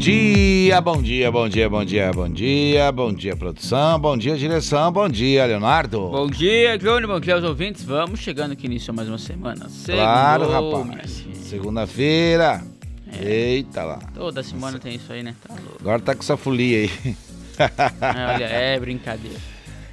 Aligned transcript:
Bom 0.00 0.04
dia, 0.04 0.80
bom 0.80 1.02
dia, 1.02 1.30
bom 1.30 1.46
dia, 1.46 1.68
bom 1.68 1.84
dia, 1.84 2.10
bom 2.10 2.28
dia, 2.30 2.90
bom 2.90 3.12
dia, 3.12 3.36
produção, 3.36 4.00
bom 4.00 4.16
dia, 4.16 4.34
direção, 4.34 4.90
bom 4.90 5.06
dia, 5.06 5.44
Leonardo. 5.44 6.08
Bom 6.08 6.26
dia, 6.26 6.80
Júnior, 6.80 7.06
bom 7.06 7.20
dia 7.20 7.34
aos 7.34 7.44
ouvintes. 7.44 7.84
Vamos 7.84 8.18
chegando 8.18 8.52
aqui 8.52 8.64
início 8.64 8.92
a 8.92 8.94
mais 8.94 9.10
uma 9.10 9.18
semana. 9.18 9.66
Claro, 9.84 10.48
rapaz. 10.48 11.26
Segunda-feira. 11.42 12.64
É. 13.12 13.30
Eita 13.30 13.84
lá. 13.84 13.98
Toda 14.14 14.42
semana 14.42 14.78
tem 14.78 14.94
isso 14.94 15.12
aí, 15.12 15.22
né? 15.22 15.36
Tá 15.46 15.52
louco. 15.52 15.76
Agora 15.80 16.00
tá 16.00 16.14
com 16.14 16.22
essa 16.22 16.38
folia 16.38 16.78
aí. 16.78 16.90
É, 17.60 18.34
olha, 18.34 18.44
é 18.46 18.80
brincadeira. 18.80 19.36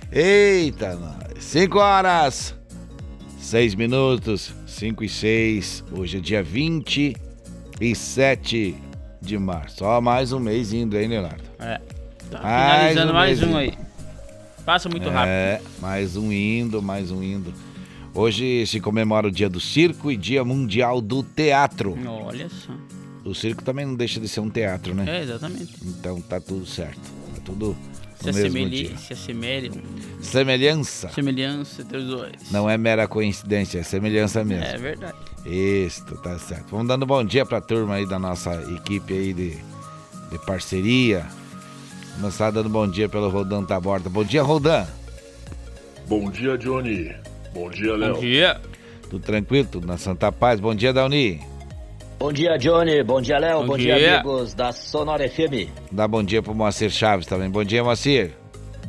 Eita, 0.10 0.96
nós. 0.96 1.44
5 1.44 1.78
horas, 1.78 2.56
6 3.40 3.76
minutos, 3.76 4.54
5 4.66 5.04
e 5.04 5.10
6. 5.10 5.84
Hoje 5.92 6.16
é 6.16 6.22
dia 6.22 6.42
27 6.42 7.28
de 9.28 9.38
março. 9.38 9.84
Ó, 9.84 10.00
mais 10.00 10.32
um 10.32 10.40
mês 10.40 10.72
indo 10.74 10.96
aí, 10.96 11.06
Leonardo. 11.08 11.44
É. 11.60 11.80
Tá 12.32 12.42
Mais 12.42 12.90
finalizando 12.90 13.12
um 13.12 13.16
mais 13.16 13.44
um 13.44 13.58
aí. 13.58 13.74
Passa 14.66 14.90
muito 14.90 15.10
rápido. 15.10 15.30
É, 15.30 15.62
mais 15.80 16.18
um 16.18 16.32
indo, 16.32 16.82
mais 16.82 17.12
um 17.12 17.22
indo. 17.22 17.54
Hoje 18.14 18.66
se 18.66 18.80
comemora 18.80 19.28
o 19.28 19.32
dia 19.32 19.48
do 19.50 19.60
circo 19.60 20.12
e 20.12 20.18
dia 20.18 20.44
mundial 20.44 21.00
do 21.00 21.22
teatro. 21.24 21.98
Olha 22.26 22.50
só. 22.50 22.74
O 23.24 23.36
circo 23.36 23.64
também 23.64 23.86
não 23.86 23.96
deixa 23.96 24.20
de 24.20 24.28
ser 24.28 24.40
um 24.40 24.50
teatro, 24.50 24.96
né? 24.96 25.06
É, 25.20 25.24
exatamente. 25.24 25.76
Então 25.86 26.20
tá 26.22 26.40
tudo 26.40 26.66
certo. 26.66 27.00
Tá 27.36 27.42
tudo 27.46 27.78
Se 28.20 28.30
assemelhe, 28.30 28.98
se 28.98 29.14
assemelhe, 29.14 29.72
Semelhança 30.22 31.10
semelhança 31.10 31.82
entre 31.82 31.98
os 31.98 32.08
dois. 32.08 32.52
não 32.52 32.70
é 32.70 32.78
mera 32.78 33.08
coincidência, 33.08 33.80
é 33.80 33.84
semelhança 33.84 34.44
mesmo. 34.44 34.66
É 34.66 34.78
verdade. 34.78 35.16
Isso, 35.48 36.04
tá 36.18 36.38
certo. 36.38 36.66
Vamos 36.72 36.88
dando 36.88 37.06
bom 37.06 37.24
dia 37.24 37.46
pra 37.46 37.62
turma 37.62 37.96
aí 37.96 38.06
da 38.06 38.20
nossa 38.20 38.54
equipe 38.76 39.14
aí 39.14 39.34
de, 39.34 39.52
de 40.32 40.38
parceria. 40.46 41.26
Começar 42.16 42.52
dando 42.52 42.68
bom 42.68 42.88
dia 42.88 43.08
pelo 43.08 43.30
Rodan 43.30 43.64
Taborda. 43.64 44.10
Bom 44.10 44.24
dia, 44.24 44.44
Rodan. 44.44 44.86
Bom 46.08 46.30
dia, 46.30 46.58
Johnny. 46.58 47.16
Bom 47.54 47.70
dia, 47.70 47.92
Bom 47.94 47.98
Léo. 47.98 48.18
dia. 48.20 48.60
Tudo 49.10 49.24
tranquilo? 49.24 49.68
Tudo 49.72 49.88
na 49.88 49.98
Santa 49.98 50.32
Paz? 50.32 50.60
Bom 50.60 50.76
dia, 50.76 50.92
Dauni. 50.92 51.40
Bom 52.20 52.34
dia, 52.34 52.58
Johnny. 52.58 53.02
Bom 53.04 53.22
dia, 53.22 53.38
Léo. 53.38 53.60
Bom 53.62 53.68
Bom, 53.68 53.78
dia. 53.78 53.96
dia. 53.98 54.16
amigos 54.16 54.54
da 54.54 54.72
Sonora 54.74 55.30
FM. 55.30 55.70
Dá 55.92 56.08
bom 56.08 56.24
dia 56.24 56.42
pro 56.42 56.54
Moacir 56.56 56.90
Chaves 56.90 57.26
também. 57.28 57.50
Bom 57.50 57.64
dia, 57.64 57.84
Moacir. 57.84 58.32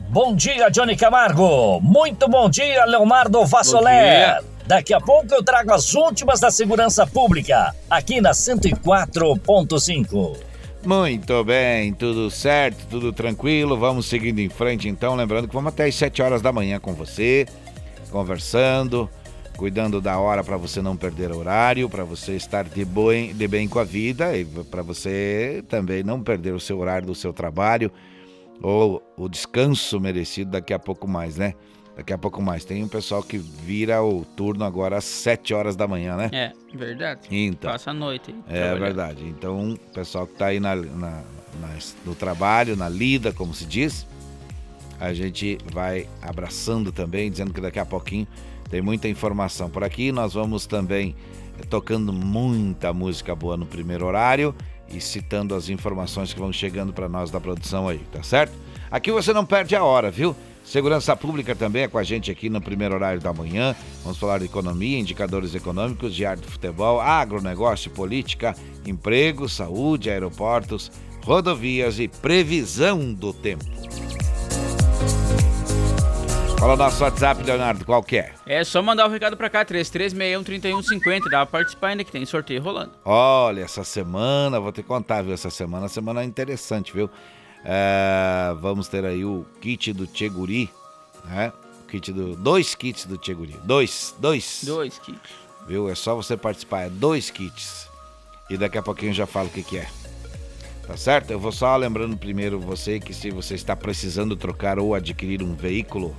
Bom 0.09 0.35
dia, 0.35 0.71
Johnny 0.71 0.97
Camargo. 0.97 1.81
Muito 1.83 2.27
bom 2.29 2.49
dia, 2.49 2.85
Leonardo 2.87 3.45
Vassoler. 3.45 4.43
Daqui 4.69 4.93
a 4.93 5.01
pouco 5.01 5.35
eu 5.35 5.43
trago 5.43 5.73
as 5.73 5.95
últimas 5.95 6.41
da 6.41 6.51
segurança 6.51 7.07
pública, 7.07 7.75
aqui 7.89 8.21
na 8.21 8.33
104.5. 8.33 10.37
Muito 10.85 11.43
bem, 11.43 11.95
tudo 11.95 12.31
certo, 12.31 12.87
tudo 12.91 13.11
tranquilo. 13.11 13.79
Vamos 13.79 14.05
seguindo 14.05 14.41
em 14.41 14.51
frente 14.51 14.87
então. 14.87 15.15
Lembrando 15.15 15.49
que 15.49 15.55
vamos 15.55 15.73
até 15.73 15.87
as 15.87 15.95
7 15.95 16.21
horas 16.21 16.43
da 16.43 16.53
manhã 16.53 16.79
com 16.79 16.93
você, 16.93 17.47
conversando, 18.11 19.09
cuidando 19.57 20.03
da 20.03 20.19
hora 20.19 20.45
para 20.45 20.59
você 20.59 20.83
não 20.83 20.99
perder 20.99 21.33
horário, 21.33 21.89
para 21.89 22.05
você 22.05 22.37
estar 22.37 22.65
de, 22.65 22.85
boi- 22.85 23.33
de 23.35 23.49
bem 23.49 23.67
com 23.67 23.79
a 23.79 23.85
vida 23.85 24.37
e 24.37 24.45
para 24.45 24.83
você 24.83 25.65
também 25.67 26.03
não 26.03 26.23
perder 26.23 26.53
o 26.53 26.61
seu 26.61 26.79
horário 26.79 27.07
do 27.07 27.15
seu 27.15 27.33
trabalho 27.33 27.91
ou 28.63 29.03
o 29.17 29.31
descanso 29.31 29.99
merecido 29.99 30.51
daqui 30.51 30.75
a 30.75 30.79
pouco 30.79 31.09
mais, 31.09 31.39
né? 31.39 31.55
Daqui 31.99 32.13
a 32.13 32.19
pouco 32.19 32.41
mais. 32.41 32.65
Tem 32.65 32.85
um 32.85 32.89
pessoal 32.89 33.25
que 33.25 33.37
vira 33.37 34.01
o 34.01 34.25
turno 34.25 34.65
agora 34.65 34.97
às 34.99 35.05
7 35.05 35.53
horas 35.53 35.75
da 35.75 35.89
manhã, 35.89 36.17
né? 36.17 36.31
É, 36.33 36.53
verdade. 36.73 37.23
Então. 37.29 37.73
Passa 37.73 37.91
a 37.91 37.93
noite. 37.95 38.33
É 38.49 38.73
verdade. 38.77 39.25
Então, 39.27 39.73
o 39.73 39.79
pessoal 39.93 40.25
que 40.25 40.35
está 40.35 40.47
aí 40.47 40.61
na, 40.61 40.77
na- 40.77 41.23
na- 41.61 41.79
no 42.07 42.15
trabalho, 42.15 42.77
na 42.77 42.89
lida, 42.89 43.33
como 43.33 43.53
se 43.53 43.67
diz, 43.67 44.07
a 45.01 45.13
gente 45.13 45.59
vai 45.73 46.07
abraçando 46.23 46.93
também, 46.93 47.29
dizendo 47.33 47.53
que 47.53 47.61
daqui 47.61 47.81
a 47.81 47.85
pouquinho 47.87 48.29
tem 48.71 48.81
muita 48.81 49.09
informação 49.09 49.69
por 49.69 49.83
aqui. 49.83 50.13
Nós 50.13 50.35
vamos 50.35 50.67
também 50.67 51.17
eh, 51.59 51.65
tocando 51.69 52.13
muita 52.13 52.93
música 52.93 53.35
boa 53.35 53.57
no 53.57 53.67
primeiro 53.67 54.07
horário 54.07 54.55
e 54.89 55.01
citando 55.01 55.53
as 55.53 55.69
informações 55.69 56.33
que 56.33 56.39
vão 56.39 56.53
chegando 56.53 56.93
para 56.93 57.09
nós 57.09 57.29
da 57.29 57.41
produção 57.41 57.89
aí, 57.89 57.99
tá 58.13 58.23
certo? 58.23 58.53
Aqui 58.89 59.11
você 59.11 59.33
não 59.33 59.45
perde 59.45 59.75
a 59.75 59.83
hora, 59.83 60.13
viu? 60.13 60.37
Segurança 60.69 61.17
Pública 61.17 61.57
também 61.57 61.85
é 61.85 61.89
com 61.89 61.97
a 61.97 62.03
gente 62.03 62.31
aqui 62.31 62.51
no 62.51 62.61
primeiro 62.61 62.95
horário 62.95 63.23
da 63.23 63.33
manhã. 63.33 63.75
Vamos 64.03 64.19
falar 64.19 64.39
de 64.39 64.45
economia, 64.45 64.99
indicadores 64.99 65.55
econômicos, 65.55 66.15
diário 66.15 66.43
de 66.43 66.49
futebol, 66.49 67.01
agronegócio, 67.01 67.91
política, 67.91 68.55
emprego, 68.85 69.49
saúde, 69.49 70.11
aeroportos, 70.11 70.93
rodovias 71.25 71.99
e 71.99 72.07
previsão 72.07 73.15
do 73.15 73.33
tempo. 73.33 73.65
Fala 76.59 76.75
o 76.75 76.77
nosso 76.77 77.03
WhatsApp, 77.03 77.43
Leonardo, 77.45 77.87
qual 77.87 78.03
que 78.03 78.19
é? 78.19 78.35
É 78.45 78.63
só 78.63 78.83
mandar 78.83 79.07
o 79.07 79.11
recado 79.11 79.39
pra 79.39 79.49
cá, 79.49 79.65
3361-3150. 79.65 81.31
Dá 81.31 81.47
pra 81.47 81.47
participar 81.47 81.89
ainda 81.89 82.05
que 82.05 82.13
tem 82.13 82.27
sorteio 82.27 82.61
rolando. 82.61 82.93
Olha, 83.07 83.63
essa 83.63 83.85
semana, 83.85 84.61
vou 84.61 84.71
te 84.73 84.83
contar, 84.83 85.23
viu? 85.23 85.33
Essa 85.33 85.49
semana, 85.49 85.89
semana 85.89 86.21
é 86.21 86.25
interessante, 86.25 86.93
viu? 86.93 87.09
É, 87.65 88.55
vamos 88.61 88.89
ter 88.89 89.05
aí 89.05 89.25
o 89.25 89.45
kit 89.61 89.93
do 89.93 90.07
Tcheguri, 90.07 90.71
né? 91.25 91.53
O 91.83 91.87
kit 91.87 92.13
do, 92.13 92.37
dois 92.37 92.75
kits 92.75 93.05
do 93.07 93.17
Tcheguri. 93.19 93.57
Dois, 93.65 94.15
dois. 94.19 94.61
Dois 94.65 94.99
kits. 94.99 95.31
Viu? 95.67 95.89
É 95.89 95.95
só 95.95 96.15
você 96.15 96.37
participar, 96.37 96.83
é 96.83 96.91
dois 96.91 97.31
kits. 97.31 97.89
E 98.49 98.57
daqui 98.57 98.79
a 98.79 98.83
pouquinho 98.83 99.11
eu 99.11 99.15
já 99.15 99.27
falo 99.27 99.49
o 99.49 99.51
que, 99.51 99.63
que 99.63 99.79
é. 99.79 99.89
Tá 100.87 100.97
certo? 100.97 101.31
Eu 101.31 101.39
vou 101.39 101.53
só 101.53 101.77
lembrando 101.77 102.17
primeiro 102.17 102.59
você 102.59 102.99
que 102.99 103.13
se 103.13 103.31
você 103.31 103.55
está 103.55 103.77
precisando 103.77 104.35
trocar 104.35 104.79
ou 104.79 104.95
adquirir 104.95 105.43
um 105.43 105.55
veículo 105.55 106.17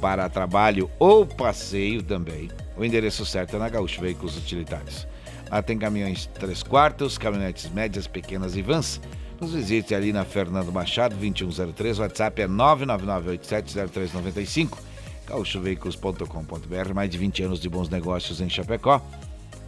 para 0.00 0.28
trabalho 0.28 0.88
ou 0.98 1.26
passeio 1.26 2.00
também, 2.02 2.48
o 2.76 2.84
endereço 2.84 3.26
certo 3.26 3.56
é 3.56 3.58
na 3.58 3.68
Gaúcho 3.68 4.00
Veículos 4.00 4.36
Utilitários. 4.36 5.08
Lá 5.52 5.62
tem 5.62 5.78
caminhões 5.78 6.26
3 6.32 6.62
quartos, 6.62 7.18
caminhonetes 7.18 7.70
médias, 7.70 8.06
pequenas 8.06 8.56
e 8.56 8.62
vans. 8.62 8.98
Nos 9.38 9.52
visite 9.52 9.94
ali 9.94 10.10
na 10.10 10.24
Fernando 10.24 10.72
Machado, 10.72 11.14
2103, 11.16 11.98
o 11.98 12.02
WhatsApp 12.02 12.40
é 12.40 12.48
999870395, 12.48 14.78
gaúchoveículos.com.br, 15.26 16.94
mais 16.94 17.10
de 17.10 17.18
20 17.18 17.42
anos 17.42 17.60
de 17.60 17.68
bons 17.68 17.90
negócios 17.90 18.40
em 18.40 18.48
Chapecó. 18.48 19.02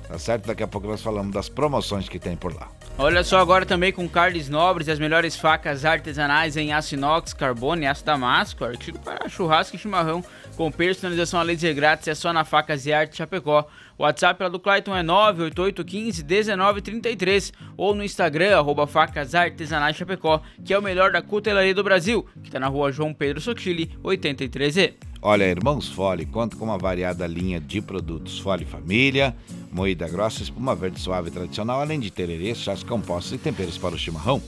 Tá 0.08 0.18
certo? 0.18 0.46
Daqui 0.46 0.62
a 0.62 0.68
pouco 0.68 0.86
nós 0.86 1.02
falamos 1.02 1.34
das 1.34 1.50
promoções 1.50 2.08
que 2.08 2.18
tem 2.18 2.34
por 2.34 2.54
lá. 2.54 2.70
Olha 2.96 3.24
só 3.24 3.38
agora 3.38 3.66
também 3.66 3.92
com 3.92 4.08
carnes 4.08 4.48
nobres 4.48 4.88
as 4.88 5.00
melhores 5.00 5.34
facas 5.34 5.84
artesanais 5.84 6.56
em 6.56 6.72
aço 6.72 6.94
inox, 6.94 7.34
carbono 7.34 7.82
e 7.82 7.86
aço 7.86 8.04
damasco, 8.04 8.64
artigo 8.64 9.00
para 9.00 9.28
churrasco 9.28 9.74
e 9.74 9.78
chimarrão 9.78 10.22
com 10.56 10.70
personalização 10.70 11.40
a 11.40 11.42
laser 11.42 11.74
grátis 11.74 12.06
é 12.06 12.14
só 12.14 12.32
na 12.32 12.44
Facas 12.44 12.86
e 12.86 12.92
Arte 12.92 13.16
Chapecó. 13.16 13.66
O 13.98 14.04
WhatsApp 14.04 14.40
lá 14.42 14.48
do 14.48 14.60
Clayton 14.60 14.96
é 14.96 15.02
988151933 15.02 17.52
ou 17.76 17.92
no 17.94 18.02
Instagram, 18.04 18.56
arroba 18.56 18.86
Facas 18.86 19.34
Artesanais 19.34 19.96
Chapecó, 19.96 20.40
que 20.64 20.72
é 20.72 20.78
o 20.78 20.82
melhor 20.82 21.10
da 21.10 21.20
cutelaria 21.20 21.74
do 21.74 21.82
Brasil, 21.82 22.24
que 22.42 22.48
está 22.48 22.60
na 22.60 22.68
rua 22.68 22.92
João 22.92 23.12
Pedro 23.12 23.40
Sotile, 23.40 23.90
83E. 24.04 24.92
Olha, 25.20 25.42
Irmãos 25.44 25.88
Fole 25.88 26.24
conta 26.26 26.56
com 26.56 26.66
uma 26.66 26.78
variada 26.78 27.26
linha 27.26 27.58
de 27.58 27.80
produtos 27.80 28.38
Fole 28.38 28.64
Família, 28.64 29.34
moída 29.74 30.08
grossa, 30.08 30.42
espuma 30.42 30.74
verde 30.76 31.00
suave 31.00 31.32
tradicional, 31.32 31.80
além 31.80 31.98
de 31.98 32.08
tererê, 32.10 32.54
chás 32.54 32.84
compostos 32.84 33.32
e 33.32 33.38
temperos 33.38 33.76
para 33.76 33.96
o 33.96 33.98
chimarrão. 33.98 34.40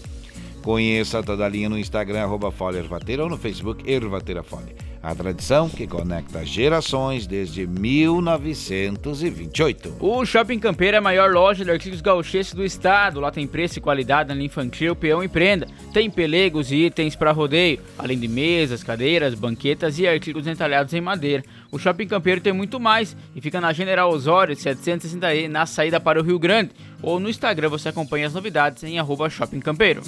Conheça 0.62 1.20
toda 1.22 1.44
a 1.44 1.48
linha 1.48 1.68
no 1.68 1.78
Instagram, 1.78 2.22
arroba 2.22 2.54
Ervateira 2.76 3.24
ou 3.24 3.30
no 3.30 3.36
Facebook 3.36 3.88
Ervateira 3.88 4.42
Fole. 4.42 4.74
A 5.00 5.14
tradição 5.14 5.68
que 5.68 5.86
conecta 5.86 6.44
gerações 6.44 7.24
desde 7.24 7.64
1928. 7.64 9.98
O 10.00 10.26
Shopping 10.26 10.58
Campeiro 10.58 10.96
é 10.96 10.98
a 10.98 11.02
maior 11.02 11.30
loja 11.30 11.64
de 11.64 11.70
artigos 11.70 12.00
gauchesses 12.00 12.52
do 12.52 12.64
estado. 12.64 13.20
Lá 13.20 13.30
tem 13.30 13.46
preço 13.46 13.78
e 13.78 13.80
qualidade 13.80 14.34
na 14.34 14.42
infantil, 14.42 14.96
peão 14.96 15.22
e 15.22 15.28
prenda. 15.28 15.68
Tem 15.92 16.10
pelegos 16.10 16.72
e 16.72 16.86
itens 16.86 17.14
para 17.14 17.30
rodeio, 17.30 17.78
além 17.96 18.18
de 18.18 18.26
mesas, 18.26 18.82
cadeiras, 18.82 19.34
banquetas 19.34 20.00
e 20.00 20.08
artigos 20.08 20.48
entalhados 20.48 20.92
em 20.92 21.00
madeira. 21.00 21.44
O 21.70 21.78
Shopping 21.78 22.06
Campeiro 22.06 22.40
tem 22.40 22.52
muito 22.52 22.78
mais 22.78 23.16
e 23.34 23.40
fica 23.40 23.60
na 23.60 23.72
General 23.72 24.10
Osório 24.10 24.54
760E, 24.54 25.48
na 25.48 25.66
saída 25.66 26.00
para 26.00 26.20
o 26.20 26.22
Rio 26.22 26.38
Grande. 26.38 26.70
Ou 27.02 27.20
no 27.20 27.28
Instagram 27.28 27.68
você 27.68 27.88
acompanha 27.88 28.26
as 28.26 28.34
novidades 28.34 28.82
em 28.84 28.98
arroba 28.98 29.28
Shopping 29.28 29.60
Campeiro. 29.60 30.02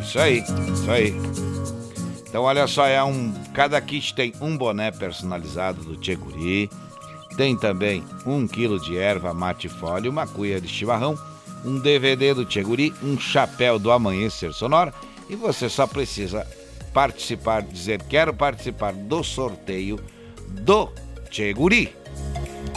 Isso 0.00 0.18
aí, 0.18 0.42
isso 0.72 0.90
aí. 0.90 1.14
Então 2.28 2.44
olha 2.44 2.66
só, 2.66 2.86
é 2.86 3.02
um. 3.02 3.32
Cada 3.52 3.80
kit 3.80 4.14
tem 4.14 4.32
um 4.40 4.56
boné 4.56 4.90
personalizado 4.90 5.82
do 5.82 5.96
Tcheguri, 5.96 6.70
Tem 7.36 7.56
também 7.56 8.04
um 8.24 8.46
quilo 8.46 8.78
de 8.80 8.96
erva 8.96 9.34
mate 9.34 9.68
folha, 9.68 10.08
uma 10.08 10.26
cuia 10.26 10.60
de 10.60 10.68
chimarrão, 10.68 11.18
um 11.64 11.78
DVD 11.78 12.32
do 12.32 12.44
Tcheguri, 12.44 12.94
um 13.02 13.18
chapéu 13.18 13.78
do 13.78 13.90
Amanhecer 13.90 14.52
Sonora 14.52 14.94
e 15.28 15.36
você 15.36 15.68
só 15.68 15.86
precisa 15.86 16.46
participar, 16.92 17.62
dizer 17.62 18.02
quero 18.02 18.34
participar 18.34 18.92
do 18.92 19.22
sorteio 19.22 19.98
do 20.50 20.88
Tcheguri. 21.30 21.94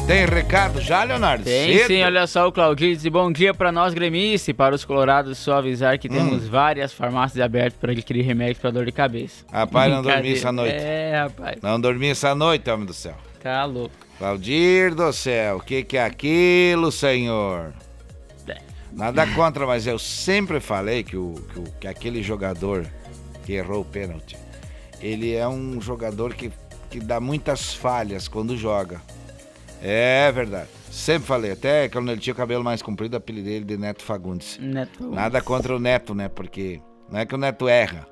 Tem 0.08 0.26
recado 0.26 0.82
já, 0.82 1.04
Leonardo? 1.04 1.46
Tem 1.46 1.78
Cedo? 1.78 1.88
sim, 1.88 2.04
olha 2.04 2.28
só 2.28 2.46
o 2.48 2.52
Claudinho 2.52 2.94
diz 2.94 3.08
bom 3.08 3.32
dia 3.32 3.54
para 3.54 3.72
nós 3.72 3.94
gremistas 3.94 4.50
e 4.50 4.54
para 4.54 4.76
os 4.76 4.84
colorados 4.84 5.38
só 5.38 5.60
avisar 5.60 5.98
que 5.98 6.10
temos 6.10 6.46
várias 6.46 6.92
farmácias 6.92 7.40
abertas 7.44 7.80
para 7.80 7.94
adquirir 7.94 8.22
remédio 8.24 8.60
para 8.62 8.70
dor 8.72 8.86
de 8.86 8.92
cabeça. 8.92 9.46
Rapaz, 9.50 9.90
não 9.92 10.02
dormi 10.02 10.34
essa 10.34 10.52
noite. 10.52 10.76
É, 10.76 11.22
rapaz, 11.24 11.58
Não 11.62 11.80
dormi 11.80 12.10
essa 12.10 12.36
noite, 12.36 12.70
homem 12.70 12.86
do 12.86 12.94
céu. 12.94 13.16
tá 13.42 13.64
louco. 13.64 13.96
Claudir 14.20 14.94
do 14.94 15.12
céu, 15.14 15.58
o 15.58 15.60
que, 15.62 15.84
que 15.84 15.96
é 15.98 16.04
aquilo, 16.04 16.92
senhor? 16.92 17.74
É. 18.48 18.58
Nada 18.92 19.26
contra, 19.28 19.66
mas 19.66 19.88
eu 19.88 19.98
sempre 19.98 20.60
falei 20.60 21.04
que, 21.04 21.16
o, 21.16 21.36
que, 21.54 21.60
o- 21.60 21.74
que 21.80 21.88
aquele 21.88 22.22
jogador 22.22 22.86
que 23.46 23.54
errou 23.54 23.82
o 23.82 23.86
pênalti, 23.86 24.36
ele 25.02 25.34
é 25.34 25.48
um 25.48 25.80
jogador 25.82 26.34
que, 26.34 26.52
que 26.94 27.00
dá 27.00 27.20
muitas 27.20 27.74
falhas 27.74 28.28
quando 28.28 28.56
joga. 28.56 29.02
É 29.82 30.32
verdade. 30.32 30.70
Sempre 30.92 31.28
falei, 31.28 31.52
até 31.54 31.90
quando 31.90 32.12
ele 32.12 32.22
tinha 32.22 32.36
o 32.36 32.38
cabelo 32.38 32.64
mais 32.64 32.84
comprido, 32.84 33.18
apelidei 33.18 33.56
ele 33.56 33.66
de 33.66 33.78
Neto 33.78 34.04
Fagundes. 34.04 34.60
Neto. 34.62 35.10
Nada 35.10 35.42
contra 35.42 35.76
o 35.76 35.80
Neto, 35.80 36.14
né? 36.14 36.30
Porque 36.30 36.80
não 37.10 37.20
é 37.20 37.26
que 37.26 37.34
o 37.34 37.38
Neto 37.38 37.68
erra, 37.68 38.06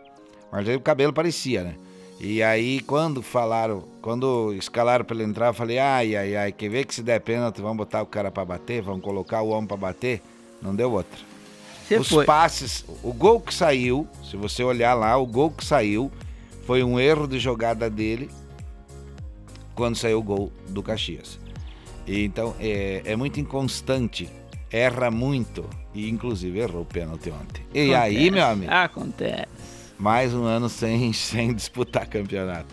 mas 0.52 0.68
aí 0.68 0.76
o 0.76 0.82
cabelo 0.82 1.14
parecia, 1.14 1.64
né? 1.64 1.76
E 2.20 2.42
aí, 2.42 2.80
quando 2.80 3.22
falaram, 3.22 3.84
quando 4.02 4.52
escalaram 4.54 5.06
pra 5.06 5.16
ele 5.16 5.26
entrar, 5.26 5.48
eu 5.48 5.54
falei, 5.54 5.78
ai, 5.78 6.16
ai, 6.16 6.36
ai, 6.36 6.52
quer 6.52 6.70
ver 6.70 6.86
que 6.86 6.96
se 6.96 7.04
der 7.04 7.22
pênalti, 7.22 7.62
vamos 7.62 7.78
botar 7.78 8.02
o 8.02 8.06
cara 8.08 8.32
pra 8.32 8.44
bater, 8.44 8.82
vamos 8.82 9.04
colocar 9.04 9.44
o 9.44 9.50
homem 9.50 9.68
pra 9.68 9.78
bater? 9.78 10.24
Não 10.60 10.76
deu 10.76 10.92
outra. 10.92 11.20
Os 12.00 12.10
foi. 12.10 12.26
passes, 12.26 12.84
o 13.04 13.14
gol 13.14 13.40
que 13.40 13.54
saiu, 13.54 14.08
se 14.28 14.36
você 14.36 14.64
olhar 14.64 14.96
lá, 14.96 15.16
o 15.18 15.26
gol 15.28 15.52
que 15.52 15.64
saiu 15.64 16.12
foi 16.66 16.84
um 16.84 17.00
erro 17.00 17.28
de 17.28 17.38
jogada 17.38 17.88
dele 17.88 18.30
quando 19.82 19.96
saiu 19.96 20.20
o 20.20 20.22
gol 20.22 20.52
do 20.70 20.84
Caxias. 20.84 21.40
E 22.06 22.24
então 22.24 22.56
é, 22.60 23.02
é 23.04 23.16
muito 23.16 23.40
inconstante, 23.40 24.30
erra 24.70 25.10
muito 25.10 25.68
e 25.92 26.08
inclusive 26.08 26.60
errou 26.60 26.84
o 26.84 26.86
pênalti 26.86 27.32
ontem. 27.32 27.66
E 27.74 27.92
aí, 27.96 28.14
Acontece. 28.16 28.32
meu 28.32 28.46
amigo, 28.46 28.72
Acontece. 28.72 29.48
mais 29.98 30.36
um 30.36 30.44
ano 30.44 30.70
sem, 30.70 31.12
sem 31.14 31.52
disputar 31.52 32.06
campeonato. 32.06 32.68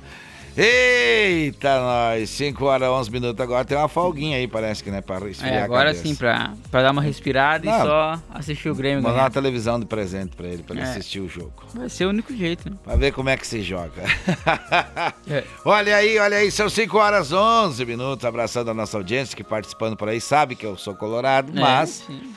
Eita, 0.60 1.78
nós! 1.81 2.31
5 2.31 2.64
horas 2.64 2.88
11 2.88 3.10
minutos 3.12 3.40
agora. 3.40 3.64
Tem 3.64 3.78
uma 3.78 3.87
folguinha 3.87 4.37
aí, 4.38 4.49
parece 4.49 4.82
que, 4.82 4.90
né? 4.90 5.00
Pra 5.00 5.16
esfriar 5.31 5.55
É, 5.55 5.62
agora 5.62 5.94
sim, 5.94 6.16
pra, 6.16 6.52
pra 6.69 6.82
dar 6.82 6.90
uma 6.90 7.00
respirada 7.00 7.64
Não. 7.64 7.78
e 7.78 7.82
só 7.82 8.22
assistir 8.34 8.69
o 8.69 8.75
Grêmio 8.75 9.00
Mandar 9.00 9.22
uma 9.22 9.31
televisão 9.31 9.78
de 9.78 9.87
presente 9.87 10.34
pra 10.34 10.49
ele, 10.49 10.64
pra 10.64 10.75
ele 10.75 10.84
É. 10.84 10.90
assistir 10.90 11.20
o 11.20 11.28
jogo. 11.28 11.52
Vai 11.72 11.88
ser 11.88 12.06
o 12.06 12.08
único 12.08 12.34
jeito, 12.34 12.69
né? 12.69 12.76
Pra 12.82 12.96
ver 12.96 13.12
como 13.12 13.28
é 13.28 13.37
que 13.37 13.46
se 13.46 13.62
joga. 13.62 14.02
É. 15.31 15.44
Olha 15.64 15.94
aí, 15.96 16.19
olha 16.19 16.38
aí, 16.38 16.50
são 16.50 16.69
5 16.69 16.96
horas 16.99 17.32
11 17.32 17.84
minutos. 17.84 18.25
Abraçando 18.25 18.70
a 18.70 18.75
nossa 18.75 18.96
audiência 18.96 19.37
que 19.37 19.44
participando 19.44 19.96
por 19.96 20.08
aí 20.08 20.20
sabe 20.20 20.54
que 20.56 20.64
eu 20.66 20.76
sou 20.76 20.94
colorado, 20.94 21.52
mas 21.54 22.00
É, 22.02 22.12
sim. 22.12 22.32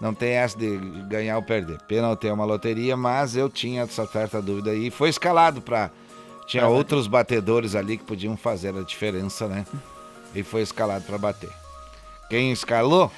não 0.00 0.12
tem 0.14 0.30
essa 0.34 0.56
de 0.58 0.76
ganhar 1.08 1.36
ou 1.36 1.42
perder. 1.42 1.78
Pênalti 1.88 2.28
é 2.28 2.32
uma 2.32 2.44
loteria, 2.44 2.96
mas 2.96 3.34
eu 3.36 3.48
tinha 3.48 3.82
essa 3.82 4.06
certa 4.06 4.40
dúvida 4.40 4.70
aí. 4.70 4.90
Foi 4.90 5.08
escalado 5.08 5.60
pra. 5.60 5.90
Tinha 6.46 6.62
Pra 6.62 6.68
outros 6.70 7.06
batedores 7.06 7.74
ali 7.74 7.96
que 7.96 8.04
podiam 8.04 8.36
fazer 8.36 8.74
a 8.76 8.82
diferença, 8.82 9.48
né? 9.48 9.64
E 10.34 10.42
foi 10.42 10.62
escalado 10.62 11.04
pra 11.04 11.16
bater. 11.18 11.48
Quem 12.28 12.52
escalou 12.52 13.10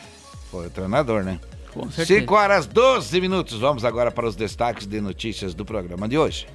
foi 0.51 0.67
o 0.67 0.71
treinador, 0.71 1.23
né? 1.25 1.41
Com 1.73 1.91
certeza. 1.91 2.21
5 2.21 2.35
horas 2.35 2.67
12 2.67 3.21
minutos. 3.21 3.59
Vamos 3.61 3.85
agora 3.85 4.11
para 4.11 4.27
os 4.27 4.37
destaques 4.37 4.87
de 4.87 5.01
notícias 5.01 5.55
do 5.55 5.65
programa 5.65 6.09
de 6.09 6.17
hoje. 6.17 6.47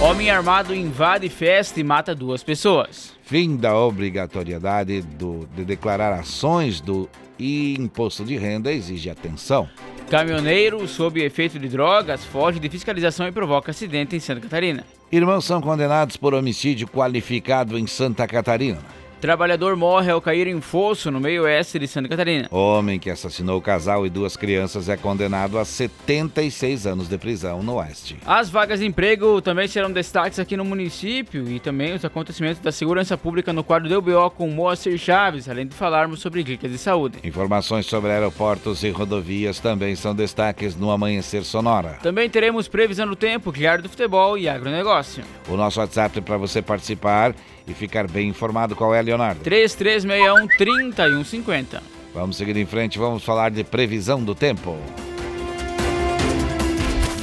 Homem 0.00 0.30
armado 0.30 0.74
invade 0.74 1.28
festa 1.28 1.78
e 1.78 1.84
mata 1.84 2.14
duas 2.14 2.42
pessoas. 2.42 3.12
Fim 3.22 3.56
da 3.56 3.76
obrigatoriedade 3.76 5.02
do- 5.02 5.46
de 5.54 5.62
declarar 5.64 6.14
ações 6.18 6.80
do 6.80 7.08
imposto 7.38 8.24
de 8.24 8.36
renda 8.36 8.72
exige 8.72 9.10
atenção. 9.10 9.68
Caminhoneiro, 10.10 10.88
sob 10.88 11.22
efeito 11.22 11.56
de 11.56 11.68
drogas, 11.68 12.24
foge 12.24 12.58
de 12.58 12.68
fiscalização 12.68 13.28
e 13.28 13.32
provoca 13.32 13.70
acidente 13.70 14.16
em 14.16 14.18
Santa 14.18 14.40
Catarina. 14.40 14.84
Irmãos 15.12 15.44
são 15.44 15.60
condenados 15.60 16.16
por 16.16 16.34
homicídio 16.34 16.88
qualificado 16.88 17.78
em 17.78 17.86
Santa 17.86 18.26
Catarina. 18.26 18.80
Trabalhador 19.20 19.76
morre 19.76 20.10
ao 20.10 20.18
cair 20.18 20.46
em 20.46 20.62
fosso 20.62 21.10
no 21.10 21.20
meio 21.20 21.42
oeste 21.42 21.78
de 21.78 21.86
Santa 21.86 22.08
Catarina. 22.08 22.48
Homem 22.50 22.98
que 22.98 23.10
assassinou 23.10 23.58
o 23.58 23.62
casal 23.62 24.06
e 24.06 24.10
duas 24.10 24.34
crianças 24.34 24.88
é 24.88 24.96
condenado 24.96 25.58
a 25.58 25.64
76 25.64 26.86
anos 26.86 27.06
de 27.06 27.18
prisão 27.18 27.62
no 27.62 27.74
Oeste. 27.74 28.16
As 28.24 28.48
vagas 28.48 28.80
de 28.80 28.86
emprego 28.86 29.42
também 29.42 29.68
serão 29.68 29.92
destaques 29.92 30.38
aqui 30.38 30.56
no 30.56 30.64
município 30.64 31.46
e 31.50 31.60
também 31.60 31.92
os 31.92 32.02
acontecimentos 32.02 32.62
da 32.62 32.72
segurança 32.72 33.18
pública 33.18 33.52
no 33.52 33.62
quadro 33.62 33.90
do 33.90 34.00
BO 34.00 34.30
com 34.30 34.48
Moacir 34.48 34.96
Chaves, 34.96 35.50
além 35.50 35.66
de 35.66 35.74
falarmos 35.74 36.20
sobre 36.20 36.42
dicas 36.42 36.70
de 36.70 36.78
saúde. 36.78 37.18
Informações 37.22 37.84
sobre 37.84 38.10
aeroportos 38.12 38.82
e 38.84 38.88
rodovias 38.88 39.60
também 39.60 39.94
são 39.96 40.14
destaques 40.14 40.74
no 40.74 40.90
Amanhecer 40.90 41.44
Sonora. 41.44 41.98
Também 42.02 42.30
teremos 42.30 42.68
previsão 42.68 43.06
do 43.06 43.16
tempo, 43.16 43.52
diário 43.52 43.82
do 43.82 43.90
futebol 43.90 44.38
e 44.38 44.48
agronegócio. 44.48 45.22
O 45.46 45.58
nosso 45.58 45.78
WhatsApp 45.78 46.22
para 46.22 46.38
você 46.38 46.62
participar 46.62 47.34
e 47.66 47.74
ficar 47.74 48.08
bem 48.08 48.28
informado 48.28 48.74
qual 48.76 48.94
é, 48.94 49.02
Leonardo. 49.02 49.40
3361 49.42 50.48
3150. 50.56 51.82
Vamos 52.12 52.36
seguir 52.36 52.56
em 52.56 52.66
frente, 52.66 52.98
vamos 52.98 53.22
falar 53.22 53.50
de 53.50 53.62
previsão 53.62 54.22
do 54.22 54.34
tempo. 54.34 54.76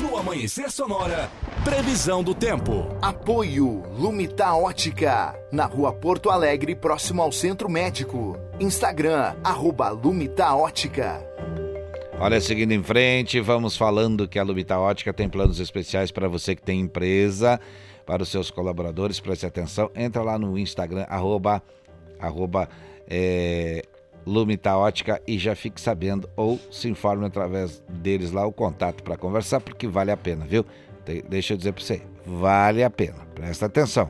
No 0.01 0.17
Amanhecer 0.17 0.71
Sonora, 0.71 1.29
previsão 1.63 2.23
do 2.23 2.33
tempo. 2.33 2.87
Apoio 3.01 3.83
Lumita 3.97 4.53
Ótica, 4.53 5.37
na 5.51 5.65
rua 5.65 5.91
Porto 5.91 6.29
Alegre, 6.29 6.73
próximo 6.73 7.21
ao 7.21 7.31
Centro 7.31 7.69
Médico. 7.69 8.37
Instagram, 8.59 9.35
arroba 9.43 9.89
Lumita 9.89 10.55
Ótica. 10.55 11.21
Olha, 12.19 12.41
seguindo 12.41 12.71
em 12.71 12.81
frente, 12.81 13.39
vamos 13.39 13.77
falando 13.77 14.27
que 14.27 14.39
a 14.39 14.43
Lumita 14.43 14.79
Ótica 14.79 15.13
tem 15.13 15.29
planos 15.29 15.59
especiais 15.59 16.11
para 16.11 16.27
você 16.27 16.55
que 16.55 16.63
tem 16.63 16.79
empresa, 16.79 17.59
para 18.07 18.23
os 18.23 18.29
seus 18.29 18.49
colaboradores, 18.49 19.19
preste 19.19 19.45
atenção, 19.45 19.91
entra 19.93 20.23
lá 20.23 20.39
no 20.39 20.57
Instagram, 20.57 21.05
arroba, 21.09 21.61
arroba 22.17 22.69
é, 23.05 23.83
Lumita 24.25 24.77
Ótica 24.77 25.21
e 25.27 25.37
já 25.37 25.53
fique 25.53 25.79
sabendo, 25.79 26.29
ou 26.37 26.57
se 26.71 26.87
informe 26.87 27.25
através 27.25 27.83
deles 27.89 28.31
lá 28.31 28.45
o 28.45 28.53
contato 28.53 29.03
para 29.03 29.17
conversar, 29.17 29.59
porque 29.59 29.87
vale 29.87 30.09
a 30.09 30.17
pena, 30.17 30.45
viu? 30.45 30.65
Deixa 31.29 31.53
eu 31.53 31.57
dizer 31.57 31.73
para 31.73 31.83
você, 31.83 32.01
vale 32.25 32.81
a 32.81 32.89
pena, 32.89 33.27
presta 33.35 33.65
atenção. 33.65 34.09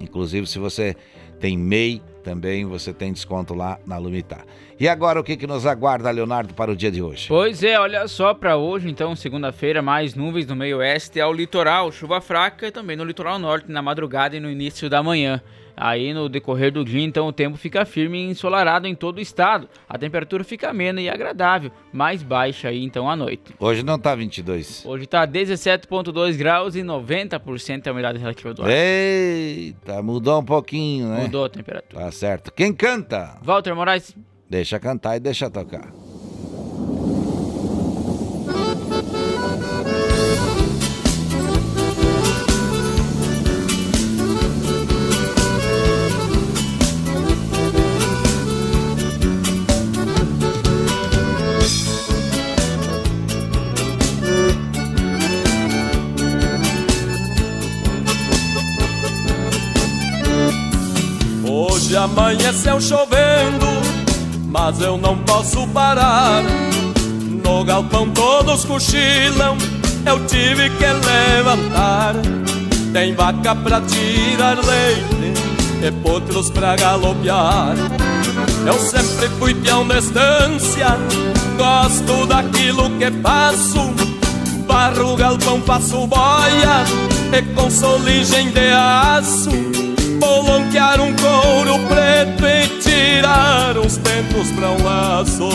Inclusive, 0.00 0.46
se 0.46 0.58
você 0.58 0.94
tem 1.40 1.56
MEI, 1.56 2.02
também 2.28 2.66
você 2.66 2.92
tem 2.92 3.10
desconto 3.10 3.54
lá 3.54 3.78
na 3.86 3.96
Lumitar. 3.96 4.44
E 4.78 4.86
agora, 4.86 5.18
o 5.18 5.24
que, 5.24 5.34
que 5.34 5.46
nos 5.46 5.64
aguarda, 5.64 6.10
Leonardo, 6.10 6.52
para 6.52 6.70
o 6.70 6.76
dia 6.76 6.90
de 6.90 7.00
hoje? 7.00 7.26
Pois 7.26 7.62
é, 7.62 7.80
olha 7.80 8.06
só 8.06 8.34
para 8.34 8.54
hoje, 8.54 8.90
então, 8.90 9.16
segunda-feira, 9.16 9.80
mais 9.80 10.14
nuvens 10.14 10.46
no 10.46 10.54
meio 10.54 10.76
oeste 10.76 11.18
ao 11.22 11.32
litoral, 11.32 11.90
chuva 11.90 12.20
fraca 12.20 12.66
e 12.66 12.70
também 12.70 12.96
no 12.98 13.04
litoral 13.04 13.38
norte 13.38 13.72
na 13.72 13.80
madrugada 13.80 14.36
e 14.36 14.40
no 14.40 14.50
início 14.50 14.90
da 14.90 15.02
manhã. 15.02 15.40
Aí 15.80 16.12
no 16.12 16.28
decorrer 16.28 16.72
do 16.72 16.84
dia, 16.84 17.02
então, 17.02 17.28
o 17.28 17.32
tempo 17.32 17.56
fica 17.56 17.84
firme 17.84 18.18
e 18.18 18.30
ensolarado 18.30 18.86
em 18.86 18.94
todo 18.94 19.18
o 19.18 19.20
estado. 19.20 19.68
A 19.88 19.96
temperatura 19.96 20.42
fica 20.42 20.70
amena 20.70 21.00
e 21.00 21.08
agradável, 21.08 21.70
mais 21.92 22.22
baixa 22.22 22.68
aí 22.68 22.82
então 22.84 23.08
à 23.08 23.14
noite. 23.14 23.54
Hoje 23.60 23.82
não 23.84 23.98
tá 23.98 24.14
22. 24.14 24.84
Hoje 24.84 25.06
tá 25.06 25.26
17.2 25.26 26.36
graus 26.36 26.74
e 26.74 26.80
90% 26.80 27.86
a 27.86 27.92
umidade 27.92 28.18
relativa 28.18 28.52
do 28.52 28.64
ar. 28.64 28.70
Eita, 28.70 30.02
mudou 30.02 30.40
um 30.40 30.44
pouquinho, 30.44 31.08
né? 31.08 31.22
Mudou 31.22 31.44
a 31.44 31.48
temperatura. 31.48 32.04
Tá 32.04 32.10
certo. 32.10 32.52
Quem 32.52 32.72
canta? 32.72 33.38
Walter 33.42 33.74
Moraes, 33.74 34.16
Deixa 34.48 34.80
cantar 34.80 35.16
e 35.16 35.20
deixa 35.20 35.50
tocar. 35.50 35.92
Amanheceu 61.98 62.80
chovendo, 62.80 63.66
mas 64.46 64.80
eu 64.80 64.96
não 64.96 65.18
posso 65.18 65.66
parar. 65.68 66.42
No 67.44 67.64
galpão 67.64 68.08
todos 68.10 68.64
cochilam, 68.64 69.56
eu 70.06 70.24
tive 70.26 70.70
que 70.70 70.86
levantar. 70.86 72.14
Tem 72.92 73.14
vaca 73.14 73.54
pra 73.54 73.80
tirar 73.82 74.56
leite, 74.64 75.34
e 75.82 75.90
potros 76.02 76.50
pra 76.50 76.76
galopear. 76.76 77.74
Eu 78.66 78.78
sempre 78.78 79.28
fui 79.38 79.54
peão 79.54 79.86
de 79.86 79.98
estância, 79.98 80.96
gosto 81.56 82.26
daquilo 82.26 82.90
que 82.90 83.10
faço. 83.22 83.92
Barro, 84.66 85.16
galpão, 85.16 85.60
faço 85.62 86.06
boia 86.06 86.84
e 87.32 87.42
com 87.54 87.70
soligem 87.70 88.50
de 88.50 88.70
aço. 88.70 89.50
Bolonquear 90.18 91.00
um 91.00 91.14
couro 91.16 91.78
preto 91.88 92.46
e 92.46 92.80
tirar 92.80 93.78
uns 93.78 93.96
tentos 93.96 94.50
pra 94.52 94.70
um 94.70 94.84
laço. 94.84 95.48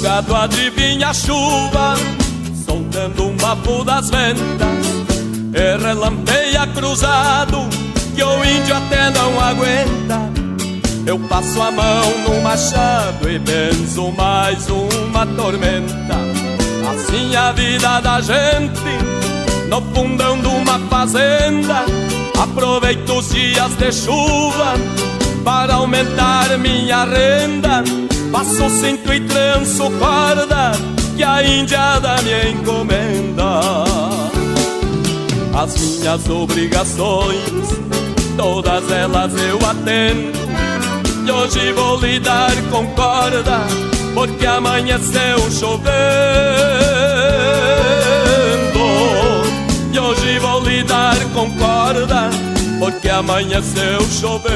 Gado 0.00 0.34
adivinha 0.34 1.08
a 1.08 1.12
chuva, 1.12 1.94
soltando 2.64 3.24
um 3.24 3.36
bafo 3.36 3.84
das 3.84 4.08
ventas, 4.08 4.97
e 5.54 5.76
relampeia 5.82 6.66
cruzado, 6.68 7.68
que 8.14 8.22
o 8.22 8.44
índio 8.44 8.76
até 8.76 9.10
não 9.10 9.40
aguenta. 9.40 10.38
Eu 11.06 11.18
passo 11.20 11.62
a 11.62 11.70
mão 11.70 12.18
no 12.26 12.42
machado 12.42 13.30
e 13.30 13.38
benzo 13.38 14.12
mais 14.12 14.68
uma 14.68 15.26
tormenta. 15.26 16.16
Assim 16.90 17.34
a 17.34 17.52
vida 17.52 18.00
da 18.00 18.20
gente, 18.20 19.68
no 19.68 19.80
fundão 19.94 20.38
de 20.40 20.48
uma 20.48 20.78
fazenda. 20.90 21.84
Aproveito 22.38 23.10
os 23.10 23.30
dias 23.30 23.74
de 23.76 23.90
chuva 23.90 24.74
para 25.44 25.74
aumentar 25.74 26.58
minha 26.58 27.04
renda. 27.04 27.82
Passo 28.30 28.68
cinto 28.68 29.12
e 29.12 29.20
tranço 29.20 29.90
corda 29.98 30.72
que 31.16 31.24
a 31.24 31.42
índia 31.42 32.00
me 32.22 32.52
encomenda. 32.52 33.87
As 35.54 35.76
minhas 35.76 36.28
obrigações, 36.28 37.42
todas 38.36 38.90
elas 38.90 39.32
eu 39.34 39.58
atendo. 39.68 40.38
E 41.26 41.30
hoje 41.30 41.72
vou 41.72 41.98
lidar 42.00 42.54
com 42.70 42.86
corda, 42.88 43.60
porque 44.14 44.46
amanheceu 44.46 45.38
chovendo. 45.50 45.88
E 49.92 49.98
hoje 49.98 50.38
vou 50.38 50.62
lidar 50.62 51.16
com 51.34 51.50
corda, 51.52 52.30
porque 52.78 53.08
amanheceu 53.08 54.00
chovendo. 54.20 54.48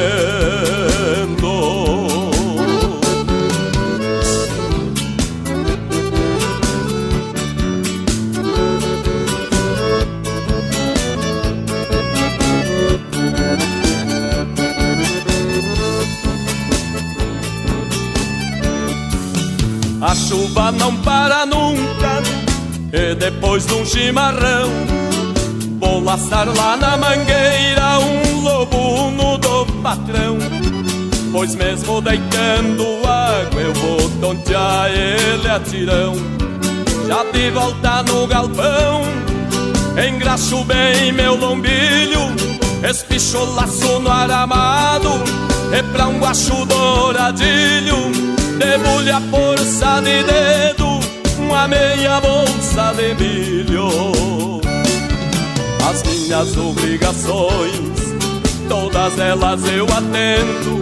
A 20.12 20.14
chuva 20.14 20.70
não 20.70 20.94
para 20.96 21.46
nunca 21.46 22.22
E 22.92 23.14
depois 23.14 23.64
de 23.64 23.72
um 23.72 23.82
chimarrão 23.82 24.68
Vou 25.80 26.04
laçar 26.04 26.46
lá 26.54 26.76
na 26.76 26.98
mangueira 26.98 27.98
Um 27.98 28.42
lobuno 28.42 29.38
do 29.38 29.64
patrão. 29.82 30.36
Pois 31.32 31.54
mesmo 31.54 32.02
deitando 32.02 32.82
água 33.06 33.58
Eu 33.58 33.72
vou 33.72 34.10
tontear 34.20 34.90
ele 34.90 35.48
a 35.48 35.58
tirão. 35.58 36.12
Já 37.08 37.24
de 37.32 37.50
volta 37.50 38.02
no 38.02 38.26
galpão 38.26 39.00
Engraxo 39.96 40.62
bem 40.64 41.10
meu 41.10 41.36
lombilho 41.36 42.20
Espicho 42.86 43.42
laço 43.54 43.98
no 43.98 44.10
aramado 44.10 45.08
E 45.72 45.82
pra 45.84 46.06
um 46.06 46.18
guacho 46.18 46.66
douradilho 46.66 48.41
Debulhe 48.62 49.10
a 49.10 49.20
força 49.22 50.00
de 50.02 50.22
dedo 50.22 51.00
Uma 51.36 51.66
meia 51.66 52.20
bolsa 52.20 52.94
de 52.96 53.12
milho. 53.14 54.60
As 55.84 56.04
minhas 56.04 56.56
obrigações 56.56 58.14
Todas 58.68 59.18
elas 59.18 59.60
eu 59.66 59.84
atendo. 59.86 60.80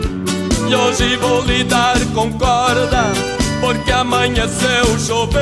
E 0.68 0.76
hoje 0.76 1.16
vou 1.16 1.40
lidar 1.40 1.96
com 2.14 2.30
corda 2.32 3.04
Porque 3.62 3.90
amanheceu 3.90 4.98
chovendo. 4.98 5.40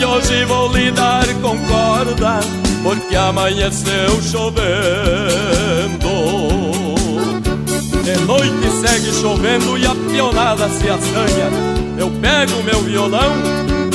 E 0.00 0.04
hoje 0.04 0.44
vou 0.46 0.72
lidar 0.72 1.26
com 1.40 1.56
corda 1.68 2.40
Porque 2.82 3.14
amanheceu 3.14 4.20
chovendo 4.20 6.11
de 8.02 8.16
noite 8.22 8.68
segue 8.80 9.12
chovendo 9.12 9.78
e 9.78 9.86
a 9.86 9.94
pionada 9.94 10.68
se 10.68 10.88
assanha. 10.88 11.50
Eu 11.96 12.10
pego 12.10 12.62
meu 12.64 12.80
violão, 12.82 13.32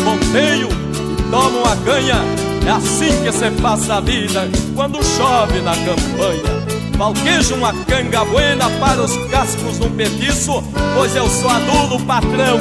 ponteio 0.03 0.69
e 0.69 1.21
tomo 1.29 1.59
uma 1.59 1.75
canha. 1.77 2.21
É 2.65 2.71
assim 2.71 3.23
que 3.23 3.31
se 3.31 3.51
passa 3.61 3.95
a 3.95 4.01
vida 4.01 4.47
quando 4.75 5.03
chove 5.03 5.59
na 5.61 5.75
campanha. 5.75 6.57
Valquejo 6.97 7.55
uma 7.55 7.73
canga 7.85 8.25
buena 8.25 8.69
para 8.79 9.03
os 9.03 9.15
cascos 9.29 9.77
num 9.79 9.91
petiço, 9.91 10.63
pois 10.95 11.15
eu 11.15 11.29
sou 11.29 11.49
adulo 11.49 11.99
patrão, 12.05 12.59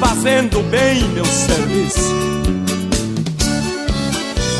fazendo 0.00 0.62
bem 0.70 1.02
meu 1.10 1.24
serviço. 1.26 2.14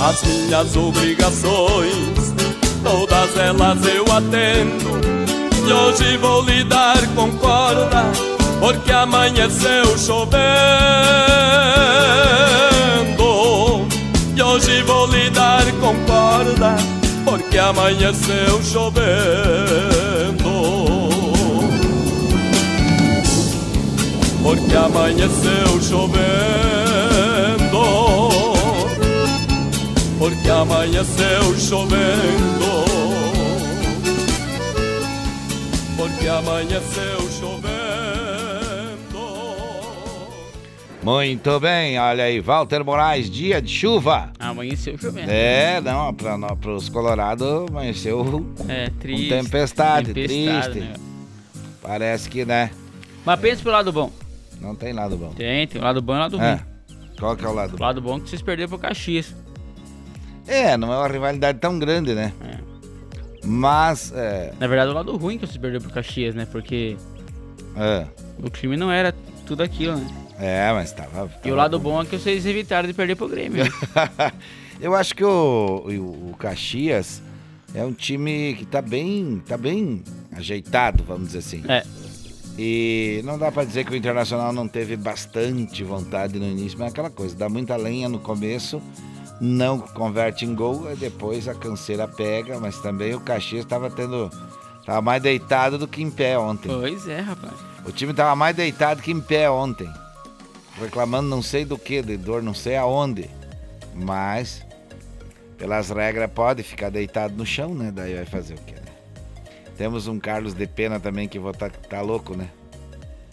As 0.07 0.23
minhas 0.23 0.77
obrigações, 0.77 2.35
todas 2.83 3.37
elas 3.39 3.79
eu 3.87 4.05
atendo 4.13 4.94
e 5.67 5.73
hoje 5.73 6.17
vou 6.19 6.43
lidar 6.43 6.99
com 7.15 7.31
corda 7.39 8.05
Porque 8.61 8.93
amanheceu 8.93 9.99
chovendo. 9.99 10.35
E 14.37 14.43
hoje 14.43 14.83
vou 14.83 15.07
lidar 15.07 15.65
com 15.81 15.95
corda 16.05 16.77
Porque 17.25 17.59
amanheceu 17.59 18.63
chovendo. 18.63 20.45
Porque 24.43 24.77
amanheceu 24.77 25.81
chovendo. 25.81 26.25
Porque 30.19 30.51
amanheceu 30.51 31.59
chovendo 31.59 32.74
amanheceu 36.49 37.21
chovendo. 37.31 37.75
Muito 41.03 41.61
bem, 41.61 41.99
olha 41.99 42.25
aí, 42.25 42.41
Walter 42.41 42.83
Moraes, 42.85 43.29
dia 43.31 43.61
de 43.61 43.71
chuva. 43.71 44.31
Amanheceu 44.39 44.97
chovendo. 44.99 45.31
É, 45.31 45.81
não, 45.81 46.13
para 46.15 46.71
os 46.71 46.89
Colorado 46.89 47.67
amanheceu 47.69 48.47
é, 48.69 48.91
triste, 49.01 49.29
com 49.29 49.37
tempestade, 49.43 50.13
tempestade 50.15 50.71
triste. 50.73 50.89
né? 50.89 50.95
Parece 51.83 52.29
que, 52.31 52.45
né? 52.45 52.71
Mas 53.25 53.41
pensa 53.41 53.63
pelo 53.63 53.75
lado 53.75 53.93
bom. 53.93 54.11
Não 54.61 54.75
tem 54.75 54.93
lado 54.93 55.17
bom. 55.17 55.31
Tem, 55.31 55.67
tem 55.67 55.81
o 55.81 55.85
lado 55.85 56.01
bom 56.01 56.15
e 56.15 56.17
o 56.17 56.21
lado 56.21 56.41
É. 56.41 56.51
ruim. 56.55 56.61
Qual 57.19 57.37
que 57.37 57.45
é 57.45 57.49
o 57.49 57.53
lado 57.55 57.75
O 57.75 57.77
bom? 57.79 57.85
lado 57.85 58.01
bom 58.01 58.17
é 58.17 58.21
que 58.21 58.29
vocês 58.31 58.43
perderam 58.43 58.69
pro 58.71 58.79
Caxias. 58.79 59.35
É, 60.47 60.77
não 60.77 60.93
é 60.93 60.97
uma 60.99 61.09
rivalidade 61.09 61.59
tão 61.59 61.79
grande, 61.79 62.15
né? 62.15 62.33
É. 62.43 62.74
Mas, 63.45 64.13
é, 64.15 64.53
Na 64.59 64.67
verdade, 64.67 64.91
o 64.91 64.95
lado 64.95 65.17
ruim 65.17 65.39
que 65.39 65.47
vocês 65.47 65.59
perderam 65.59 65.83
pro 65.83 65.93
Caxias, 65.93 66.35
né? 66.35 66.47
Porque 66.51 66.97
é, 67.77 68.07
o 68.43 68.49
time 68.49 68.77
não 68.77 68.91
era 68.91 69.15
tudo 69.47 69.63
aquilo, 69.63 69.97
né? 69.97 70.07
é, 70.39 70.73
mas 70.73 70.93
tava. 70.93 71.31
E 71.45 71.51
o 71.51 71.55
lado 71.55 71.79
bom 71.79 72.01
é 72.03 72.05
que 72.05 72.19
vocês 72.19 72.47
evitaram 72.47 72.89
de 72.89 72.95
perder 72.95 73.17
pro 73.17 73.29
Grêmio. 73.29 73.65
Eu 74.81 74.95
acho 74.95 75.15
que 75.15 75.25
o, 75.25 75.85
o, 75.87 76.31
o 76.31 76.37
Caxias 76.39 77.23
é 77.75 77.85
um 77.85 77.93
time 77.93 78.55
que 78.55 78.67
tá 78.67 78.83
bem, 78.83 79.43
tá 79.47 79.57
bem 79.57 80.03
ajeitado, 80.33 81.05
vamos 81.05 81.29
dizer 81.29 81.39
assim. 81.39 81.63
É. 81.69 81.85
E 82.57 83.21
não 83.25 83.37
dá 83.37 83.51
pra 83.51 83.65
dizer 83.65 83.85
que 83.85 83.93
o 83.93 83.97
Internacional 83.97 84.53
não 84.53 84.69
teve 84.69 84.97
bastante 84.97 85.83
vontade 85.83 86.39
no 86.39 86.47
início, 86.47 86.79
mas 86.79 86.89
é 86.89 86.91
aquela 86.91 87.11
coisa, 87.11 87.35
dá 87.35 87.49
muita 87.49 87.75
lenha 87.77 88.09
no 88.09 88.21
começo, 88.21 88.81
não 89.41 89.79
converte 89.81 90.45
em 90.45 90.55
gol, 90.55 90.91
e 90.93 90.97
depois 90.97 91.49
a 91.49 91.55
canseira 91.55 92.07
pega, 92.09 92.59
mas 92.61 92.79
também 92.81 93.15
o 93.15 93.21
Caxias 93.21 93.65
tava 93.65 93.91
tendo. 93.91 94.31
Tava 94.87 95.01
mais 95.01 95.23
deitado 95.23 95.79
do 95.79 95.89
que 95.89 96.03
em 96.03 96.11
pé 96.11 96.39
ontem. 96.39 96.69
pois 96.69 97.09
é, 97.09 97.21
rapaz. 97.21 97.55
O 97.87 97.91
time 97.93 98.13
tava 98.13 98.37
mais 98.37 98.55
deitado 98.55 99.03
que 99.03 99.11
em 99.11 99.21
pé 99.21 99.49
ontem. 99.51 99.91
Reclamando 100.81 101.29
não 101.29 101.41
sei 101.43 101.65
do 101.65 101.79
que, 101.79 102.03
de 102.03 102.17
dor 102.17 102.43
não 102.43 102.53
sei 102.55 102.77
aonde. 102.77 103.31
Mas 103.95 104.65
pelas 105.57 105.89
regras, 105.91 106.31
pode 106.33 106.63
ficar 106.63 106.91
deitado 106.91 107.35
no 107.35 107.47
chão, 107.47 107.75
né? 107.75 107.91
Daí 107.95 108.15
vai 108.15 108.25
fazer 108.27 108.55
o 108.55 108.59
quê, 108.59 108.75
né? 108.75 108.93
Temos 109.79 110.07
um 110.07 110.19
Carlos 110.19 110.53
de 110.53 110.67
Pena 110.67 110.99
também 111.01 111.29
que 111.29 111.39
vou 111.39 111.53
tá, 111.53 111.71
tá 111.71 112.01
louco, 112.01 112.37
né? 112.37 112.49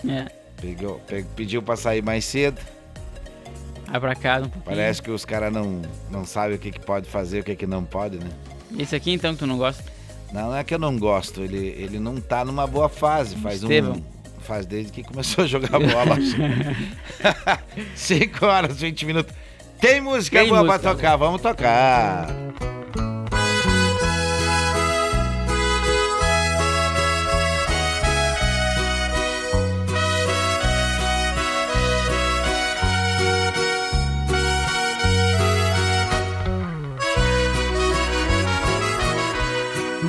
É. 0.08 0.26
Pegou, 0.62 1.00
pe- 1.00 1.26
pediu 1.36 1.62
pra 1.62 1.76
sair 1.76 2.02
mais 2.04 2.24
cedo. 2.26 2.62
Vai 3.92 4.00
pra 4.00 4.16
casa 4.16 4.46
um 4.46 4.50
pouquinho. 4.50 4.76
Parece 4.76 5.02
que 5.02 5.12
os 5.12 5.26
caras 5.26 5.52
não, 5.52 5.82
não 6.10 6.26
sabem 6.26 6.56
o 6.56 6.60
que, 6.60 6.72
que 6.72 6.80
pode 6.80 7.10
fazer, 7.10 7.42
o 7.42 7.44
que, 7.44 7.56
que 7.56 7.68
não 7.68 7.84
pode, 7.84 8.18
né? 8.18 8.30
Esse 8.80 8.96
aqui 8.96 9.12
então 9.12 9.34
que 9.34 9.40
tu 9.40 9.48
não 9.48 9.58
gosta? 9.58 9.84
Não, 10.32 10.50
não 10.50 10.56
é 10.56 10.64
que 10.64 10.74
eu 10.74 10.80
não 10.80 10.98
gosto, 10.98 11.42
ele, 11.42 11.58
ele 11.58 12.00
não 12.00 12.16
tá 12.22 12.46
numa 12.46 12.66
boa 12.66 12.88
fase. 12.88 13.36
Faz 13.36 13.62
Estevão. 13.62 13.96
um. 13.96 14.22
Faz 14.40 14.66
desde 14.66 14.92
que 14.94 15.04
começou 15.04 15.44
a 15.44 15.48
jogar 15.48 15.78
bola. 15.78 16.18
5 17.96 18.46
horas, 18.46 18.80
20 18.80 19.06
minutos. 19.06 19.36
Tem 19.80 20.00
música 20.00 20.40
Tem 20.40 20.50
boa 20.50 20.64
música 20.64 20.80
pra 20.80 20.94
tocar, 20.94 21.16
vamos 21.18 21.42
tocar. 21.42 22.28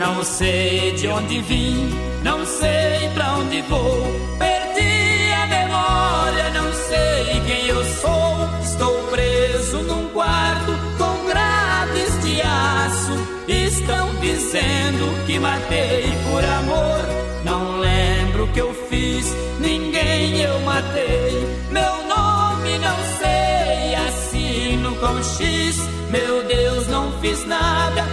Não 0.05 0.25
sei 0.25 0.91
de 0.97 1.07
onde 1.07 1.41
vim, 1.43 1.89
não 2.25 2.45
sei 2.45 3.09
pra 3.15 3.35
onde 3.37 3.63
vou. 3.63 4.03
Perdi 4.37 5.33
a 5.33 5.47
memória, 5.47 6.51
não 6.51 6.73
sei 6.73 7.41
quem 7.47 7.69
eu 7.69 7.85
sou. 7.85 8.49
Estou 8.65 8.95
preso 9.13 9.79
num 9.83 10.09
quarto 10.09 10.73
com 10.99 11.27
grades 11.29 12.21
de 12.21 12.43
aço. 12.43 13.13
Estão 13.47 14.13
dizendo 14.17 15.25
que 15.25 15.39
matei 15.39 16.03
por 16.29 16.45
amor. 16.45 16.99
Não 17.45 17.79
lembro 17.79 18.45
o 18.47 18.49
que 18.49 18.61
eu 18.61 18.75
fiz, 18.91 19.33
ninguém 19.61 20.41
eu 20.41 20.59
matei. 20.63 21.47
Meu 21.71 22.09
nome 22.09 22.77
não 22.79 22.97
sei, 23.21 23.95
assino 23.95 24.97
com 24.97 25.23
X. 25.23 25.77
Meu 26.11 26.43
Deus, 26.43 26.89
não 26.89 27.13
fiz 27.21 27.47
nada 27.47 28.05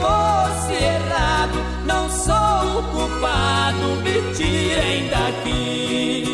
fosse 0.00 0.72
errado. 0.72 1.58
Não 1.84 2.08
sou 2.10 2.78
o 2.78 2.82
culpado, 2.92 3.86
me 4.02 4.34
tirem 4.34 5.08
daqui. 5.08 6.24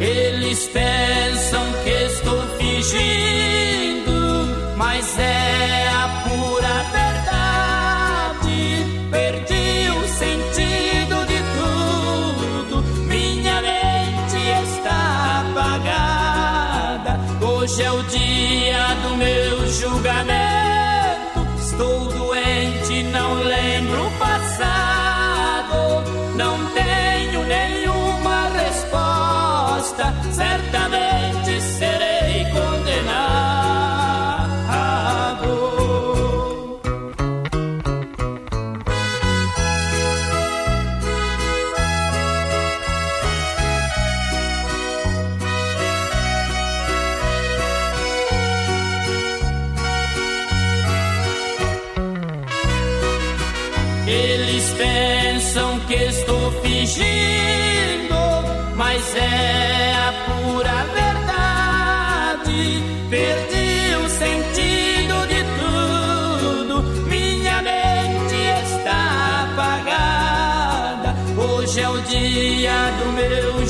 Eles 0.00 0.68
pensam 0.68 1.64
que 1.84 1.90
estou 1.90 2.40
fingindo, 2.58 4.12
mas 4.76 5.18
é 5.18 5.79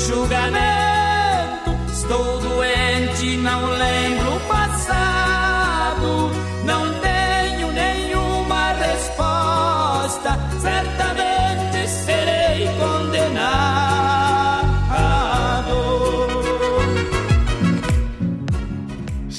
julgamento. 0.07 1.71
Estou 1.91 2.39
doente, 2.39 3.37
não 3.37 3.65
lembro 3.71 4.35
o 4.35 4.39
passado. 4.41 5.20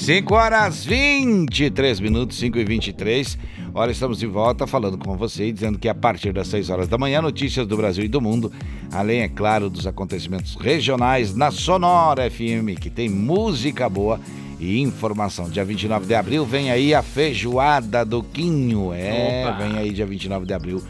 5 0.03 0.35
horas 0.35 0.83
23 0.83 2.01
minutos, 2.01 2.37
5 2.37 2.57
e 2.57 2.65
23. 2.65 3.37
Olha, 3.73 3.89
estamos 3.89 4.19
de 4.19 4.27
volta 4.27 4.67
falando 4.67 4.97
com 4.97 5.15
você 5.15 5.45
e 5.45 5.51
dizendo 5.53 5.79
que 5.79 5.87
a 5.87 5.95
partir 5.95 6.33
das 6.33 6.49
6 6.49 6.69
horas 6.69 6.87
da 6.89 6.97
manhã, 6.97 7.21
notícias 7.21 7.65
do 7.65 7.77
Brasil 7.77 8.03
e 8.03 8.09
do 8.09 8.19
mundo, 8.19 8.51
além, 8.91 9.21
é 9.21 9.29
claro, 9.29 9.69
dos 9.69 9.87
acontecimentos 9.87 10.55
regionais 10.55 11.33
na 11.33 11.51
Sonora 11.51 12.29
FM, 12.29 12.77
que 12.81 12.89
tem 12.89 13.07
música 13.07 13.87
boa 13.87 14.19
e 14.59 14.81
informação. 14.81 15.49
Dia 15.49 15.63
29 15.63 16.05
de 16.05 16.15
abril 16.15 16.45
vem 16.45 16.69
aí 16.69 16.93
a 16.93 17.01
feijoada 17.01 18.03
do 18.03 18.21
Quinho. 18.21 18.91
É, 18.91 19.45
Opa. 19.47 19.63
vem 19.63 19.77
aí 19.77 19.91
dia 19.91 20.05
29 20.05 20.45
de 20.45 20.53
abril 20.53 20.83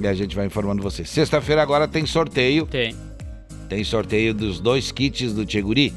e 0.00 0.04
a 0.04 0.14
gente 0.14 0.34
vai 0.34 0.46
informando 0.46 0.82
você. 0.82 1.04
Sexta-feira 1.04 1.62
agora 1.62 1.86
tem 1.86 2.04
sorteio. 2.06 2.66
Tem. 2.66 2.92
Tem 3.68 3.84
sorteio 3.84 4.34
dos 4.34 4.58
dois 4.58 4.90
kits 4.90 5.32
do 5.32 5.46
Tcheguri. 5.46 5.94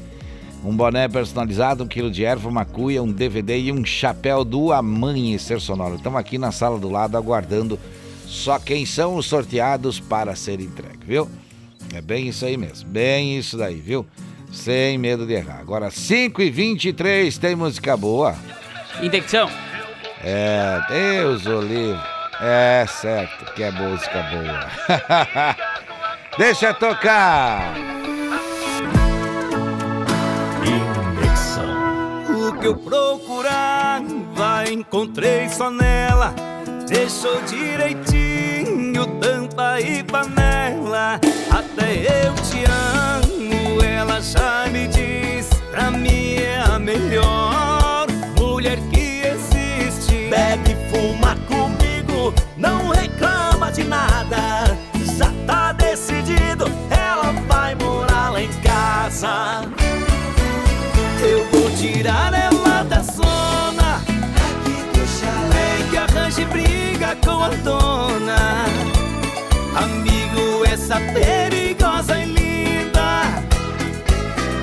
Um 0.64 0.76
boné 0.76 1.08
personalizado, 1.08 1.82
um 1.82 1.88
quilo 1.88 2.10
de 2.10 2.24
erva, 2.24 2.48
uma 2.48 2.64
cuia, 2.64 3.02
um 3.02 3.10
DVD 3.10 3.58
e 3.58 3.72
um 3.72 3.84
chapéu 3.84 4.44
do 4.44 4.72
Amanhecer 4.72 5.60
Sonoro. 5.60 5.96
Estamos 5.96 6.20
aqui 6.20 6.38
na 6.38 6.52
sala 6.52 6.78
do 6.78 6.88
lado 6.88 7.16
aguardando 7.16 7.78
só 8.26 8.58
quem 8.58 8.86
são 8.86 9.16
os 9.16 9.26
sorteados 9.26 9.98
para 9.98 10.36
ser 10.36 10.60
entregue, 10.60 11.04
viu? 11.04 11.28
É 11.92 12.00
bem 12.00 12.28
isso 12.28 12.46
aí 12.46 12.56
mesmo, 12.56 12.88
bem 12.88 13.36
isso 13.36 13.58
daí, 13.58 13.80
viu? 13.80 14.06
Sem 14.52 14.98
medo 14.98 15.26
de 15.26 15.32
errar. 15.32 15.58
Agora 15.60 15.90
5 15.90 16.40
e 16.40 16.50
23 16.50 17.36
tem 17.38 17.56
música 17.56 17.96
boa. 17.96 18.36
Indexão. 19.02 19.50
É, 20.22 20.80
Deus 20.88 21.44
o 21.44 21.60
livre. 21.60 22.00
É 22.40 22.86
certo 22.86 23.52
que 23.54 23.62
é 23.62 23.70
música 23.70 24.22
boa. 24.22 25.56
Deixa 26.38 26.72
tocar. 26.72 27.91
Que 32.62 32.68
eu 32.68 32.76
procurava 32.76 34.70
encontrei 34.70 35.48
só 35.48 35.68
nela. 35.68 36.32
Deixou 36.88 37.42
direitinho 37.42 39.04
tampa 39.20 39.80
e 39.80 40.04
panela. 40.04 41.18
Até 41.50 42.24
eu 42.24 42.34
te 42.34 42.64
amo, 42.64 43.82
ela 43.82 44.20
já 44.20 44.68
me 44.70 44.86
diz. 44.86 45.48
Pra 45.72 45.90
mim 45.90 46.36
é 46.36 46.60
a 46.60 46.78
melhor 46.78 48.06
mulher 48.38 48.78
que 48.92 49.22
existe. 49.26 50.28
Bebe, 50.30 50.76
fuma 50.88 51.34
comigo, 51.48 52.32
não 52.56 52.90
reclama 52.90 53.72
de 53.72 53.82
nada. 53.82 54.78
Já 55.18 55.32
tá 55.48 55.72
decidido, 55.72 56.66
ela 56.90 57.32
vai 57.48 57.74
morar 57.74 58.30
lá 58.30 58.40
em 58.40 58.52
casa. 58.60 59.62
Eu 61.24 61.44
vou 61.50 61.70
tirar 61.76 62.32
ela 62.34 62.51
briga 67.22 67.26
com 67.26 67.42
a 67.42 67.48
dona. 67.48 68.64
Amigo, 69.76 70.64
essa 70.66 70.96
perigosa 70.96 72.18
e 72.18 72.26
linda 72.26 73.22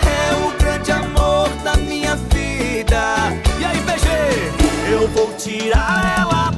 É 0.06 0.46
o 0.46 0.58
grande 0.62 0.92
amor 0.92 1.50
da 1.64 1.76
minha 1.78 2.16
vida. 2.16 3.34
E 3.60 3.66
aí, 3.66 3.80
BG? 3.82 4.92
Eu 4.92 5.08
vou 5.10 5.34
tirar 5.34 6.16
ela 6.20 6.49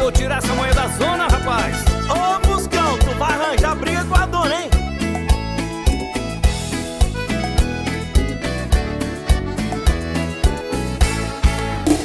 vou 0.00 0.10
tirar 0.10 0.38
essa 0.38 0.52
mulher 0.54 0.74
da 0.74 0.88
zona, 0.88 1.28
rapaz. 1.28 1.76
Ô, 2.08 2.46
Buscão, 2.46 2.98
tu 2.98 3.18
vai 3.18 3.32
arranjar 3.32 3.74
briga 3.76 4.04
com 4.04 4.14
a 4.14 4.26
dona, 4.26 4.54
hein? 4.54 4.70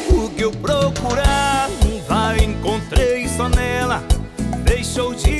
O 0.10 0.29
que 0.29 0.43
eu 0.43 0.51
procurava, 0.51 2.38
encontrei 2.43 3.27
só 3.29 3.47
nela. 3.49 4.03
Deixou 4.63 5.13
direitinho 5.13 5.35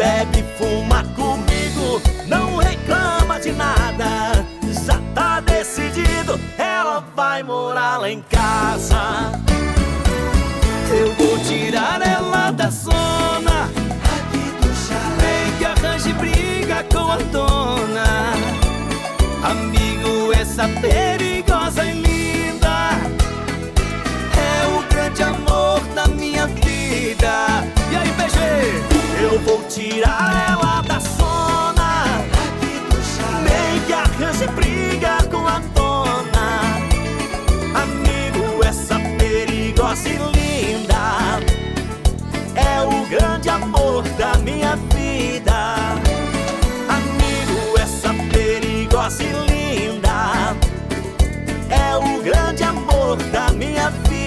Bebe, 0.00 0.42
fuma 0.56 1.04
comigo, 1.14 2.00
não 2.26 2.56
reclama 2.56 3.38
de 3.38 3.52
nada. 3.52 4.46
Já 4.86 4.98
tá 5.14 5.40
decidido, 5.40 6.40
ela 6.56 7.04
vai 7.14 7.42
morar 7.42 7.98
lá 7.98 8.10
em 8.10 8.22
casa. 8.22 9.30
Eu 10.90 11.12
vou 11.16 11.38
tirar 11.40 12.00
ela 12.00 12.50
da 12.50 12.70
zona 12.70 13.64
aqui 14.14 14.50
do 14.62 14.74
chalé 14.74 15.58
que 15.58 15.66
arranje 15.66 16.14
briga 16.14 16.82
com 16.90 17.12
a 17.12 17.18
dona. 17.30 18.32
Amigo, 19.44 20.32
essa 20.32 20.66
perigosa 20.80 21.39
vou 29.44 29.62
tirar 29.64 30.48
ela 30.50 30.82
da 30.82 30.98
zona 30.98 31.80
chalé 33.16 33.80
que 33.86 33.92
arranje 33.92 34.46
briga 34.48 35.18
com 35.30 35.46
a 35.46 35.58
dona. 35.74 36.60
Amigo, 37.74 38.64
essa 38.64 38.96
perigosa 39.18 40.08
e 40.08 40.16
linda 40.16 41.40
é 42.54 42.82
o 42.82 43.06
grande 43.06 43.48
amor 43.48 44.02
da 44.18 44.36
minha 44.38 44.76
vida. 44.94 45.74
Amigo, 46.88 47.78
essa 47.78 48.12
perigosa 48.32 49.22
e 49.22 49.32
linda 49.50 50.56
é 51.70 51.96
o 51.96 52.22
grande 52.22 52.62
amor 52.62 53.16
da 53.32 53.50
minha 53.52 53.90
vida. 53.90 54.19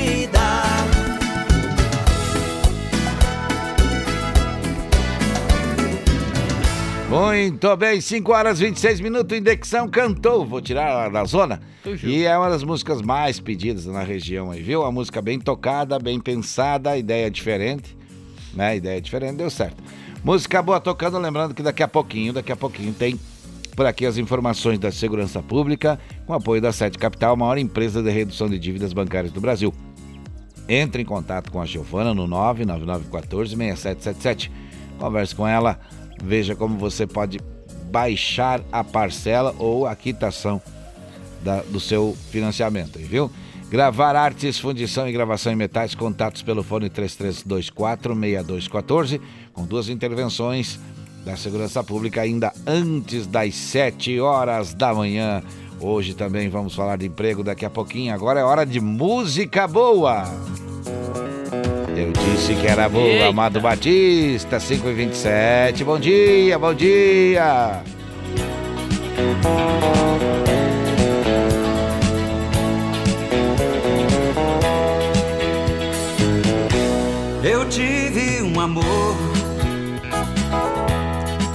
Muito 7.13 7.77
bem, 7.77 8.01
5 8.01 8.31
horas 8.31 8.59
26 8.59 8.99
minutos, 8.99 9.37
Indexão 9.37 9.87
cantou, 9.87 10.43
vou 10.43 10.59
tirar 10.59 11.11
da 11.11 11.23
zona. 11.25 11.61
E 12.03 12.23
é 12.23 12.35
uma 12.35 12.49
das 12.49 12.63
músicas 12.63 13.03
mais 13.03 13.39
pedidas 13.39 13.85
na 13.85 14.01
região 14.01 14.49
aí, 14.49 14.63
viu? 14.63 14.81
Uma 14.81 14.91
música 14.91 15.21
bem 15.21 15.39
tocada, 15.39 15.99
bem 15.99 16.19
pensada, 16.19 16.97
ideia 16.97 17.29
diferente, 17.29 17.95
né? 18.55 18.77
Ideia 18.77 18.99
diferente, 18.99 19.35
deu 19.35 19.51
certo. 19.51 19.83
Música 20.23 20.59
boa 20.63 20.79
tocando, 20.79 21.19
lembrando 21.19 21.53
que 21.53 21.61
daqui 21.61 21.83
a 21.83 21.87
pouquinho, 21.87 22.33
daqui 22.33 22.51
a 22.51 22.55
pouquinho 22.55 22.91
tem 22.91 23.19
por 23.75 23.85
aqui 23.85 24.07
as 24.07 24.17
informações 24.17 24.79
da 24.79 24.91
segurança 24.91 25.39
pública, 25.39 25.99
com 26.25 26.33
apoio 26.33 26.63
da 26.63 26.71
Sete 26.71 26.97
Capital, 26.97 27.33
a 27.33 27.35
maior 27.35 27.59
empresa 27.59 28.01
de 28.01 28.09
redução 28.09 28.49
de 28.49 28.57
dívidas 28.57 28.91
bancárias 28.91 29.31
do 29.31 29.39
Brasil. 29.39 29.71
Entre 30.67 31.03
em 31.03 31.05
contato 31.05 31.51
com 31.51 31.61
a 31.61 31.65
Giovana 31.67 32.15
no 32.15 32.27
999146777. 32.27 34.49
Converse 34.97 35.35
com 35.35 35.47
ela, 35.47 35.79
veja 36.23 36.55
como 36.55 36.77
você 36.77 37.05
pode 37.05 37.39
baixar 37.91 38.61
a 38.71 38.83
parcela 38.83 39.53
ou 39.59 39.85
a 39.85 39.95
quitação 39.95 40.61
da- 41.43 41.61
do 41.61 41.79
seu 41.79 42.15
financiamento, 42.31 42.97
viu? 42.99 43.29
Gravar 43.69 44.15
artes, 44.15 44.59
fundição 44.59 45.07
e 45.07 45.11
gravação 45.11 45.51
em 45.51 45.55
metais, 45.55 45.93
contatos 45.95 46.41
pelo 46.41 46.63
fone 46.63 46.89
33246214, 46.89 49.19
com 49.51 49.65
duas 49.65 49.89
intervenções 49.89 50.79
da 51.25 51.35
Segurança 51.37 51.83
Pública 51.83 52.21
ainda 52.21 52.51
antes 52.67 53.25
das 53.27 53.55
7 53.55 54.19
horas 54.19 54.73
da 54.73 54.93
manhã. 54.93 55.41
Hoje 55.79 56.13
também 56.13 56.49
vamos 56.49 56.75
falar 56.75 56.97
de 56.97 57.07
emprego 57.07 57.43
daqui 57.43 57.65
a 57.65 57.69
pouquinho. 57.69 58.13
Agora 58.13 58.39
é 58.39 58.43
hora 58.43 58.65
de 58.65 58.79
música 58.79 59.67
boa. 59.67 60.23
Eu 61.95 62.11
disse 62.11 62.55
que 62.55 62.65
era 62.65 62.89
boa, 62.89 63.05
Eita. 63.05 63.27
Amado 63.27 63.61
Batista, 63.61 64.59
5 64.59 64.89
e 64.89 64.93
27 64.93 65.83
Bom 65.83 65.99
dia, 65.99 66.57
bom 66.57 66.73
dia. 66.73 67.83
Eu 77.43 77.69
tive 77.69 78.41
um 78.41 78.59
amor, 78.59 79.15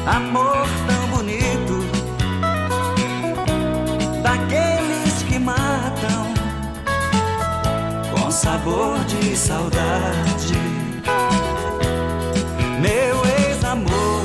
amor 0.06 0.66
tão 0.86 0.97
sabor 8.48 8.98
de 9.04 9.36
saudade. 9.36 10.54
Meu 12.80 13.16
ex-amor, 13.46 14.24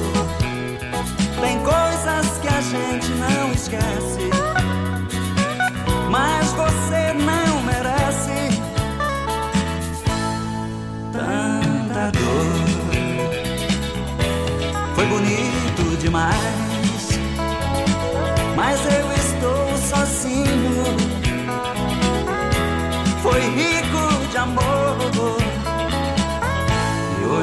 tem 1.41 1.59
coisas 1.59 2.37
que 2.41 2.47
a 2.47 2.61
gente 2.61 3.09
não 3.23 3.51
esquece, 3.51 4.29
mas 6.09 6.53
você 6.53 7.13
não 7.29 7.61
merece 7.63 8.61
tanta 11.11 12.11
dor. 12.17 12.63
Foi 14.95 15.05
bonito 15.05 15.97
demais, 15.99 17.19
mas 18.55 18.79
eu 18.85 19.22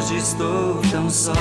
hoje 0.01 0.17
estou 0.17 0.81
tão 0.91 1.11
só. 1.11 1.33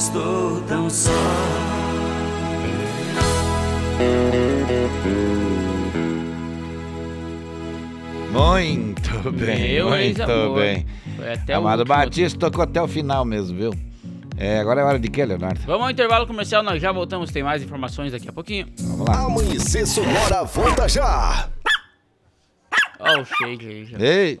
Estou 0.00 0.62
tão 0.62 0.88
só. 0.88 1.10
Muito 8.32 9.32
bem, 9.32 9.74
Meu 9.74 9.90
muito 9.90 10.54
bem. 10.54 10.86
Amado 11.54 11.84
Batista 11.84 12.38
tocou 12.38 12.64
até 12.64 12.80
o 12.80 12.88
final 12.88 13.26
mesmo, 13.26 13.56
viu? 13.56 13.74
É, 14.38 14.58
agora 14.58 14.80
é 14.80 14.84
hora 14.84 14.98
de 14.98 15.10
quê, 15.10 15.22
Leonardo? 15.26 15.60
Vamos 15.66 15.82
ao 15.82 15.90
intervalo 15.90 16.26
comercial, 16.26 16.62
nós 16.62 16.80
já 16.80 16.90
voltamos, 16.90 17.30
tem 17.30 17.42
mais 17.42 17.62
informações 17.62 18.12
daqui 18.12 18.28
a 18.28 18.32
pouquinho. 18.32 18.68
Vamos 18.78 19.06
lá. 19.06 19.26
Amanhecer 19.26 19.86
Sonora 19.86 20.44
volta 20.44 20.88
já. 20.88 21.50
Ó 22.98 23.20
o 23.20 23.24
shake 23.24 23.66
aí 23.66 23.84
já. 23.84 23.98
Ei! 23.98 24.40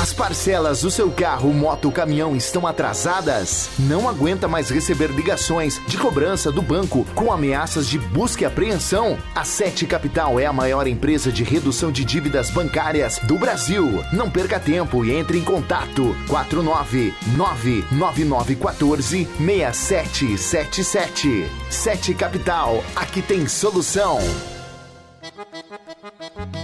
As 0.00 0.12
parcelas 0.12 0.82
do 0.82 0.92
seu 0.92 1.10
carro, 1.10 1.52
moto, 1.52 1.90
caminhão 1.90 2.36
estão 2.36 2.68
atrasadas? 2.68 3.68
Não 3.76 4.08
aguenta 4.08 4.46
mais 4.46 4.70
receber 4.70 5.10
ligações 5.10 5.80
de 5.88 5.98
cobrança 5.98 6.52
do 6.52 6.62
banco 6.62 7.04
com 7.16 7.32
ameaças 7.32 7.88
de 7.88 7.98
busca 7.98 8.44
e 8.44 8.46
apreensão? 8.46 9.18
A 9.34 9.42
Sete 9.42 9.86
Capital 9.86 10.38
é 10.38 10.46
a 10.46 10.52
maior 10.52 10.86
empresa 10.86 11.32
de 11.32 11.42
redução 11.42 11.90
de 11.90 12.04
dívidas 12.04 12.48
bancárias 12.48 13.18
do 13.24 13.36
Brasil. 13.36 14.04
Não 14.12 14.30
perca 14.30 14.60
tempo 14.60 15.04
e 15.04 15.10
entre 15.10 15.36
em 15.36 15.42
contato 15.42 16.14
4999914 16.28 19.26
6777. 19.36 21.50
Sete 21.68 22.14
Capital, 22.14 22.84
aqui 22.94 23.20
tem 23.20 23.48
solução. 23.48 24.20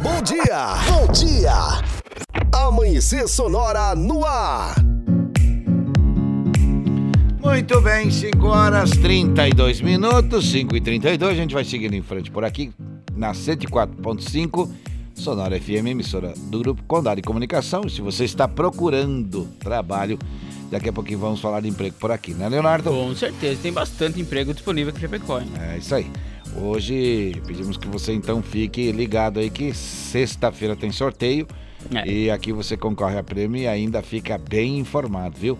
Bom 0.00 0.22
dia, 0.22 0.76
bom 0.86 1.12
dia. 1.12 1.52
Amanhecer 2.52 3.26
Sonora 3.26 3.96
no 3.96 4.24
ar. 4.24 4.76
Muito 7.42 7.80
bem, 7.80 8.08
5 8.08 8.46
horas 8.46 8.90
32 8.90 9.80
minutos, 9.80 10.52
5 10.52 10.76
e 10.76 10.80
32 10.80 11.32
a 11.32 11.34
gente 11.34 11.52
vai 11.52 11.64
seguindo 11.64 11.94
em 11.94 12.02
frente 12.02 12.30
por 12.30 12.44
aqui, 12.44 12.70
na 13.12 13.32
104.5, 13.32 14.70
Sonora 15.14 15.60
FM, 15.60 15.88
emissora 15.88 16.32
do 16.36 16.60
Grupo 16.60 16.84
Condado 16.84 17.16
de 17.16 17.22
Comunicação. 17.22 17.82
E 17.84 17.90
se 17.90 18.00
você 18.00 18.24
está 18.24 18.46
procurando 18.46 19.48
trabalho, 19.58 20.16
daqui 20.70 20.88
a 20.88 20.92
pouquinho 20.92 21.18
vamos 21.18 21.40
falar 21.40 21.60
de 21.60 21.68
emprego 21.68 21.96
por 21.98 22.12
aqui, 22.12 22.34
né, 22.34 22.48
Leonardo? 22.48 22.90
Com 22.90 23.16
certeza, 23.16 23.58
tem 23.60 23.72
bastante 23.72 24.20
emprego 24.20 24.54
disponível 24.54 24.90
aqui 24.90 25.00
em 25.00 25.02
Chapecó. 25.02 25.40
Hein? 25.40 25.48
É 25.60 25.78
isso 25.78 25.92
aí. 25.92 26.06
Hoje 26.60 27.40
pedimos 27.46 27.76
que 27.76 27.86
você 27.86 28.12
então 28.12 28.42
fique 28.42 28.90
ligado 28.90 29.38
aí 29.38 29.48
que 29.48 29.72
sexta-feira 29.72 30.74
tem 30.74 30.90
sorteio 30.90 31.46
é. 31.94 32.08
e 32.08 32.30
aqui 32.30 32.52
você 32.52 32.76
concorre 32.76 33.16
a 33.16 33.22
prêmio 33.22 33.60
e 33.60 33.68
ainda 33.68 34.02
fica 34.02 34.36
bem 34.36 34.78
informado, 34.78 35.36
viu? 35.38 35.56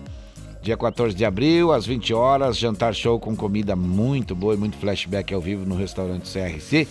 Dia 0.61 0.75
14 0.75 1.15
de 1.15 1.23
abril, 1.23 1.71
às 1.71 1.85
20 1.85 2.13
horas, 2.13 2.57
jantar 2.57 2.93
show 2.93 3.17
com 3.17 3.33
comida 3.33 3.77
muito 3.77 4.35
boa 4.35 4.53
e 4.53 4.57
muito 4.57 4.75
flashback 4.77 5.33
ao 5.33 5.39
vivo 5.39 5.65
no 5.65 5.75
restaurante 5.75 6.29
CRC. 6.29 6.85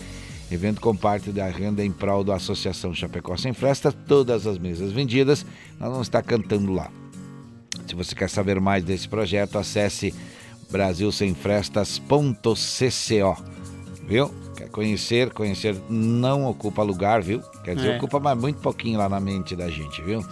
Evento 0.51 0.81
com 0.81 0.95
parte 0.95 1.29
da 1.29 1.47
renda 1.47 1.85
em 1.85 1.91
prol 1.91 2.23
da 2.23 2.33
Associação 2.35 2.95
Chapecó 2.95 3.37
Sem 3.37 3.53
Festa. 3.53 3.91
Todas 3.91 4.47
as 4.47 4.57
mesas 4.57 4.91
vendidas, 4.91 5.45
nós 5.79 5.91
vamos 5.91 6.07
estar 6.07 6.23
cantando 6.23 6.73
lá. 6.73 6.89
Se 7.85 7.93
você 7.93 8.15
quer 8.15 8.31
saber 8.31 8.59
mais 8.59 8.83
desse 8.83 9.07
projeto, 9.07 9.59
acesse 9.59 10.11
brasilsemfrestas.cco 10.71 13.68
viu? 14.09 14.33
Quer 14.57 14.67
conhecer, 14.69 15.29
conhecer 15.29 15.75
não 15.87 16.47
ocupa 16.47 16.81
lugar, 16.81 17.21
viu? 17.21 17.41
Quer 17.63 17.75
dizer, 17.75 17.93
é. 17.93 17.97
ocupa 17.97 18.19
mas 18.19 18.37
muito 18.37 18.59
pouquinho 18.59 18.97
lá 18.97 19.07
na 19.07 19.19
mente 19.19 19.55
da 19.55 19.69
gente, 19.69 20.01
viu? 20.01 20.25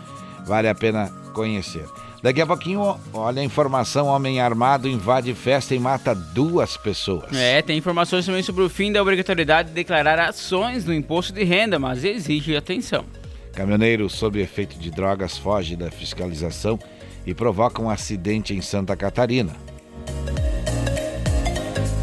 Vale 0.46 0.68
a 0.68 0.74
pena 0.74 1.14
conhecer. 1.34 1.86
Daqui 2.24 2.42
a 2.42 2.48
pouquinho, 2.48 2.98
olha 3.14 3.42
a 3.42 3.46
informação: 3.46 4.08
homem 4.08 4.40
armado 4.40 4.88
invade 4.88 5.32
festa 5.36 5.76
e 5.76 5.80
mata 5.80 6.16
duas 6.16 6.76
pessoas. 6.76 7.32
É, 7.36 7.62
tem 7.62 7.78
informações 7.78 8.26
também 8.26 8.42
sobre 8.42 8.64
o 8.64 8.70
fim 8.70 8.92
da 8.92 9.02
obrigatoriedade 9.02 9.70
de 9.70 9.76
declarar 9.76 10.20
ações 10.20 10.84
no 10.84 10.94
imposto 10.94 11.32
de 11.32 11.44
renda, 11.44 11.78
mas 11.78 12.04
exige 12.04 12.56
atenção. 12.56 13.06
Caminhoneiro 13.54 14.10
sob 14.10 14.42
efeito 14.42 14.80
de 14.80 14.90
drogas 14.90 15.38
foge 15.38 15.76
da 15.76 15.92
fiscalização 15.92 16.80
e 17.26 17.34
provoca 17.34 17.82
um 17.82 17.90
acidente 17.90 18.54
em 18.54 18.62
Santa 18.62 18.96
Catarina. 18.96 19.54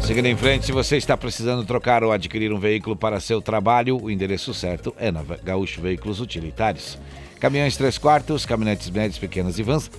Seguindo 0.05 0.27
em 0.27 0.37
frente, 0.37 0.67
se 0.67 0.71
você 0.71 0.97
está 0.97 1.17
precisando 1.17 1.65
trocar 1.65 2.03
ou 2.03 2.11
adquirir 2.11 2.53
um 2.53 2.59
veículo 2.59 2.95
para 2.95 3.19
seu 3.19 3.41
trabalho, 3.41 3.99
o 3.99 4.11
endereço 4.11 4.53
certo 4.53 4.93
é 4.99 5.11
na 5.11 5.23
Gaúcho 5.23 5.81
Veículos 5.81 6.21
Utilitários. 6.21 6.99
Caminhões 7.39 7.75
3 7.75 7.97
quartos, 7.97 8.45
caminhonetes 8.45 8.87
médios, 8.91 9.17
pequenas 9.17 9.57
e 9.57 9.63
vans. 9.63 9.89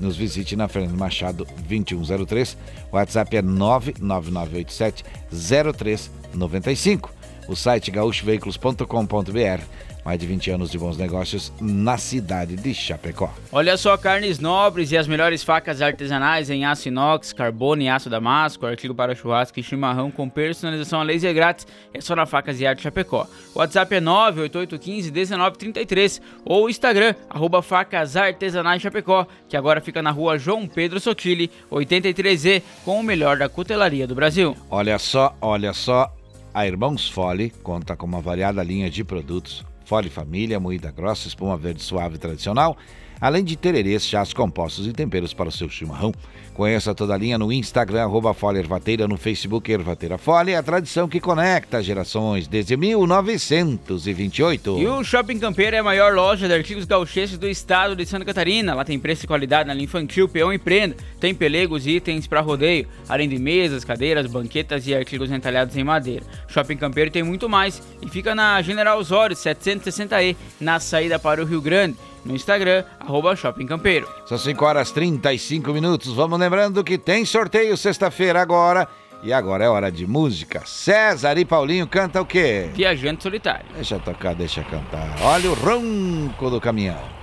Nos 0.00 0.16
visite 0.16 0.56
na 0.56 0.66
Fernando 0.66 0.98
Machado 0.98 1.46
2103. 1.68 2.58
O 2.90 2.96
WhatsApp 2.96 3.36
é 3.36 3.42
99987 3.42 5.04
0395. 5.30 7.14
O 7.46 7.54
site 7.54 7.92
gaúchoveículos.com.br 7.92 9.62
mais 10.04 10.18
de 10.18 10.26
20 10.26 10.50
anos 10.50 10.70
de 10.70 10.78
bons 10.78 10.96
negócios 10.96 11.52
na 11.60 11.96
cidade 11.96 12.56
de 12.56 12.74
Chapecó. 12.74 13.32
Olha 13.50 13.76
só, 13.76 13.96
carnes 13.96 14.38
nobres 14.38 14.92
e 14.92 14.96
as 14.96 15.06
melhores 15.06 15.44
facas 15.44 15.80
artesanais 15.80 16.50
em 16.50 16.64
aço 16.64 16.88
inox, 16.88 17.32
carbono 17.32 17.82
e 17.82 17.88
aço 17.88 18.10
damasco, 18.10 18.66
artigo 18.66 18.92
para 18.94 19.14
churrasco 19.14 19.60
e 19.60 19.62
chimarrão 19.62 20.10
com 20.10 20.28
personalização 20.28 21.00
a 21.00 21.04
laser 21.04 21.32
grátis, 21.34 21.66
é 21.94 22.00
só 22.00 22.16
na 22.16 22.26
Facas 22.26 22.60
e 22.60 22.66
Arte 22.66 22.82
Chapecó. 22.82 23.28
O 23.54 23.60
WhatsApp 23.60 23.94
é 23.94 24.00
988151933 24.00 26.20
ou 26.44 26.64
o 26.64 26.70
Instagram, 26.70 27.14
arroba 27.30 27.62
facas 27.62 28.16
artesanais 28.16 28.82
Chapecó, 28.82 29.24
que 29.48 29.56
agora 29.56 29.80
fica 29.80 30.02
na 30.02 30.10
rua 30.10 30.36
João 30.38 30.66
Pedro 30.66 30.98
Sotile, 30.98 31.48
83Z, 31.70 32.64
com 32.84 32.98
o 32.98 33.02
melhor 33.02 33.38
da 33.38 33.48
cutelaria 33.48 34.06
do 34.06 34.14
Brasil. 34.14 34.56
Olha 34.70 34.98
só, 34.98 35.34
olha 35.40 35.72
só, 35.72 36.14
a 36.52 36.66
Irmãos 36.66 37.08
Fole 37.08 37.48
conta 37.62 37.96
com 37.96 38.04
uma 38.06 38.20
variada 38.20 38.62
linha 38.62 38.90
de 38.90 39.02
produtos 39.04 39.64
Fole 39.92 40.08
Família, 40.08 40.58
moída 40.58 40.90
grossa, 40.90 41.28
espuma 41.28 41.54
verde 41.54 41.82
suave 41.82 42.16
tradicional, 42.16 42.78
além 43.22 43.44
de 43.44 43.56
tererês, 43.56 44.04
chás 44.04 44.34
compostos 44.34 44.88
e 44.88 44.92
temperos 44.92 45.32
para 45.32 45.48
o 45.48 45.52
seu 45.52 45.68
chimarrão. 45.68 46.12
Conheça 46.54 46.94
toda 46.94 47.14
a 47.14 47.16
linha 47.16 47.38
no 47.38 47.50
Instagram, 47.50 48.02
arroba 48.02 48.36
Ervateira, 48.58 49.08
no 49.08 49.16
Facebook 49.16 49.72
Ervateira 49.72 50.18
Folha, 50.18 50.58
a 50.58 50.62
tradição 50.62 51.08
que 51.08 51.18
conecta 51.18 51.82
gerações 51.82 52.46
desde 52.46 52.76
1928. 52.76 54.78
E 54.78 54.86
o 54.86 55.02
Shopping 55.02 55.38
Campeiro 55.38 55.76
é 55.76 55.78
a 55.78 55.82
maior 55.82 56.12
loja 56.12 56.46
de 56.46 56.52
artigos 56.52 56.84
gauchescos 56.84 57.38
do 57.38 57.48
estado 57.48 57.96
de 57.96 58.04
Santa 58.04 58.26
Catarina. 58.26 58.74
Lá 58.74 58.84
tem 58.84 58.98
preço 58.98 59.24
e 59.24 59.28
qualidade 59.28 59.66
na 59.66 59.72
linha 59.72 59.84
infantil, 59.84 60.28
peão 60.28 60.52
e 60.52 60.58
prenda. 60.58 60.94
Tem 61.18 61.34
pelegos 61.34 61.86
e 61.86 61.92
itens 61.92 62.26
para 62.26 62.42
rodeio, 62.42 62.86
além 63.08 63.30
de 63.30 63.38
mesas, 63.38 63.82
cadeiras, 63.82 64.26
banquetas 64.26 64.86
e 64.86 64.94
artigos 64.94 65.30
entalhados 65.30 65.74
em 65.74 65.84
madeira. 65.84 66.26
Shopping 66.48 66.76
Campeiro 66.76 67.10
tem 67.10 67.22
muito 67.22 67.48
mais 67.48 67.82
e 68.02 68.10
fica 68.10 68.34
na 68.34 68.60
General 68.60 68.98
Osório 68.98 69.34
760E, 69.34 70.36
na 70.60 70.78
saída 70.78 71.18
para 71.18 71.40
o 71.40 71.46
Rio 71.46 71.62
Grande 71.62 71.96
no 72.24 72.34
Instagram, 72.34 72.84
arroba 73.00 73.34
Shopping 73.36 73.66
Campeiro. 73.66 74.08
São 74.26 74.38
5 74.38 74.64
horas 74.64 74.90
35 74.90 75.72
minutos. 75.72 76.12
Vamos 76.14 76.38
lembrando 76.38 76.82
que 76.84 76.98
tem 76.98 77.24
sorteio 77.24 77.76
sexta-feira 77.76 78.40
agora. 78.40 78.88
E 79.22 79.32
agora 79.32 79.64
é 79.64 79.68
hora 79.68 79.90
de 79.90 80.04
música. 80.06 80.62
César 80.66 81.38
e 81.38 81.44
Paulinho 81.44 81.86
canta 81.86 82.20
o 82.20 82.26
quê? 82.26 82.70
Viajante 82.74 83.22
Solitário. 83.22 83.66
Deixa 83.74 83.98
tocar, 83.98 84.34
deixa 84.34 84.64
cantar. 84.64 85.14
Olha 85.22 85.50
o 85.50 85.54
ronco 85.54 86.50
do 86.50 86.60
caminhão. 86.60 87.21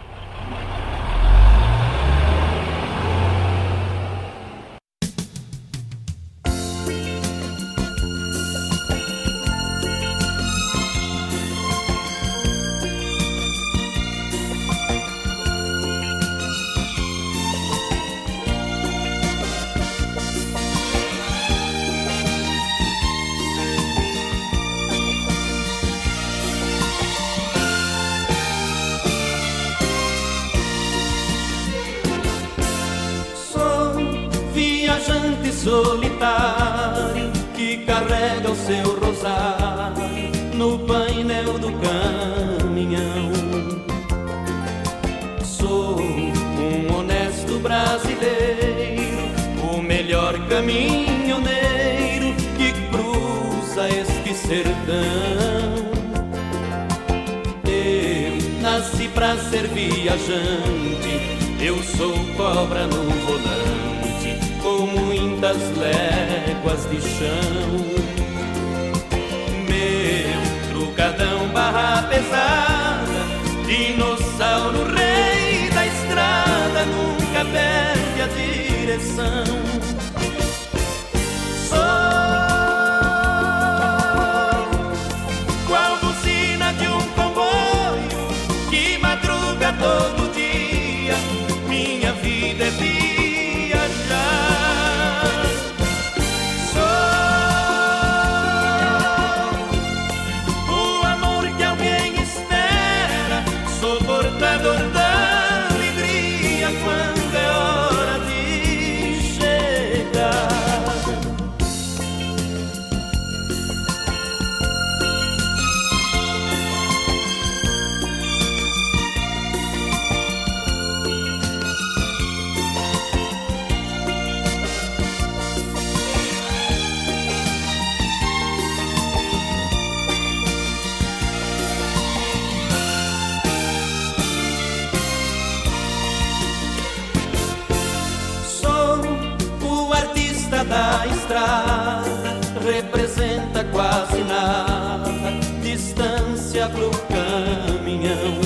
Distância 145.62 146.68
pro 146.70 146.90
caminhão. 147.08 148.40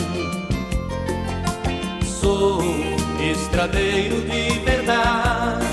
Sou 2.06 2.62
estradeiro 3.20 4.22
de 4.22 4.60
verdade, 4.60 5.66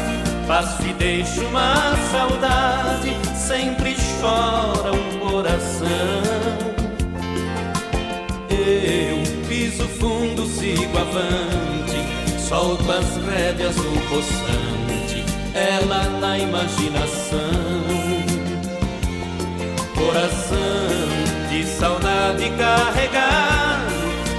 faço 0.46 0.82
e 0.86 0.92
deixo 0.94 1.44
uma 1.46 1.96
saudade, 2.10 3.16
sempre 3.36 3.96
chora 4.20 4.92
um 4.92 5.18
coração. 5.18 5.88
Eu 8.50 9.46
piso 9.48 9.86
fundo, 9.88 10.46
sigo 10.46 10.98
avante, 10.98 12.40
solto 12.48 12.90
as 12.90 13.16
rédeas 13.26 13.76
no 13.76 14.00
poçante, 14.08 15.24
ela 15.54 16.04
na 16.20 16.38
imaginação. 16.38 17.49
Saudade 22.40 22.50
carregado, 22.56 23.92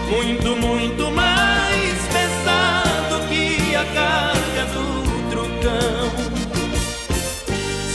muito, 0.10 0.56
muito 0.56 1.12
mais 1.12 2.08
pesado 2.08 3.28
que 3.30 3.76
a 3.76 3.86
carga 3.86 4.66
do 4.74 5.30
trucão. 5.30 6.12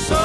Sou 0.06 0.16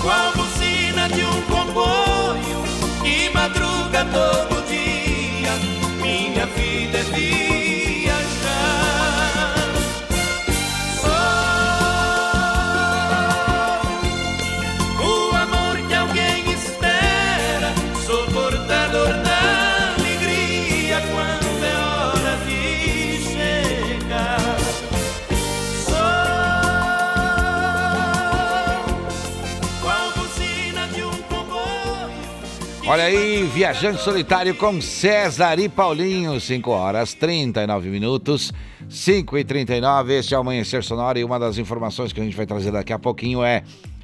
qual 0.00 0.32
buzina 0.32 1.08
de 1.08 1.22
um 1.22 1.42
comboio 1.42 2.64
que 3.02 3.30
madruga 3.34 4.04
todo 4.06 4.66
dia. 4.66 5.52
Minha 6.00 6.46
vida 6.46 6.98
é 6.98 7.02
viajar. 7.02 7.49
Olha 32.90 33.04
aí, 33.04 33.44
Viajante 33.44 34.02
Solitário 34.02 34.52
com 34.52 34.80
César 34.80 35.60
e 35.60 35.68
Paulinho, 35.68 36.40
5 36.40 36.70
horas 36.72 37.14
39 37.14 37.88
minutos, 37.88 38.52
5 38.88 39.38
e 39.38 39.44
39 39.44 40.18
este 40.18 40.34
é 40.34 40.36
o 40.36 40.40
Amanhecer 40.40 40.82
Sonoro 40.82 41.16
e 41.16 41.22
uma 41.22 41.38
das 41.38 41.56
informações 41.56 42.12
que 42.12 42.20
a 42.20 42.24
gente 42.24 42.36
vai 42.36 42.46
trazer 42.46 42.72
daqui 42.72 42.92
a 42.92 42.98
pouquinho 42.98 43.44
é 43.44 43.62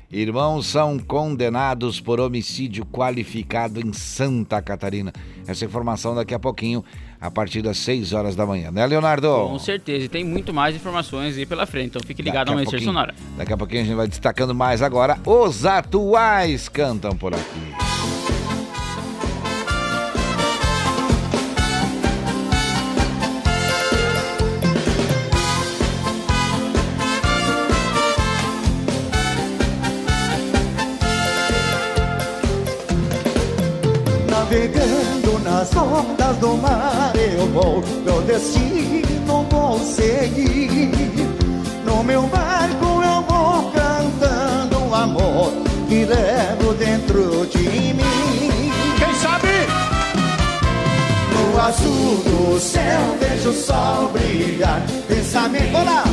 Irmãos 0.09 0.67
são 0.67 1.01
condenados 1.01 2.01
por 2.01 2.21
homicídio 2.21 2.87
qualificado 2.87 3.81
em 3.81 3.93
Santa 3.93 4.63
Catarina. 4.63 5.13
Essa 5.49 5.65
informação 5.65 6.15
daqui 6.15 6.33
a 6.33 6.39
pouquinho 6.39 6.85
a 7.21 7.29
partir 7.29 7.63
das 7.63 7.79
6 7.79 8.13
horas 8.13 8.37
da 8.37 8.47
manhã, 8.47 8.71
né, 8.71 8.87
Leonardo? 8.87 9.29
Com 9.49 9.59
certeza, 9.59 10.05
e 10.05 10.09
tem 10.09 10.23
muito 10.23 10.55
mais 10.55 10.77
informações 10.77 11.37
aí 11.37 11.45
pela 11.45 11.67
frente, 11.67 11.87
então 11.87 12.03
fique 12.07 12.23
ligado 12.23 12.47
Daqui 12.47 12.51
ao 12.51 12.55
Amanhecer 12.55 12.81
Sonora. 12.83 13.17
Daqui 13.37 13.53
a 13.53 13.57
pouquinho 13.57 13.83
a 13.83 13.85
gente 13.85 13.97
vai 13.97 14.07
destacando 14.07 14.55
mais 14.55 14.81
agora. 14.81 15.19
Os 15.27 15.67
atuais 15.67 16.69
cantam 16.69 17.17
por 17.17 17.35
aqui. 17.35 17.96
Vou, 37.57 37.83
meu 38.05 38.21
destino 38.23 39.47
vou 39.51 39.79
seguir. 39.79 40.93
No 41.87 42.05
meu 42.05 42.23
barco 42.27 43.03
eu 43.03 43.23
vou 43.23 43.71
cantando 43.73 44.79
um 44.85 44.95
amor 44.95 45.53
que 45.89 46.05
levo 46.05 46.75
dentro 46.75 47.47
de 47.47 47.95
mim. 47.95 48.73
Quem 48.99 49.15
sabe? 49.15 49.49
No 51.33 51.61
azul 51.61 52.17
do 52.25 52.61
céu 52.61 53.17
vejo 53.19 53.51
o 53.51 53.55
sol 53.55 54.11
brilhar, 54.11 54.83
pensamento. 55.09 55.77
Olá! 55.77 56.05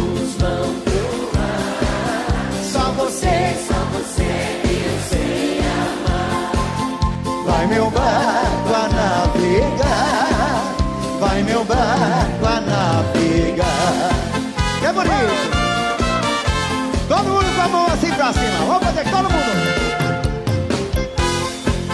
Só 2.71 2.91
você, 2.91 3.55
só 3.67 3.79
você 3.93 4.29
que 4.63 4.73
eu 4.85 4.97
sei 5.09 5.59
amar. 5.81 7.45
Vai 7.45 7.67
meu 7.67 7.89
barco 7.91 8.42
vai 11.23 11.41
meu 11.43 11.63
barco 11.63 12.45
a 12.45 12.59
navegar. 12.59 14.09
Que 14.79 14.91
bonito! 14.91 15.53
Todo 17.07 17.23
mundo 17.23 17.55
com 17.55 17.61
a 17.61 17.67
mão 17.67 17.85
assim 17.87 18.11
pra 18.11 18.33
cima, 18.33 18.65
vamos 18.67 18.83
fazer 18.83 19.03
todo 19.09 19.29
mundo. 19.29 19.53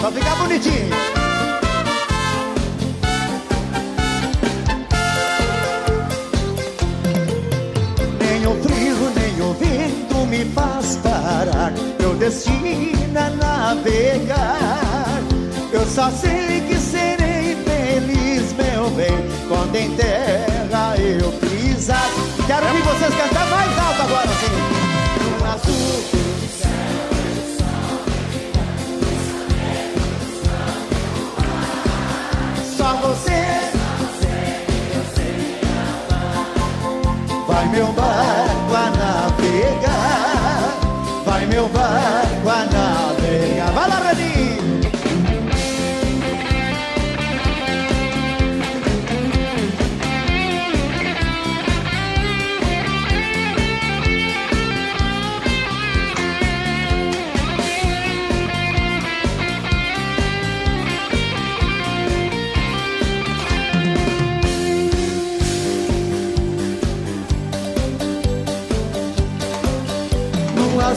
Pra 0.00 0.10
ficar 0.10 0.36
bonitinho. 0.36 0.90
Nem 8.18 8.46
o 8.46 8.54
frio, 8.62 9.12
nem 9.14 9.42
o 9.42 9.52
vento 9.54 10.26
me 10.26 10.44
faz 10.46 10.96
parar. 10.96 11.72
Meu 12.00 12.14
destino 12.14 13.18
é 13.18 13.30
navegar. 13.30 15.20
Eu 15.72 15.86
só 15.86 16.10
sei 16.10 16.62
que 16.66 16.69
meu 18.80 18.90
bem, 18.92 19.12
quando 19.46 19.76
em 19.76 19.94
terra 19.94 20.96
eu 20.96 21.30
pisar. 21.32 22.08
Quero 22.46 22.66
ouvir 22.66 22.82
vocês 22.82 23.14
cantar 23.14 23.46
mais 23.46 23.78
alto 23.78 24.02
agora, 24.02 24.30
assim. 24.30 24.46
No 25.38 25.44
azul. 25.52 26.04
Só 32.76 32.94
você. 33.06 33.40
Vai 37.46 37.68
meu 37.68 37.86
barco 37.92 38.74
a 38.74 38.90
navegar, 38.96 40.78
vai 41.26 41.46
meu 41.46 41.68
barco 41.68 42.39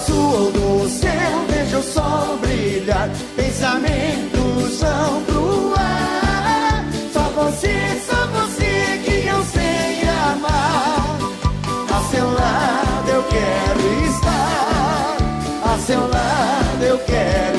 Azul 0.04 0.52
do 0.52 0.90
céu 0.90 1.46
vejo 1.48 1.78
o 1.78 1.84
sol 1.84 2.38
brilhar, 2.42 3.10
pensamentos 3.38 4.82
vão 4.82 5.24
pro 5.24 5.74
ar. 5.78 6.86
Só 7.14 7.22
você, 7.30 8.02
só 8.06 8.28
você 8.28 9.00
que 9.06 9.28
eu 9.28 9.42
sei 9.46 10.02
amar. 10.34 11.18
A 11.90 12.02
seu 12.12 12.26
lado 12.34 13.10
eu 13.10 13.24
quero 13.24 14.04
estar, 14.10 15.18
a 15.74 15.80
seu 15.80 16.02
lado 16.02 16.84
eu 16.84 16.98
quero 17.06 17.53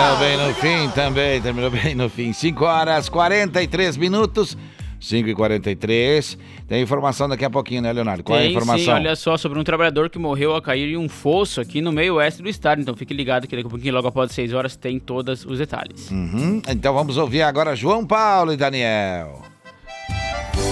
Terminou 0.00 0.18
bem 0.18 0.36
no 0.38 0.54
fim 0.54 0.88
também, 0.94 1.42
terminou 1.42 1.70
bem 1.70 1.94
no 1.94 2.08
fim. 2.08 2.32
5 2.32 2.64
horas 2.64 3.10
43 3.10 3.98
minutos. 3.98 4.56
5 4.98 5.30
e 5.30 5.34
43 5.34 6.36
Tem 6.68 6.82
informação 6.82 7.26
daqui 7.26 7.42
a 7.42 7.48
pouquinho, 7.48 7.80
né, 7.80 7.90
Leonardo? 7.92 8.22
Qual 8.22 8.38
é 8.38 8.42
a 8.42 8.44
Tem, 8.44 8.52
informação? 8.52 8.84
Sim, 8.84 8.90
olha 8.90 9.16
só, 9.16 9.36
sobre 9.36 9.58
um 9.58 9.64
trabalhador 9.64 10.08
que 10.10 10.18
morreu 10.18 10.54
ao 10.54 10.60
cair 10.62 10.90
em 10.90 10.96
um 10.96 11.08
fosso 11.08 11.60
aqui 11.60 11.82
no 11.82 11.92
meio 11.92 12.14
oeste 12.14 12.42
do 12.42 12.48
estado. 12.48 12.80
Então 12.80 12.94
fique 12.94 13.12
ligado 13.12 13.46
que 13.46 13.54
daqui 13.54 13.66
a 13.66 13.70
pouquinho, 13.70 13.94
logo 13.94 14.08
após 14.08 14.32
6 14.32 14.54
horas, 14.54 14.74
tem 14.74 14.98
todos 14.98 15.44
os 15.44 15.58
detalhes. 15.58 16.10
Uhum. 16.10 16.62
Então 16.66 16.94
vamos 16.94 17.18
ouvir 17.18 17.42
agora 17.42 17.76
João 17.76 18.06
Paulo 18.06 18.54
e 18.54 18.56
Daniel. 18.56 19.42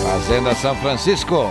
Fazenda 0.04 0.54
São 0.54 0.74
Francisco. 0.76 1.50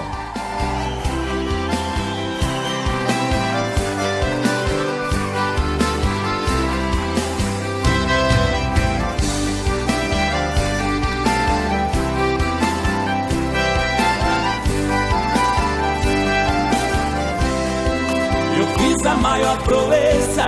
Maior 19.18 19.58
proeza 19.64 20.46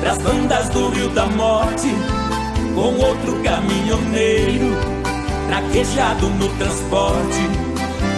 pras 0.00 0.18
bandas 0.18 0.68
do 0.70 0.88
Rio 0.90 1.08
da 1.10 1.26
Morte, 1.26 1.94
com 2.74 2.94
outro 2.94 3.42
caminhoneiro, 3.42 4.76
traquejado 5.48 6.28
no 6.30 6.48
transporte. 6.50 7.50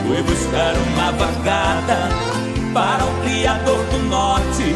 Fui 0.07 0.23
buscar 0.23 0.75
uma 0.75 1.13
vacada 1.13 2.09
para 2.73 3.05
o 3.05 3.23
Criador 3.23 3.85
do 3.85 3.99
Norte. 4.09 4.75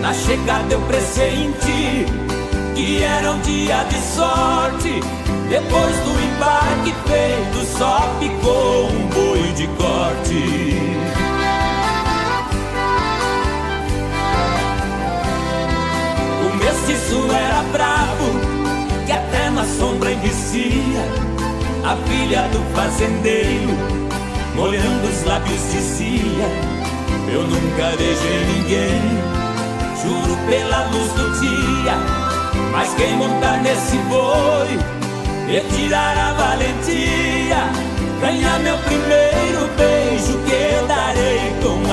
Na 0.00 0.14
chegada 0.14 0.72
eu 0.72 0.80
pressenti 0.82 2.06
que 2.74 3.02
era 3.02 3.32
um 3.32 3.40
dia 3.40 3.84
de 3.84 3.96
sorte. 3.96 5.00
Depois 5.48 5.96
do 5.96 6.10
embarque 6.10 6.94
feito, 7.08 7.78
só 7.78 8.08
ficou 8.20 8.86
um 8.86 9.06
boi 9.08 9.52
de 9.54 9.66
corte. 9.68 11.19
O 16.90 16.92
mestiço 16.92 17.24
era 17.32 17.62
bravo, 17.70 18.40
que 19.06 19.12
até 19.12 19.48
na 19.50 19.64
sombra 19.64 20.10
envicia. 20.10 21.04
A 21.84 21.94
filha 22.08 22.42
do 22.48 22.58
fazendeiro, 22.74 23.76
molhando 24.56 25.06
os 25.06 25.24
lábios, 25.24 25.70
dizia: 25.70 26.48
Eu 27.32 27.42
nunca 27.44 27.96
beijei 27.96 28.44
ninguém, 28.54 29.02
juro 30.02 30.36
pela 30.48 30.84
luz 30.86 31.12
do 31.12 31.40
dia. 31.40 31.94
Mas 32.72 32.92
quem 32.94 33.16
montar 33.16 33.62
nesse 33.62 33.96
boi, 34.08 34.76
retirar 35.46 36.18
a 36.18 36.32
valentia, 36.32 37.70
ganhar 38.20 38.58
meu 38.58 38.76
primeiro 38.78 39.70
beijo 39.76 40.38
que 40.44 40.74
eu 40.74 40.86
darei 40.88 41.54
com 41.62 41.89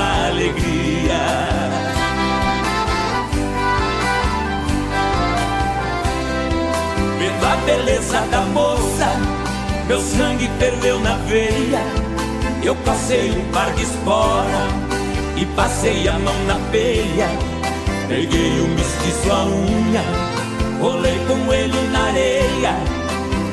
beleza 7.67 8.21
da 8.31 8.41
moça, 8.41 9.11
meu 9.87 9.99
sangue 9.99 10.49
ferveu 10.57 10.99
na 10.99 11.15
veia. 11.17 11.81
Eu 12.63 12.75
passei 12.77 13.31
um 13.31 13.51
par 13.51 13.71
de 13.73 13.83
espora 13.83 14.67
e 15.35 15.45
passei 15.47 16.07
a 16.07 16.13
mão 16.13 16.43
na 16.45 16.55
peia. 16.71 17.27
Peguei 18.07 18.59
o 18.61 18.67
mestiço 18.69 19.31
a 19.31 19.43
unha, 19.45 20.01
rolei 20.79 21.19
com 21.27 21.53
ele 21.53 21.89
na 21.91 22.05
areia. 22.05 22.75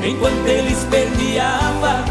Enquanto 0.05 0.47
ele 0.47 0.73
esperneava, 0.73 2.05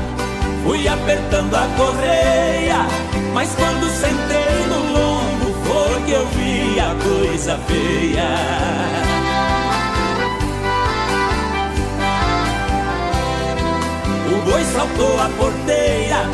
fui 0.64 0.88
apertando 0.88 1.56
a 1.56 1.68
correia. 1.78 2.86
Mas 3.34 3.50
quando 3.56 3.90
sentei 3.90 4.66
no 4.68 4.80
lombo, 4.94 5.54
foi 5.64 6.02
que 6.04 6.12
eu 6.12 6.28
vi 6.28 6.80
a 6.80 6.96
coisa 7.02 7.58
feia. 7.68 9.13
Boi 14.54 14.64
saltou 14.66 15.20
a 15.20 15.28
porteira 15.30 16.30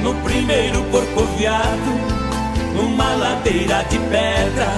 no 0.00 0.14
primeiro 0.22 0.80
corcoviado, 0.92 1.90
numa 2.72 3.16
ladeira 3.16 3.82
de 3.90 3.98
pedra, 3.98 4.68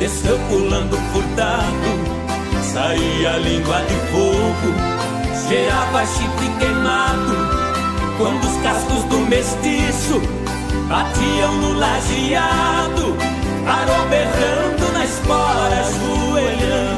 desceu 0.00 0.36
pulando 0.48 0.96
furtado, 1.12 1.90
saía 2.64 3.36
língua 3.36 3.82
de 3.82 3.94
fogo, 4.10 4.74
cheirava 5.46 6.04
chifre 6.04 6.48
queimado, 6.58 7.36
quando 8.18 8.44
os 8.44 8.60
cascos 8.60 9.04
do 9.04 9.18
mestiço 9.28 10.20
batiam 10.88 11.54
no 11.58 11.78
lajeado, 11.78 13.16
parou 13.64 14.08
berrando 14.08 14.92
na 14.94 15.04
espora, 15.04 15.78
ajoelhando 15.78 16.89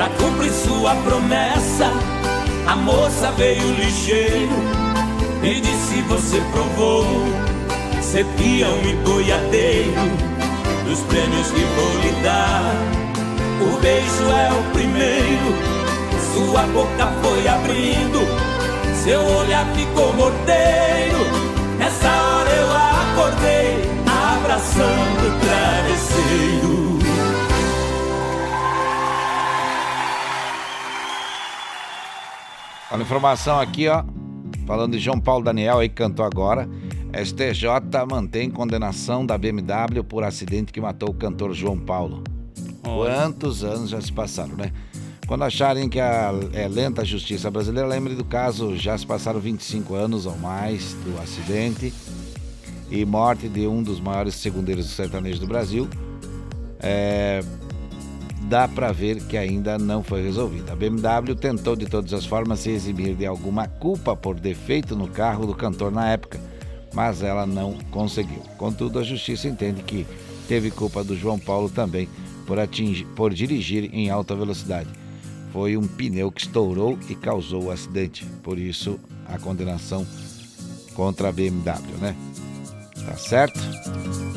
Pra 0.00 0.08
cumprir 0.08 0.50
sua 0.50 0.94
promessa, 0.94 1.92
a 2.66 2.74
moça 2.74 3.30
veio 3.32 3.70
ligeiro 3.74 4.56
e 5.42 5.60
disse: 5.60 6.00
Você 6.08 6.40
provou 6.52 7.04
ser 8.00 8.24
peão 8.38 8.78
e 8.82 8.94
boiadeiro 9.04 10.00
dos 10.88 11.00
prêmios 11.00 11.48
que 11.48 11.60
vou 11.60 12.00
lhe 12.00 12.22
dar. 12.22 12.72
O 13.60 13.78
beijo 13.78 14.24
é 14.32 14.50
o 14.50 14.72
primeiro, 14.72 15.54
sua 16.32 16.62
boca 16.62 17.06
foi 17.22 17.46
abrindo, 17.46 18.20
seu 19.04 19.20
olhar 19.20 19.66
ficou 19.74 20.14
morteiro. 20.14 21.18
Nessa 21.78 22.08
hora 22.08 22.50
eu 22.50 22.72
acordei, 22.72 23.84
abraçando 24.06 25.26
o 25.26 25.40
travesseiro. 25.40 26.69
Olha 32.90 33.02
a 33.02 33.04
informação 33.04 33.60
aqui, 33.60 33.86
ó. 33.86 34.02
Falando 34.66 34.92
de 34.92 34.98
João 34.98 35.20
Paulo 35.20 35.44
Daniel 35.44 35.78
aí 35.78 35.88
que 35.88 35.94
cantou 35.94 36.24
agora. 36.24 36.68
STJ 37.14 37.68
mantém 38.08 38.50
condenação 38.50 39.24
da 39.24 39.38
BMW 39.38 40.02
por 40.02 40.24
acidente 40.24 40.72
que 40.72 40.80
matou 40.80 41.10
o 41.10 41.14
cantor 41.14 41.54
João 41.54 41.78
Paulo. 41.78 42.24
Quantos 42.82 43.62
anos 43.62 43.90
já 43.90 44.00
se 44.00 44.12
passaram, 44.12 44.56
né? 44.56 44.72
Quando 45.28 45.44
acharem 45.44 45.88
que 45.88 46.00
a, 46.00 46.32
é 46.52 46.66
lenta 46.66 47.02
a 47.02 47.04
justiça 47.04 47.48
brasileira, 47.48 47.88
lembre 47.88 48.16
do 48.16 48.24
caso, 48.24 48.76
já 48.76 48.98
se 48.98 49.06
passaram 49.06 49.38
25 49.38 49.94
anos 49.94 50.26
ou 50.26 50.36
mais 50.36 50.94
do 50.94 51.16
acidente 51.22 51.94
e 52.90 53.04
morte 53.04 53.48
de 53.48 53.68
um 53.68 53.84
dos 53.84 54.00
maiores 54.00 54.34
segundeiros 54.34 54.86
do 54.86 54.92
sertanejo 54.92 55.38
do 55.38 55.46
Brasil. 55.46 55.88
É, 56.80 57.40
dá 58.50 58.66
para 58.66 58.90
ver 58.90 59.22
que 59.22 59.36
ainda 59.36 59.78
não 59.78 60.02
foi 60.02 60.24
resolvida. 60.24 60.72
A 60.72 60.76
BMW 60.76 61.36
tentou 61.36 61.76
de 61.76 61.86
todas 61.86 62.12
as 62.12 62.26
formas 62.26 62.58
se 62.58 62.70
eximir 62.70 63.14
de 63.14 63.24
alguma 63.24 63.68
culpa 63.68 64.16
por 64.16 64.40
defeito 64.40 64.96
no 64.96 65.06
carro 65.06 65.46
do 65.46 65.54
cantor 65.54 65.92
na 65.92 66.10
época, 66.10 66.40
mas 66.92 67.22
ela 67.22 67.46
não 67.46 67.74
conseguiu. 67.92 68.40
Contudo, 68.58 68.98
a 68.98 69.04
justiça 69.04 69.46
entende 69.46 69.84
que 69.84 70.04
teve 70.48 70.72
culpa 70.72 71.04
do 71.04 71.16
João 71.16 71.38
Paulo 71.38 71.70
também 71.70 72.08
por, 72.44 72.58
atingir, 72.58 73.04
por 73.14 73.32
dirigir 73.32 73.88
em 73.94 74.10
alta 74.10 74.34
velocidade. 74.34 74.88
Foi 75.52 75.76
um 75.76 75.86
pneu 75.86 76.32
que 76.32 76.40
estourou 76.40 76.98
e 77.08 77.14
causou 77.14 77.66
o 77.66 77.70
acidente. 77.70 78.26
Por 78.42 78.58
isso, 78.58 78.98
a 79.28 79.38
condenação 79.38 80.04
contra 80.92 81.28
a 81.28 81.32
BMW, 81.32 81.98
né? 82.00 82.16
Tá 83.10 83.16
certo? 83.16 83.58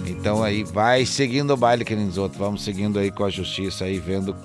Então 0.08 0.44
aí 0.44 0.64
vai 0.64 1.06
seguindo 1.06 1.54
o 1.54 1.58
baile, 1.58 1.86
queridos 1.86 2.18
outros. 2.18 2.40
Vamos 2.40 2.64
seguindo 2.64 2.98
aí 2.98 3.12
com 3.12 3.24
a 3.24 3.30
justiça 3.30 3.86
aí, 3.86 4.00
vendo 4.00 4.36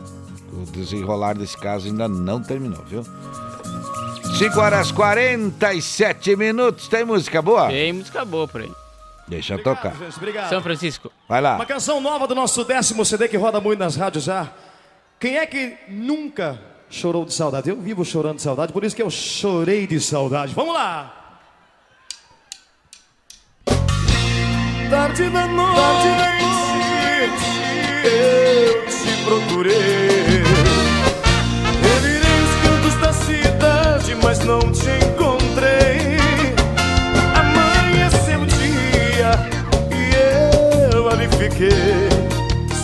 o 0.53 0.71
desenrolar 0.71 1.33
desse 1.33 1.57
caso 1.57 1.87
ainda 1.87 2.07
não 2.07 2.43
terminou, 2.43 2.85
viu? 2.85 3.03
5 4.37 4.61
horas 4.61 4.93
47 4.93 6.37
minutos. 6.37 6.89
Tem 6.89 7.07
música 7.07 7.41
boa? 7.41 7.69
Tem 7.69 7.91
música 7.91 8.23
boa 8.23 8.47
por 8.47 8.61
aí. 8.61 8.71
Deixa 9.27 9.55
eu 9.55 9.63
tocar. 9.63 9.95
Obrigado. 10.15 10.51
São 10.51 10.63
Francisco. 10.63 11.11
Vai 11.27 11.41
lá. 11.41 11.55
Uma 11.55 11.65
canção 11.65 11.99
nova 11.99 12.27
do 12.27 12.35
nosso 12.35 12.63
décimo 12.65 13.07
CD 13.07 13.29
que 13.29 13.37
roda 13.39 13.63
muito 13.63 13.79
nas 13.79 13.97
rádios 13.97 14.25
já. 14.25 14.53
Quem 15.19 15.39
é 15.39 15.47
que 15.47 15.75
nunca 15.89 16.61
chorou 16.91 17.25
de 17.25 17.33
saudade? 17.33 17.71
Eu 17.71 17.81
vivo 17.81 18.05
chorando 18.05 18.37
de 18.37 18.43
saudade, 18.43 18.75
por 18.75 18.85
isso 18.85 18.95
que 18.95 19.03
eu 19.03 19.09
chorei 19.09 19.87
de 19.87 19.99
saudade. 19.99 20.55
Vamos 20.55 20.75
lá! 20.75 21.18
Tarde 24.91 25.29
da 25.29 25.47
noite, 25.47 26.09
eu 28.05 28.87
te 28.87 29.23
procurei. 29.23 30.43
Revirei 31.83 32.39
os 32.43 32.55
cantos 32.63 32.95
da 32.99 33.13
cidade, 33.13 34.17
mas 34.23 34.39
não 34.41 34.61
te 34.73 34.89
encontrei. 35.05 36.17
Amanheceu 37.35 38.41
o 38.41 38.47
dia 38.47 39.33
e 39.91 40.95
eu 40.95 41.11
ali 41.11 41.29
fiquei, 41.29 42.09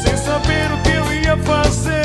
sem 0.02 0.16
saber 0.18 0.70
o 0.72 0.82
que 0.82 0.90
eu 0.90 1.11
ia 1.11 1.36
fazer. 1.38 2.03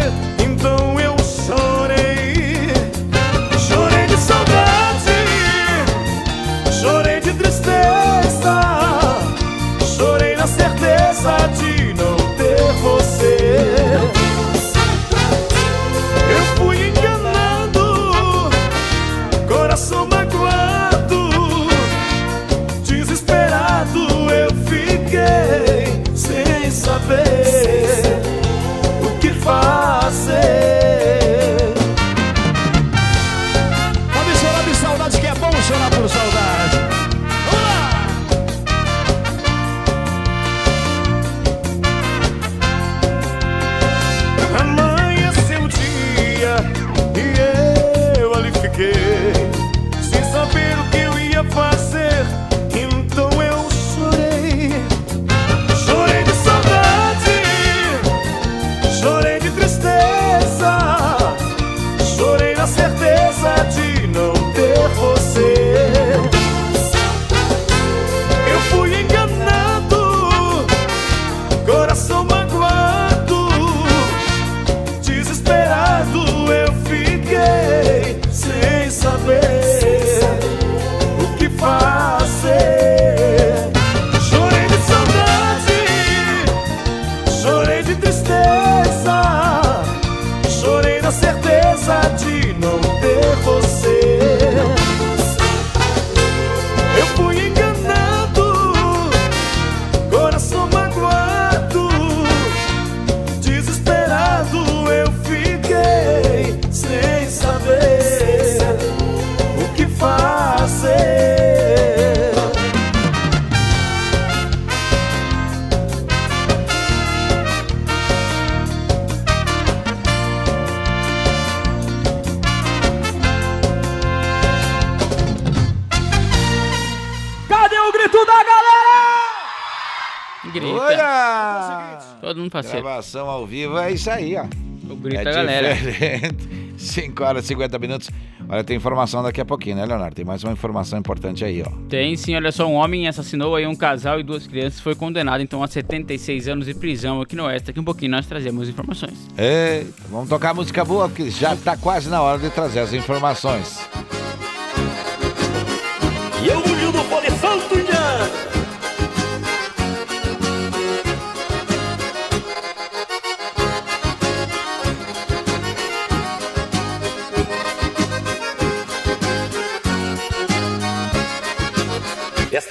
Parceiro. 132.50 132.82
Gravação 132.84 133.30
ao 133.30 133.46
vivo 133.46 133.78
é 133.78 133.92
isso 133.92 134.10
aí, 134.10 134.36
ó. 134.36 134.46
O 134.92 134.96
grito 134.96 135.22
é 135.22 135.24
da 135.24 135.32
galera. 135.32 135.76
diferente. 135.76 136.60
5 136.80 137.24
horas 137.24 137.44
e 137.44 137.48
50 137.50 137.78
minutos. 137.78 138.10
Olha, 138.48 138.64
tem 138.64 138.78
informação 138.78 139.22
daqui 139.22 139.40
a 139.40 139.46
pouquinho, 139.46 139.76
né, 139.76 139.86
Leonardo? 139.86 140.16
Tem 140.16 140.26
mais 140.26 140.44
uma 140.44 140.54
informação 140.54 140.98
importante 140.98 141.44
aí, 141.44 141.62
ó. 141.62 141.70
Tem 141.88 142.16
sim, 142.16 142.36
olha 142.36 142.52
só, 142.52 142.66
um 142.66 142.74
homem 142.76 143.08
assassinou 143.08 143.56
aí 143.56 143.68
um 143.68 143.76
casal 143.76 144.20
e 144.20 144.24
duas 144.24 144.48
crianças, 144.48 144.80
foi 144.80 144.96
condenado 144.96 145.42
então 145.42 145.62
a 145.62 145.68
76 145.68 146.48
anos 146.48 146.66
de 146.66 146.74
prisão 146.74 147.22
aqui 147.22 147.36
no 147.36 147.44
Oeste. 147.46 147.68
Daqui 147.68 147.80
um 147.80 147.84
pouquinho 147.84 148.12
nós 148.12 148.26
trazemos 148.26 148.68
informações. 148.68 149.28
Eita, 149.38 149.94
vamos 150.10 150.30
tocar 150.30 150.54
música 150.54 150.84
boa, 150.84 151.08
porque 151.08 151.30
já 151.30 151.56
tá 151.56 151.78
quase 151.78 152.10
na 152.10 152.22
hora 152.22 152.40
de 152.40 152.50
trazer 152.50 152.80
as 152.80 152.94
informações. 152.94 153.78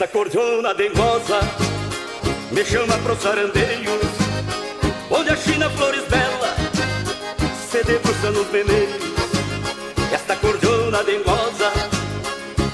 Esta 0.00 0.12
cordiona 0.12 0.72
dengosa 0.74 1.40
me 2.52 2.64
chama 2.64 2.96
pros 2.98 3.18
sarandeios, 3.18 4.00
onde 5.10 5.30
a 5.30 5.36
China 5.36 5.68
flores 5.70 6.04
bela 6.08 6.54
se 7.68 7.82
debruça 7.82 8.30
nos 8.30 8.46
veneios. 8.52 9.02
Esta 10.12 10.36
cordiona 10.36 11.02
dengosa 11.02 11.72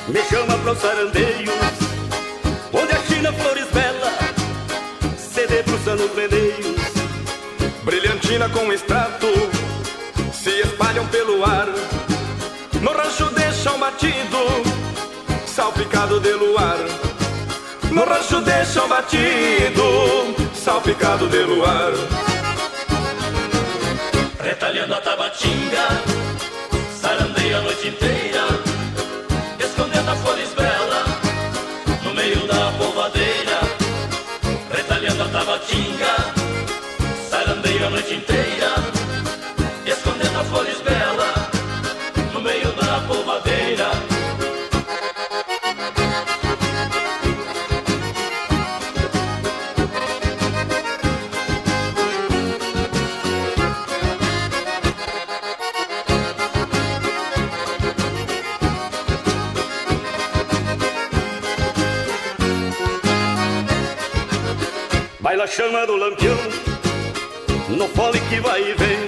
me 0.07 0.21
chama 0.29 0.55
pros 0.59 0.77
sarandeios, 0.77 1.75
onde 2.71 2.93
a 2.93 3.03
China 3.09 3.33
flores 3.33 3.71
bela 3.73 4.13
se 5.17 5.47
debruça 5.47 5.95
nos 5.95 6.11
veneios. 6.15 6.77
Brilhantina 7.85 8.51
com 8.51 8.71
extrato 8.71 9.29
se 10.31 10.61
espalham 10.61 11.07
pelo 11.07 11.43
ar, 11.43 11.69
no 12.83 12.93
rancho 12.93 13.31
deixam 13.31 13.79
batido 13.81 14.85
salpicado 15.47 16.21
de 16.21 16.33
luar. 16.35 17.04
No 17.95 18.05
rancho 18.05 18.41
deixam 18.41 18.89
batido, 18.89 20.35
salpicado 20.53 21.29
de 21.29 21.45
luar. 21.45 21.93
Retalhando 24.41 24.95
a 24.95 25.01
tabatinga, 25.01 25.87
sarandeia 27.01 27.59
a 27.59 27.63
noite 27.63 27.87
inteira, 27.87 28.44
chama 65.65 65.87
do 65.87 65.97
lampião. 65.97 66.37
No 67.71 67.89
fole 67.89 68.21
que 68.29 68.41
vai 68.41 68.61
e 68.61 68.75
vem 68.75 69.04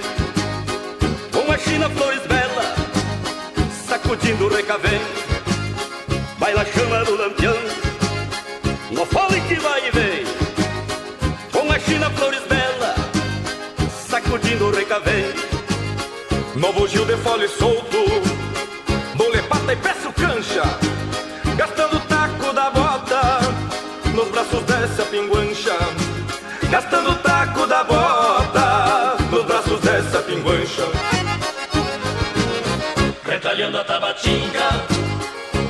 tabatinga 33.97 34.67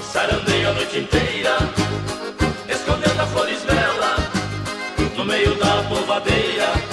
Sarandeio 0.04 0.70
a 0.70 0.74
noite 0.74 1.00
inteira 1.00 1.56
Escondendo 2.68 3.22
a 3.22 3.26
flores 3.26 3.64
bela 3.64 4.16
No 5.16 5.24
meio 5.24 5.56
da 5.56 5.82
polvadeira 5.84 6.87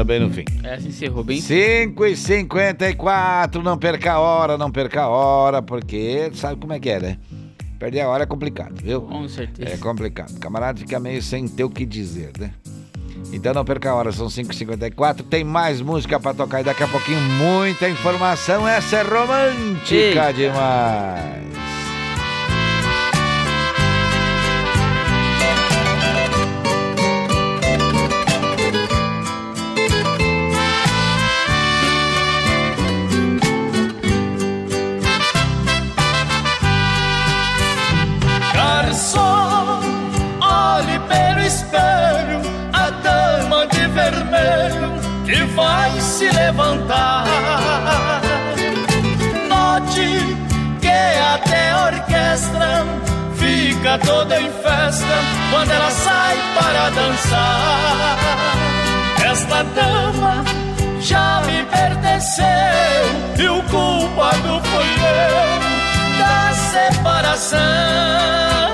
Terminou 0.00 0.04
bem 0.04 0.20
no 0.20 0.30
fim. 0.30 0.44
Essa 0.62 0.88
encerrou 0.88 1.24
bem. 1.24 1.40
5 1.40 2.06
e 2.06 2.16
54 2.16 3.62
não 3.62 3.76
perca 3.78 4.12
a 4.12 4.18
hora, 4.18 4.58
não 4.58 4.70
perca 4.70 5.02
a 5.02 5.08
hora, 5.08 5.62
porque 5.62 6.30
sabe 6.34 6.60
como 6.60 6.72
é 6.72 6.80
que 6.80 6.90
é, 6.90 7.00
né? 7.00 7.18
Perder 7.78 8.00
a 8.02 8.08
hora 8.08 8.24
é 8.24 8.26
complicado, 8.26 8.74
viu? 8.82 9.02
Com 9.02 9.26
certeza. 9.28 9.72
É 9.72 9.76
complicado. 9.76 10.30
O 10.36 10.40
camarada 10.40 10.78
fica 10.78 11.00
meio 11.00 11.22
sem 11.22 11.48
ter 11.48 11.64
o 11.64 11.70
que 11.70 11.86
dizer, 11.86 12.32
né? 12.38 12.52
Então 13.32 13.54
não 13.54 13.64
perca 13.64 13.90
a 13.90 13.94
hora, 13.94 14.12
são 14.12 14.26
5h54. 14.26 15.22
Tem 15.28 15.44
mais 15.44 15.80
música 15.80 16.18
pra 16.18 16.34
tocar 16.34 16.60
e 16.60 16.64
daqui 16.64 16.82
a 16.82 16.88
pouquinho 16.88 17.20
muita 17.20 17.88
informação. 17.88 18.66
Essa 18.66 18.98
é 18.98 19.02
romântica 19.02 20.28
Ei. 20.28 20.32
demais. 20.32 21.59
Espelho 41.70 42.42
a 42.72 42.90
dama 42.90 43.66
de 43.68 43.86
vermelho 43.86 44.90
que 45.24 45.44
vai 45.54 46.00
se 46.00 46.28
levantar. 46.30 47.24
Note 49.48 50.36
que 50.80 50.88
até 50.88 51.70
a 51.70 51.84
orquestra 51.86 52.84
fica 53.36 53.96
toda 53.98 54.40
em 54.40 54.50
festa 54.50 55.14
quando 55.50 55.70
ela 55.70 55.90
sai 55.90 56.36
para 56.58 56.90
dançar. 56.90 58.18
Esta 59.30 59.62
dama 59.62 60.44
já 61.00 61.40
esqueceu 62.20 62.44
e 63.38 63.48
o 63.48 63.62
culpado 63.64 64.60
foi 64.64 64.84
eu 64.84 66.18
da 66.18 66.52
separação. 66.70 68.69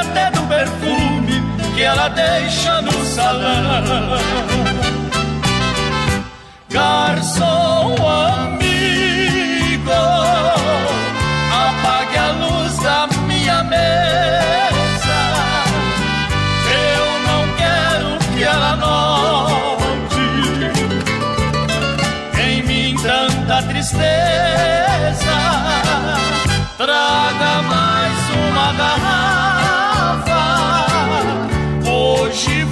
Até 0.00 0.30
do 0.30 0.42
perfume 0.42 1.42
que 1.74 1.82
ela 1.82 2.08
deixa 2.08 2.82
no 2.82 3.04
salão. 3.04 4.18
Garçom 6.68 7.96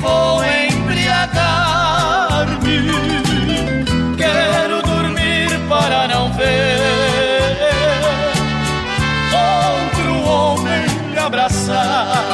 vou 0.01 0.43
embriagar-me. 0.45 1.37
Quero 4.17 4.83
dormir 4.83 5.51
para 5.69 6.09
não 6.09 6.33
ver 6.33 6.79
outro 9.33 10.23
homem 10.29 10.87
me 11.11 11.19
abraçar. 11.19 12.25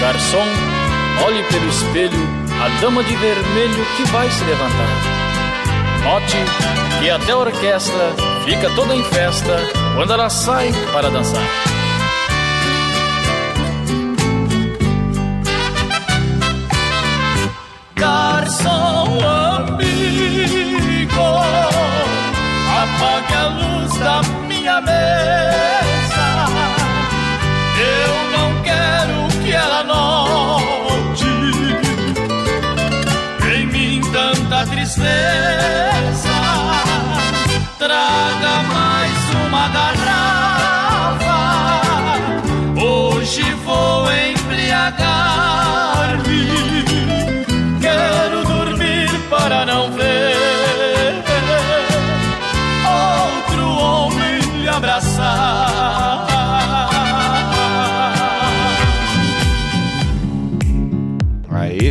Garçom, 0.00 0.46
olhe 1.26 1.42
pelo 1.44 1.68
espelho 1.68 2.40
a 2.62 2.68
dama 2.80 3.02
de 3.04 3.14
vermelho 3.16 3.86
que 3.96 4.04
vai 4.10 4.30
se 4.30 4.44
levantar. 4.44 5.20
Note 6.04 6.36
que 6.98 7.10
até 7.10 7.32
a 7.32 7.36
orquestra 7.36 8.14
fica 8.44 8.70
toda 8.74 8.94
em 8.94 9.04
festa 9.04 9.58
quando 9.94 10.12
ela 10.12 10.30
sai 10.30 10.72
para 10.92 11.10
dançar. 11.10 11.69
Garçom 18.00 19.18
amigo, 19.22 21.20
apague 22.82 23.34
a 23.34 23.46
luz 23.48 23.92
da 23.98 24.22
minha 24.48 24.80
mesa. 24.80 26.28
Eu 27.76 28.14
não 28.38 28.62
quero 28.62 29.28
que 29.42 29.52
ela 29.52 29.84
note 29.84 31.26
em 33.54 33.66
mim 33.66 34.00
tanta 34.10 34.64
tristeza. 34.64 35.04
Traga 37.78 38.62
mais 38.72 38.89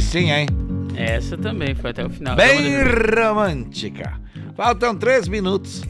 sim, 0.10 0.32
hein? 0.32 0.47
Essa 0.95 1.38
também 1.38 1.74
foi 1.76 1.91
até 1.91 2.05
o 2.05 2.10
final. 2.10 2.36
Bem 2.36 2.74
romântica. 2.84 4.20
Faltam 4.55 4.95
três 4.95 5.28
minutos 5.28 5.82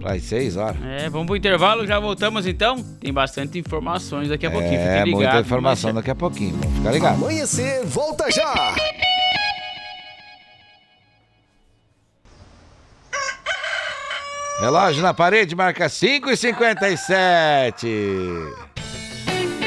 para 0.00 0.14
as 0.14 0.22
seis 0.24 0.56
horas. 0.56 0.76
É, 0.84 1.08
vamos 1.08 1.26
pro 1.26 1.36
intervalo, 1.36 1.86
já 1.86 1.98
voltamos 2.00 2.46
então. 2.46 2.82
Tem 3.00 3.12
bastante 3.12 3.58
informações 3.58 4.28
daqui 4.28 4.46
a 4.46 4.50
pouquinho. 4.50 4.74
É, 4.80 4.98
Fique 4.98 5.04
ligado. 5.16 5.22
muita 5.22 5.40
informação 5.40 5.88
Mas- 5.90 5.96
daqui 5.96 6.10
a 6.10 6.14
pouquinho. 6.14 6.56
Vamos 6.56 6.78
ficar 6.78 6.92
ligado. 6.92 7.14
Amanhecer, 7.24 7.84
volta 7.84 8.30
já! 8.30 8.74
Relógio 14.60 15.02
na 15.02 15.12
parede 15.12 15.54
marca 15.54 15.88
5 15.88 16.30
e 16.30 16.36
57. 16.36 17.86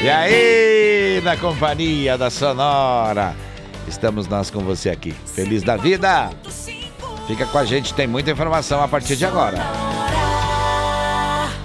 E 0.02 0.08
aí, 0.08 1.20
na 1.22 1.36
companhia 1.36 2.18
da 2.18 2.28
Sonora, 2.30 3.34
estamos 3.90 4.26
nós 4.26 4.50
com 4.50 4.60
você 4.60 4.88
aqui. 4.88 5.14
Feliz 5.26 5.62
da 5.62 5.76
vida. 5.76 6.30
Fica 7.26 7.46
com 7.46 7.58
a 7.58 7.64
gente, 7.64 7.92
tem 7.92 8.06
muita 8.06 8.30
informação 8.30 8.82
a 8.82 8.88
partir 8.88 9.16
de 9.16 9.24
agora. 9.24 9.58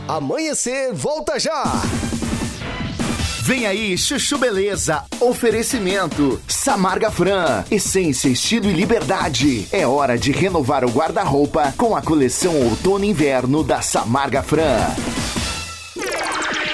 Amanhecer, 0.08 0.94
volta 0.94 1.40
já! 1.40 1.64
Vem 3.42 3.68
aí, 3.68 3.96
Chuchu 3.96 4.40
Beleza. 4.40 5.04
Oferecimento. 5.20 6.42
Samarga 6.48 7.12
Fran. 7.12 7.64
Essência, 7.70 8.28
estilo 8.28 8.70
e 8.72 8.74
liberdade. 8.74 9.68
É 9.72 9.86
hora 9.86 10.18
de 10.18 10.32
renovar 10.32 10.84
o 10.84 10.90
guarda-roupa 10.90 11.72
com 11.78 11.96
a 11.96 12.02
coleção 12.02 12.56
Outono 12.56 13.06
e 13.06 13.10
Inverno 13.10 13.64
da 13.64 13.82
Samarga 13.82 14.42
Fran. 14.42 14.80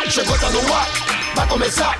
Chegou, 0.09 0.37
tá 0.37 0.49
no 0.49 0.73
ar, 0.73 0.87
vai 1.35 1.47
começar, 1.47 1.99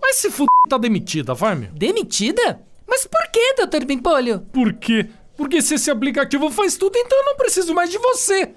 Mas 0.00 0.16
se 0.16 0.30
fuder, 0.30 0.48
tá 0.68 0.78
demitida, 0.78 1.34
vai, 1.34 1.54
meu. 1.54 1.70
Demitida? 1.72 2.60
Mas 2.86 3.06
por 3.06 3.30
que, 3.30 3.54
Dr. 3.54 3.84
Bimpolho? 3.84 4.40
Por 4.52 4.72
quê? 4.74 5.08
Porque 5.36 5.62
se 5.62 5.74
esse 5.74 5.90
aplicativo 5.90 6.50
faz 6.50 6.76
tudo, 6.76 6.96
então 6.98 7.18
eu 7.18 7.24
não 7.24 7.36
preciso 7.36 7.74
mais 7.74 7.90
de 7.90 7.98
você. 7.98 8.50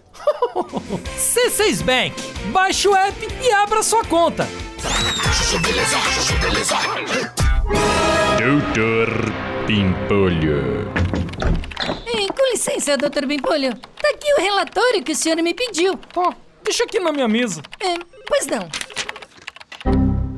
C6 1.18 1.82
Bank. 1.84 2.14
Baixe 2.52 2.88
o 2.88 2.96
app 2.96 3.28
e 3.42 3.52
abra 3.52 3.82
sua 3.82 4.04
conta. 4.04 4.48
Doutor 8.38 9.08
Pimpolho. 9.66 10.92
Ei, 12.06 12.28
com 12.28 12.52
licença, 12.52 12.98
Dr. 12.98 13.26
Bimpolho. 13.26 13.74
Tá 14.02 14.10
aqui 14.10 14.34
o 14.38 14.42
relatório 14.42 15.04
que 15.04 15.14
o 15.14 15.16
senhor 15.16 15.42
me 15.42 15.54
pediu. 15.54 15.98
Ó, 16.16 16.34
deixa 16.64 16.84
aqui 16.84 17.00
na 17.00 17.14
minha 17.14 17.28
mesa. 17.28 17.62
É, 17.80 17.96
pois 18.28 18.46
não. 18.48 18.68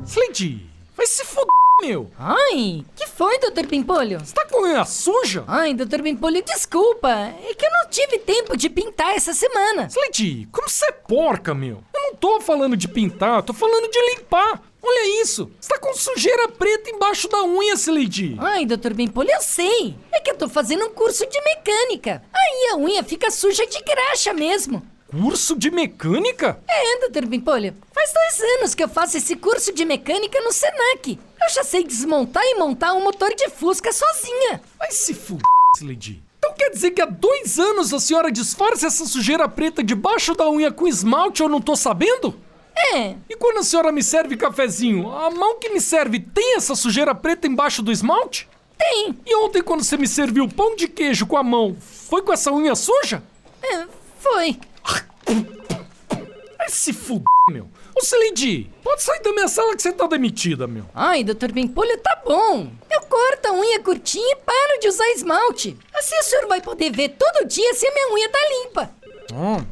Slidy, 0.04 0.64
vai 0.96 1.06
se 1.06 1.24
fuder, 1.24 1.46
meu. 1.82 2.10
Ai, 2.18 2.84
que 2.94 3.06
foi, 3.06 3.38
Dr. 3.38 3.66
Pimpolho? 3.66 4.20
Você 4.20 4.34
tá 4.34 4.46
com 4.46 4.62
unha 4.62 4.84
suja? 4.84 5.44
Ai, 5.46 5.74
Dr. 5.74 6.02
Pimpolho, 6.02 6.42
desculpa. 6.42 7.10
É 7.10 7.54
que 7.54 7.64
eu 7.66 7.70
não 7.70 7.88
tive 7.90 8.18
tempo 8.18 8.56
de 8.56 8.70
pintar 8.70 9.14
essa 9.14 9.34
semana. 9.34 9.88
Slidy, 9.88 10.48
como 10.50 10.68
você 10.68 10.86
é 10.86 10.92
porca, 10.92 11.54
meu? 11.54 11.82
Eu 11.94 12.02
não 12.02 12.14
tô 12.14 12.40
falando 12.40 12.76
de 12.76 12.88
pintar, 12.88 13.42
tô 13.42 13.52
falando 13.52 13.90
de 13.90 13.98
limpar. 14.14 14.62
Olha 14.82 15.20
isso! 15.20 15.50
Você 15.60 15.68
tá 15.68 15.78
com 15.80 15.92
sujeira 15.94 16.48
preta 16.48 16.90
embaixo 16.90 17.28
da 17.28 17.42
unha, 17.42 17.74
Slidy. 17.74 18.36
Ai, 18.38 18.64
Dr. 18.64 18.94
Bimpolho, 18.94 19.30
eu 19.30 19.42
sei. 19.42 19.96
É 20.12 20.20
que 20.20 20.30
eu 20.30 20.36
tô 20.36 20.48
fazendo 20.48 20.86
um 20.86 20.90
curso 20.90 21.26
de 21.26 21.40
mecânica. 21.42 22.22
Aí 22.32 22.70
a 22.72 22.76
unha 22.76 23.02
fica 23.02 23.30
suja 23.30 23.66
de 23.66 23.80
graxa 23.82 24.32
mesmo. 24.32 24.82
Curso 25.10 25.56
de 25.56 25.70
mecânica? 25.70 26.58
É, 26.68 27.08
Dr. 27.08 27.28
Pimpolho. 27.28 27.74
Faz 27.92 28.12
dois 28.12 28.50
anos 28.58 28.74
que 28.74 28.82
eu 28.82 28.88
faço 28.88 29.16
esse 29.16 29.36
curso 29.36 29.72
de 29.72 29.84
mecânica 29.84 30.40
no 30.40 30.52
Senac. 30.52 31.18
Eu 31.40 31.48
já 31.54 31.62
sei 31.62 31.84
desmontar 31.84 32.42
e 32.44 32.56
montar 32.56 32.92
um 32.94 33.04
motor 33.04 33.32
de 33.34 33.48
Fusca 33.48 33.92
sozinha. 33.92 34.60
Vai 34.78 34.90
se 34.90 35.12
f***, 35.12 35.38
Lady. 35.82 36.22
Então 36.38 36.52
quer 36.54 36.70
dizer 36.70 36.90
que 36.90 37.00
há 37.00 37.06
dois 37.06 37.58
anos 37.58 37.94
a 37.94 38.00
senhora 38.00 38.32
disfarça 38.32 38.86
essa 38.86 39.06
sujeira 39.06 39.48
preta 39.48 39.82
debaixo 39.82 40.34
da 40.34 40.48
unha 40.50 40.72
com 40.72 40.86
esmalte 40.86 41.40
eu 41.40 41.48
não 41.48 41.60
tô 41.60 41.76
sabendo? 41.76 42.38
É. 42.76 43.14
E 43.28 43.36
quando 43.36 43.58
a 43.58 43.62
senhora 43.62 43.90
me 43.90 44.02
serve 44.02 44.36
cafezinho, 44.36 45.10
a 45.10 45.30
mão 45.30 45.58
que 45.58 45.70
me 45.70 45.80
serve 45.80 46.20
tem 46.20 46.56
essa 46.56 46.74
sujeira 46.74 47.14
preta 47.14 47.46
embaixo 47.46 47.82
do 47.82 47.90
esmalte? 47.90 48.48
Tem. 48.76 49.16
E 49.24 49.34
ontem 49.36 49.62
quando 49.62 49.82
você 49.82 49.96
me 49.96 50.06
serviu 50.06 50.48
pão 50.48 50.76
de 50.76 50.88
queijo 50.88 51.26
com 51.26 51.36
a 51.36 51.42
mão, 51.42 51.76
foi 51.80 52.22
com 52.22 52.32
essa 52.32 52.52
unha 52.52 52.74
suja? 52.74 53.22
É, 53.62 53.86
foi. 54.18 54.58
Vai 56.58 56.68
se 56.68 56.90
f***, 56.92 57.22
meu. 57.50 57.68
Ô, 57.94 58.00
Celidi, 58.02 58.70
pode 58.82 59.02
sair 59.02 59.22
da 59.22 59.32
minha 59.32 59.48
sala 59.48 59.74
que 59.74 59.82
você 59.82 59.92
tá 59.92 60.06
demitida, 60.06 60.66
meu. 60.66 60.84
Ai, 60.94 61.24
Dr. 61.24 61.52
Pimpolho, 61.52 61.96
tá 61.98 62.20
bom. 62.24 62.70
Eu 62.90 63.00
corto 63.02 63.48
a 63.48 63.52
unha 63.52 63.80
curtinha 63.80 64.32
e 64.32 64.36
paro 64.36 64.80
de 64.80 64.88
usar 64.88 65.08
esmalte. 65.12 65.76
Assim 65.94 66.18
o 66.18 66.22
senhor 66.22 66.46
vai 66.46 66.60
poder 66.60 66.90
ver 66.90 67.10
todo 67.10 67.46
dia 67.46 67.72
se 67.74 67.86
a 67.86 67.92
minha 67.92 68.12
unha 68.12 68.28
tá 68.28 68.38
limpa. 68.50 68.90
Ah, 69.32 69.64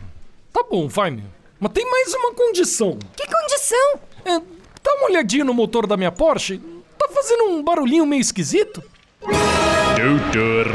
tá 0.52 0.62
bom, 0.68 0.88
vai, 0.88 1.10
meu. 1.10 1.26
Mas 1.60 1.72
tem 1.72 1.88
mais 1.90 2.14
uma 2.14 2.32
condição. 2.32 2.98
Que 3.16 3.26
condição? 3.26 4.00
É, 4.24 4.38
dá 4.82 4.94
uma 4.96 5.06
olhadinha 5.06 5.44
no 5.44 5.54
motor 5.54 5.86
da 5.86 5.96
minha 5.96 6.12
Porsche. 6.12 6.60
Tá 6.98 7.08
fazendo 7.08 7.44
um 7.44 7.62
barulhinho 7.62 8.06
meio 8.06 8.20
esquisito. 8.20 8.82
Doutor 9.20 10.66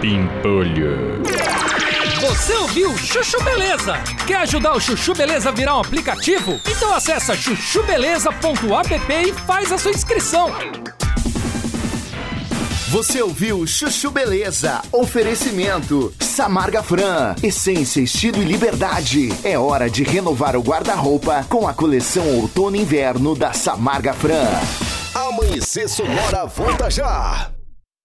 Pimpolho. 0.00 1.22
Você 2.30 2.54
ouviu 2.54 2.96
Chuchu 2.96 3.42
Beleza? 3.42 3.94
Quer 4.24 4.36
ajudar 4.36 4.74
o 4.74 4.80
Chuchu 4.80 5.12
Beleza 5.14 5.48
a 5.48 5.52
virar 5.52 5.76
um 5.76 5.80
aplicativo? 5.80 6.60
Então 6.64 6.94
acessa 6.94 7.34
chuchubeleza.app 7.34 9.12
e 9.12 9.32
faz 9.32 9.72
a 9.72 9.76
sua 9.76 9.90
inscrição. 9.90 10.48
Você 12.88 13.20
ouviu 13.20 13.66
Chuchu 13.66 14.12
Beleza? 14.12 14.80
Oferecimento 14.92 16.14
Samarga 16.20 16.84
Fran, 16.84 17.34
essência, 17.42 18.00
estilo 18.00 18.40
e 18.40 18.44
liberdade. 18.44 19.30
É 19.42 19.58
hora 19.58 19.90
de 19.90 20.04
renovar 20.04 20.54
o 20.54 20.62
guarda-roupa 20.62 21.44
com 21.48 21.66
a 21.66 21.74
coleção 21.74 22.24
Outono 22.36 22.76
e 22.76 22.82
Inverno 22.82 23.34
da 23.34 23.52
Samarga 23.52 24.14
Fran. 24.14 24.46
Amanhecer 25.12 25.88
Sonora 25.88 26.46
volta 26.46 26.88
já. 26.88 27.50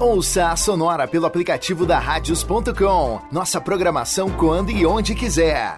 Ouça 0.00 0.50
a 0.50 0.56
Sonora 0.56 1.08
pelo 1.08 1.26
aplicativo 1.26 1.84
da 1.84 1.98
Radios.com. 1.98 3.20
Nossa 3.32 3.60
programação 3.60 4.30
quando 4.30 4.70
e 4.70 4.86
onde 4.86 5.12
quiser. 5.12 5.76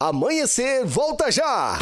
Amanhecer 0.00 0.82
volta 0.86 1.30
já. 1.30 1.78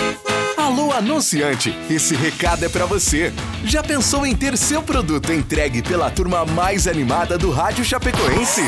Alô, 0.56 0.92
anunciante, 0.92 1.72
esse 1.88 2.16
recado 2.16 2.64
é 2.64 2.68
para 2.68 2.84
você. 2.84 3.32
Já 3.64 3.80
pensou 3.80 4.26
em 4.26 4.34
ter 4.34 4.56
seu 4.56 4.82
produto 4.82 5.32
entregue 5.32 5.82
pela 5.82 6.10
turma 6.10 6.44
mais 6.44 6.88
animada 6.88 7.38
do 7.38 7.52
Rádio 7.52 7.84
Chapecoense? 7.84 8.62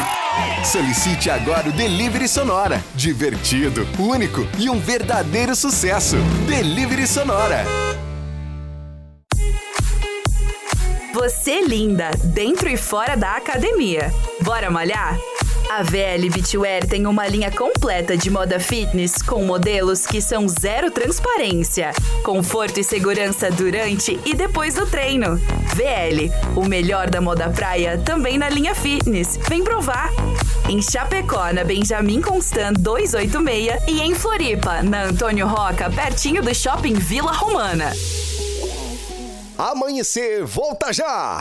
Solicite 0.64 1.30
agora 1.30 1.68
o 1.68 1.72
Delivery 1.72 2.28
Sonora. 2.28 2.82
Divertido, 2.94 3.86
único 3.98 4.46
e 4.56 4.70
um 4.70 4.78
verdadeiro 4.78 5.54
sucesso. 5.56 6.16
Delivery 6.46 7.08
Sonora. 7.08 7.64
Você 11.14 11.60
linda, 11.60 12.10
dentro 12.24 12.68
e 12.68 12.76
fora 12.76 13.16
da 13.16 13.36
academia. 13.36 14.12
Bora 14.42 14.68
malhar? 14.68 15.16
A 15.70 15.80
VL 15.80 16.28
Beachwear 16.28 16.84
tem 16.88 17.06
uma 17.06 17.28
linha 17.28 17.52
completa 17.52 18.16
de 18.16 18.28
moda 18.28 18.58
fitness 18.58 19.22
com 19.22 19.44
modelos 19.44 20.08
que 20.08 20.20
são 20.20 20.48
zero 20.48 20.90
transparência, 20.90 21.92
conforto 22.24 22.80
e 22.80 22.84
segurança 22.84 23.48
durante 23.48 24.18
e 24.26 24.34
depois 24.34 24.74
do 24.74 24.86
treino. 24.86 25.36
VL, 25.76 26.32
o 26.56 26.64
melhor 26.64 27.08
da 27.08 27.20
moda 27.20 27.48
praia 27.48 27.96
também 27.96 28.36
na 28.36 28.48
linha 28.48 28.74
fitness. 28.74 29.38
Vem 29.48 29.62
provar! 29.62 30.10
Em 30.68 30.82
Chapecó, 30.82 31.52
na 31.52 31.62
Benjamin 31.62 32.20
Constant 32.20 32.76
286 32.80 33.84
e 33.86 34.00
em 34.00 34.16
Floripa, 34.16 34.82
na 34.82 35.04
Antônio 35.04 35.46
Roca, 35.46 35.88
pertinho 35.90 36.42
do 36.42 36.52
Shopping 36.52 36.94
Vila 36.94 37.30
Romana. 37.30 37.92
Amanhecer 39.56 40.44
volta 40.44 40.92
já. 40.92 41.40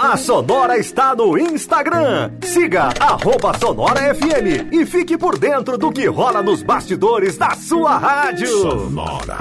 A 0.00 0.16
Sonora 0.16 0.78
está 0.78 1.12
no 1.12 1.36
Instagram. 1.36 2.30
Siga 2.44 2.90
arroba 3.00 3.58
Sonora 3.58 4.14
FM 4.14 4.72
e 4.72 4.86
fique 4.86 5.18
por 5.18 5.36
dentro 5.36 5.76
do 5.76 5.90
que 5.90 6.06
rola 6.06 6.40
nos 6.40 6.62
bastidores 6.62 7.36
da 7.36 7.50
sua 7.56 7.98
rádio. 7.98 8.46
Sonora. 8.46 9.38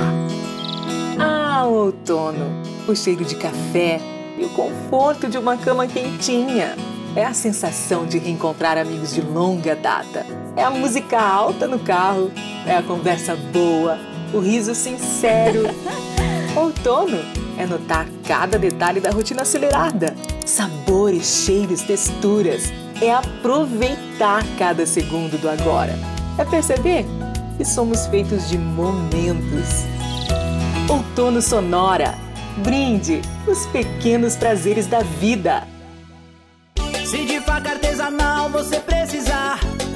Ah, 1.19 1.63
outono. 1.63 2.63
O 2.87 2.95
cheiro 2.95 3.23
de 3.23 3.35
café 3.35 4.01
e 4.35 4.45
o 4.45 4.49
conforto 4.49 5.27
de 5.27 5.37
uma 5.37 5.57
cama 5.57 5.85
quentinha. 5.85 6.75
É 7.15 7.23
a 7.23 7.35
sensação 7.35 8.07
de 8.07 8.17
reencontrar 8.17 8.79
amigos 8.79 9.13
de 9.13 9.21
longa 9.21 9.75
data. 9.75 10.25
É 10.55 10.63
a 10.63 10.71
música 10.71 11.21
alta 11.21 11.67
no 11.67 11.77
carro. 11.77 12.31
É 12.65 12.75
a 12.75 12.81
conversa 12.81 13.35
boa. 13.53 13.99
O 14.33 14.39
riso 14.39 14.73
sincero. 14.73 15.65
Outono 16.57 17.19
é 17.55 17.67
notar 17.67 18.07
cada 18.25 18.57
detalhe 18.57 18.99
da 18.99 19.11
rotina 19.11 19.43
acelerada. 19.43 20.15
Sabores, 20.43 21.43
cheiros, 21.45 21.83
texturas. 21.83 22.73
É 22.99 23.13
aproveitar 23.13 24.43
cada 24.57 24.83
segundo 24.87 25.39
do 25.39 25.47
agora. 25.47 25.93
É 26.35 26.43
perceber 26.43 27.05
que 27.57 27.63
somos 27.63 28.07
feitos 28.07 28.49
de 28.49 28.57
momentos. 28.57 29.85
Outono 30.89 31.43
Sonora. 31.43 32.15
Brinde 32.63 33.21
os 33.47 33.67
pequenos 33.67 34.35
prazeres 34.35 34.87
da 34.87 35.01
vida. 35.01 35.67
Se 37.05 37.23
de 37.23 37.39
faca 37.39 37.69
artesanal 37.69 38.49
você 38.49 38.79
precisar, 38.79 39.26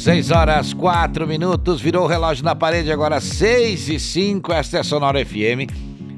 6 0.00 0.30
horas 0.30 0.72
4 0.72 1.26
minutos, 1.26 1.78
virou 1.78 2.04
o 2.04 2.06
relógio 2.06 2.42
na 2.42 2.54
parede, 2.54 2.90
agora 2.90 3.20
6 3.20 3.90
e 3.90 4.00
5, 4.00 4.50
esta 4.50 4.78
é 4.78 4.80
a 4.80 4.82
Sonora 4.82 5.22
FM. 5.22 5.68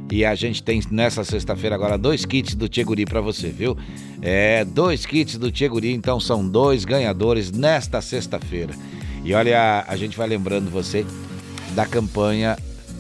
E 0.09 0.25
a 0.25 0.37
gente 0.37 0.63
tem 0.63 0.81
nessa 0.89 1.25
sexta-feira 1.25 1.75
agora 1.75 1.99
dois 1.99 2.25
kits 2.25 2.55
do 2.55 2.69
Tcheguri 2.69 3.05
para 3.05 3.21
você, 3.21 3.49
viu? 3.49 3.77
É, 4.23 4.65
dois 4.65 5.05
kits 5.05 5.37
do 5.37 5.51
Tcheguri, 5.51 5.93
então 5.93 6.21
são 6.21 6.49
dois 6.49 6.85
ganhadores 6.85 7.51
nesta 7.51 8.01
sexta-feira. 8.01 8.73
E 9.25 9.35
olha, 9.35 9.85
a 9.89 9.97
gente 9.97 10.17
vai 10.17 10.29
lembrando 10.29 10.71
você 10.71 11.05
da 11.75 11.85
campanha 11.85 12.57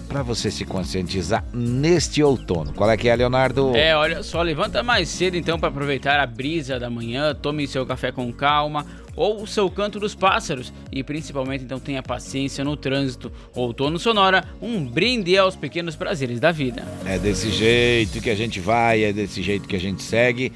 para 0.08 0.22
você 0.22 0.50
se 0.50 0.64
conscientizar 0.64 1.44
neste 1.54 2.22
outono. 2.22 2.72
Qual 2.74 2.90
é 2.90 2.96
que 2.96 3.08
é, 3.08 3.16
Leonardo? 3.16 3.74
É, 3.74 3.96
olha 3.96 4.22
só, 4.22 4.42
levanta 4.42 4.82
mais 4.82 5.08
cedo 5.08 5.36
então 5.36 5.58
para 5.58 5.68
aproveitar 5.68 6.20
a 6.20 6.26
brisa 6.26 6.78
da 6.78 6.90
manhã, 6.90 7.34
tome 7.34 7.66
seu 7.66 7.86
café 7.86 8.12
com 8.12 8.30
calma, 8.32 8.84
ou 9.16 9.42
o 9.42 9.46
seu 9.46 9.70
canto 9.70 10.00
dos 10.00 10.14
pássaros 10.14 10.72
e 10.90 11.02
principalmente 11.02 11.64
então 11.64 11.78
tenha 11.78 12.02
paciência 12.02 12.64
no 12.64 12.76
trânsito. 12.76 13.32
Outono 13.54 13.98
Sonora, 13.98 14.44
um 14.60 14.84
brinde 14.84 15.36
aos 15.36 15.56
pequenos 15.56 15.96
prazeres 15.96 16.40
da 16.40 16.52
vida. 16.52 16.84
É 17.04 17.18
desse 17.18 17.50
jeito 17.50 18.20
que 18.20 18.30
a 18.30 18.34
gente 18.34 18.60
vai, 18.60 19.04
é 19.04 19.12
desse 19.12 19.42
jeito 19.42 19.68
que 19.68 19.76
a 19.76 19.80
gente 19.80 20.02
segue. 20.02 20.52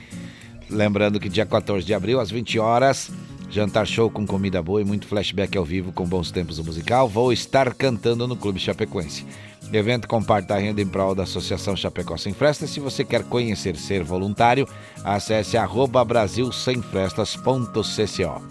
Lembrando 0.68 1.20
que 1.20 1.28
dia 1.28 1.46
14 1.46 1.86
de 1.86 1.94
abril, 1.94 2.18
às 2.18 2.30
20 2.30 2.58
horas, 2.58 3.10
jantar 3.50 3.86
show 3.86 4.10
com 4.10 4.26
comida 4.26 4.60
boa 4.60 4.80
e 4.80 4.84
muito 4.84 5.06
flashback 5.06 5.56
ao 5.56 5.64
vivo 5.64 5.92
com 5.92 6.04
bons 6.04 6.30
tempos 6.30 6.56
do 6.56 6.64
musical. 6.64 7.08
Vou 7.08 7.32
estar 7.32 7.72
cantando 7.74 8.26
no 8.26 8.36
Clube 8.36 8.58
Chapecoense. 8.58 9.24
Evento 9.72 10.06
com 10.06 10.22
parte 10.22 10.46
da 10.46 10.58
renda 10.58 10.80
em 10.80 10.86
prol 10.86 11.14
da 11.14 11.24
Associação 11.24 11.76
Chapecó 11.76 12.16
Sem 12.16 12.32
Frestas. 12.32 12.70
Se 12.70 12.80
você 12.80 13.04
quer 13.04 13.24
conhecer 13.24 13.76
ser 13.76 14.02
voluntário, 14.02 14.66
acesse 15.04 15.56
arroba 15.56 16.04
brasilsemfrestas.cco. 16.04 18.42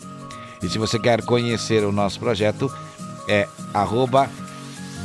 E 0.62 0.70
se 0.70 0.78
você 0.78 1.00
quer 1.00 1.24
conhecer 1.24 1.84
o 1.84 1.92
nosso 1.92 2.20
projeto, 2.20 2.72
é 3.28 3.48
arroba 3.74 4.30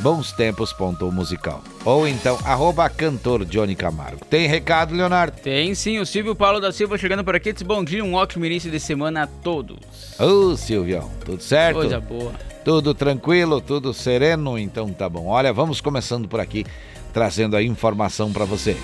bonstempos.musical. 0.01 1.63
Ou 1.83 2.07
então, 2.07 2.37
arroba 2.43 2.89
cantor 2.89 3.45
Johnny 3.45 3.75
Camargo. 3.75 4.25
Tem 4.25 4.47
recado, 4.47 4.93
Leonardo? 4.95 5.39
Tem 5.41 5.73
sim, 5.75 5.99
o 5.99 6.05
Silvio 6.05 6.35
Paulo 6.35 6.59
da 6.59 6.71
Silva 6.71 6.97
chegando 6.97 7.23
por 7.23 7.35
aqui. 7.35 7.53
Diz 7.53 7.63
bom 7.63 7.83
dia, 7.83 8.03
um 8.03 8.13
ótimo 8.13 8.45
início 8.45 8.71
de 8.71 8.79
semana 8.79 9.23
a 9.23 9.27
todos. 9.27 9.77
Ô, 10.19 10.55
Silvião, 10.55 11.09
tudo 11.25 11.41
certo? 11.41 11.77
Coisa 11.77 11.99
boa. 11.99 12.33
Tudo 12.63 12.93
tranquilo, 12.93 13.59
tudo 13.59 13.93
sereno, 13.93 14.57
então 14.57 14.91
tá 14.93 15.09
bom. 15.09 15.27
Olha, 15.27 15.51
vamos 15.51 15.81
começando 15.81 16.27
por 16.27 16.39
aqui, 16.39 16.65
trazendo 17.11 17.55
a 17.55 17.63
informação 17.63 18.31
para 18.31 18.45
você. 18.45 18.77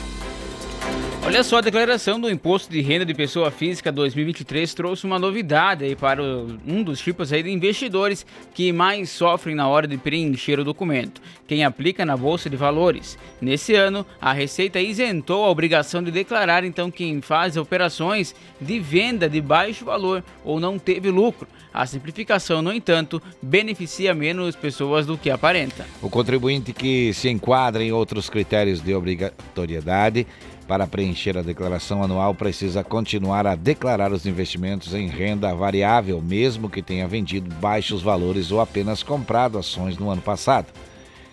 Olha 1.28 1.44
só, 1.44 1.58
a 1.58 1.62
declaração 1.62 2.22
do 2.22 2.30
Imposto 2.30 2.72
de 2.72 2.80
Renda 2.80 3.06
de 3.06 3.14
Pessoa 3.14 3.52
Física 3.52 3.92
2023 3.92 4.74
trouxe 4.74 5.06
uma 5.06 5.20
novidade 5.20 5.84
aí 5.84 5.94
para 5.94 6.24
um 6.24 6.82
dos 6.82 7.02
tipos 7.02 7.34
aí 7.34 7.44
de 7.44 7.52
investidores 7.52 8.26
que 8.54 8.72
mais 8.72 9.10
sofrem 9.10 9.54
na 9.54 9.68
hora 9.68 9.86
de 9.86 9.98
preencher 9.98 10.58
o 10.58 10.64
documento, 10.64 11.22
quem 11.46 11.66
aplica 11.66 12.06
na 12.06 12.16
Bolsa 12.16 12.50
de 12.50 12.56
Valores. 12.56 13.18
Nesse 13.42 13.76
ano, 13.76 14.06
a 14.22 14.32
Receita 14.32 14.80
isentou 14.80 15.44
a 15.44 15.50
obrigação 15.50 16.02
de 16.02 16.12
declarar 16.12 16.64
então 16.64 16.90
quem 16.90 17.20
faz 17.20 17.58
operações 17.58 18.34
de 18.62 18.80
venda 18.80 19.28
de 19.28 19.42
baixo 19.42 19.84
valor 19.84 20.24
ou 20.46 20.62
não 20.62 20.80
teve 20.80 21.12
lucro. 21.12 21.46
A 21.74 21.86
simplificação, 21.86 22.62
no 22.62 22.72
entanto, 22.72 23.22
beneficia 23.42 24.14
menos 24.14 24.56
pessoas 24.56 25.06
do 25.06 25.18
que 25.18 25.30
aparenta. 25.30 25.86
O 26.02 26.10
contribuinte 26.10 26.72
que 26.72 27.14
se 27.14 27.28
enquadra 27.28 27.84
em 27.84 27.92
outros 27.92 28.30
critérios 28.30 28.82
de 28.82 28.96
obrigatoriedade 28.96 30.26
para 30.68 30.86
preencher 30.86 31.38
a 31.38 31.42
declaração 31.42 32.04
anual, 32.04 32.36
precisa 32.36 32.84
continuar 32.84 33.48
a 33.48 33.56
declarar 33.56 34.12
os 34.12 34.26
investimentos 34.26 34.94
em 34.94 35.08
renda 35.08 35.54
variável, 35.56 36.22
mesmo 36.22 36.70
que 36.70 36.82
tenha 36.82 37.08
vendido 37.08 37.54
baixos 37.56 38.02
valores 38.02 38.52
ou 38.52 38.60
apenas 38.60 39.02
comprado 39.02 39.58
ações 39.58 39.98
no 39.98 40.10
ano 40.10 40.22
passado. 40.22 40.68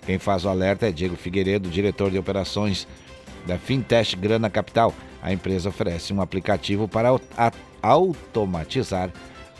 Quem 0.06 0.18
faz 0.18 0.44
o 0.44 0.48
alerta 0.48 0.88
é 0.88 0.92
Diego 0.92 1.16
Figueiredo, 1.16 1.68
diretor 1.68 2.10
de 2.10 2.18
operações 2.18 2.86
da 3.46 3.58
Fintech 3.58 4.14
Grana 4.16 4.48
Capital. 4.48 4.94
A 5.20 5.32
empresa 5.32 5.70
oferece 5.70 6.12
um 6.12 6.20
aplicativo 6.20 6.86
para 6.86 7.08
automatizar 7.82 9.10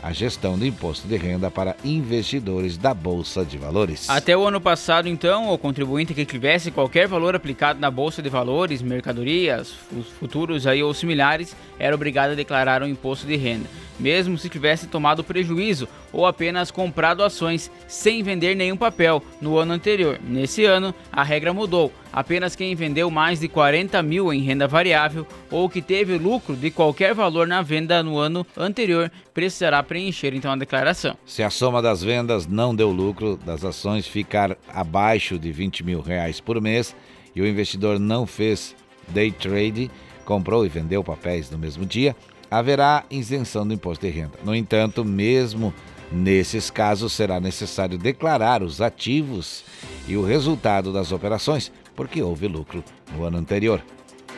a 0.05 0.13
gestão 0.13 0.55
do 0.55 0.63
imposto 0.63 1.07
de 1.07 1.17
renda 1.17 1.49
para 1.49 1.75
investidores 1.83 2.77
da 2.77 2.93
Bolsa 2.93 3.43
de 3.43 3.57
Valores. 3.57 4.07
Até 4.07 4.37
o 4.37 4.45
ano 4.45 4.61
passado, 4.61 5.09
então, 5.09 5.49
o 5.51 5.57
contribuinte 5.57 6.13
que 6.13 6.23
tivesse 6.23 6.69
qualquer 6.69 7.07
valor 7.07 7.35
aplicado 7.35 7.79
na 7.79 7.89
Bolsa 7.89 8.21
de 8.21 8.29
Valores, 8.29 8.83
mercadorias, 8.83 9.73
futuros 10.19 10.67
aí 10.67 10.83
ou 10.83 10.93
similares, 10.93 11.55
era 11.79 11.95
obrigado 11.95 12.33
a 12.33 12.35
declarar 12.35 12.83
o 12.83 12.87
imposto 12.87 13.25
de 13.25 13.35
renda, 13.35 13.67
mesmo 13.99 14.37
se 14.37 14.49
tivesse 14.49 14.87
tomado 14.87 15.23
prejuízo 15.23 15.87
ou 16.11 16.25
apenas 16.25 16.71
comprado 16.71 17.23
ações 17.23 17.71
sem 17.87 18.23
vender 18.23 18.55
nenhum 18.55 18.77
papel 18.77 19.21
no 19.41 19.57
ano 19.57 19.73
anterior. 19.73 20.19
Nesse 20.23 20.65
ano, 20.65 20.93
a 21.11 21.23
regra 21.23 21.53
mudou. 21.53 21.91
Apenas 22.11 22.55
quem 22.55 22.75
vendeu 22.75 23.11
mais 23.11 23.41
de 23.41 23.47
40 23.47 24.01
mil 24.01 24.31
em 24.31 24.41
renda 24.41 24.67
variável 24.67 25.27
ou 25.51 25.69
que 25.69 25.81
teve 25.81 26.17
lucro 26.17 26.55
de 26.55 26.71
qualquer 26.71 27.13
valor 27.13 27.45
na 27.45 27.61
venda 27.61 28.01
no 28.01 28.17
ano 28.17 28.45
anterior 28.55 29.11
precisará 29.33 29.83
preencher 29.83 30.33
então 30.33 30.51
a 30.51 30.55
declaração. 30.55 31.17
Se 31.25 31.43
a 31.43 31.49
soma 31.49 31.81
das 31.81 32.01
vendas 32.01 32.47
não 32.47 32.73
deu 32.73 32.89
lucro 32.91 33.35
das 33.35 33.65
ações 33.65 34.07
ficar 34.07 34.57
abaixo 34.73 35.37
de 35.37 35.51
20 35.51 35.83
mil 35.83 35.99
reais 35.99 36.39
por 36.39 36.61
mês 36.61 36.95
e 37.35 37.41
o 37.41 37.47
investidor 37.47 37.99
não 37.99 38.25
fez 38.25 38.73
day 39.09 39.31
trade, 39.31 39.91
comprou 40.23 40.65
e 40.65 40.69
vendeu 40.69 41.03
papéis 41.03 41.51
no 41.51 41.57
mesmo 41.57 41.85
dia, 41.85 42.15
haverá 42.57 43.03
isenção 43.09 43.67
do 43.67 43.73
imposto 43.73 44.05
de 44.05 44.11
renda. 44.11 44.39
No 44.43 44.55
entanto, 44.55 45.03
mesmo 45.03 45.73
Nesses 46.11 46.69
casos, 46.69 47.13
será 47.13 47.39
necessário 47.39 47.97
declarar 47.97 48.61
os 48.61 48.79
ativos 48.79 49.63
e 50.07 50.15
o 50.15 50.23
resultado 50.23 50.93
das 50.93 51.11
operações, 51.11 51.71
porque 51.95 52.21
houve 52.21 52.47
lucro 52.47 52.83
no 53.13 53.25
ano 53.25 53.37
anterior. 53.37 53.83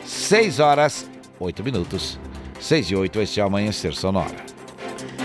6 0.04 0.60
horas, 0.60 1.08
8 1.38 1.62
minutos. 1.62 2.18
6 2.58 2.90
e 2.90 2.96
8, 2.96 3.20
este 3.20 3.40
é 3.40 3.44
o 3.44 3.46
Amanhecer 3.46 3.94
Sonora. 3.94 4.34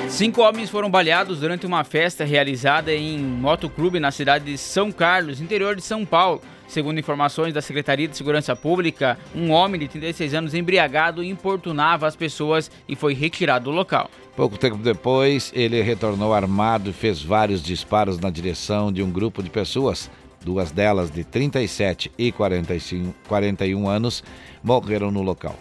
Cinco 0.09 0.41
homens 0.41 0.69
foram 0.69 0.91
baleados 0.91 1.39
durante 1.39 1.65
uma 1.65 1.83
festa 1.83 2.23
realizada 2.23 2.93
em 2.93 3.17
motoclube 3.17 3.99
na 3.99 4.11
cidade 4.11 4.45
de 4.45 4.57
São 4.57 4.91
Carlos, 4.91 5.41
interior 5.41 5.75
de 5.75 5.81
São 5.81 6.05
Paulo. 6.05 6.41
Segundo 6.73 6.99
informações 6.99 7.53
da 7.53 7.61
Secretaria 7.61 8.07
de 8.07 8.17
Segurança 8.17 8.55
Pública, 8.55 9.15
um 9.35 9.51
homem 9.51 9.79
de 9.79 9.87
36 9.87 10.33
anos 10.33 10.53
embriagado 10.55 11.23
importunava 11.23 12.07
as 12.07 12.15
pessoas 12.15 12.71
e 12.89 12.95
foi 12.95 13.13
retirado 13.13 13.65
do 13.65 13.69
local. 13.69 14.09
Pouco 14.35 14.57
tempo 14.57 14.77
depois, 14.77 15.51
ele 15.53 15.79
retornou 15.83 16.33
armado 16.33 16.89
e 16.89 16.93
fez 16.93 17.21
vários 17.21 17.61
disparos 17.61 18.17
na 18.17 18.31
direção 18.31 18.91
de 18.91 19.03
um 19.03 19.11
grupo 19.11 19.43
de 19.43 19.51
pessoas. 19.51 20.09
Duas 20.43 20.71
delas, 20.71 21.11
de 21.11 21.23
37 21.23 22.11
e 22.17 22.31
45, 22.31 23.13
41 23.27 23.87
anos, 23.87 24.23
morreram 24.63 25.11
no 25.11 25.21
local. 25.21 25.55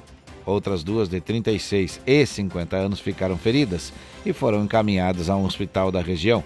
Outras 0.46 0.82
duas, 0.82 1.10
de 1.10 1.20
36 1.20 2.00
e 2.06 2.24
50 2.24 2.74
anos, 2.74 3.00
ficaram 3.00 3.36
feridas 3.36 3.92
e 4.24 4.32
foram 4.32 4.64
encaminhadas 4.64 5.28
a 5.28 5.36
um 5.36 5.44
hospital 5.44 5.92
da 5.92 6.00
região. 6.00 6.42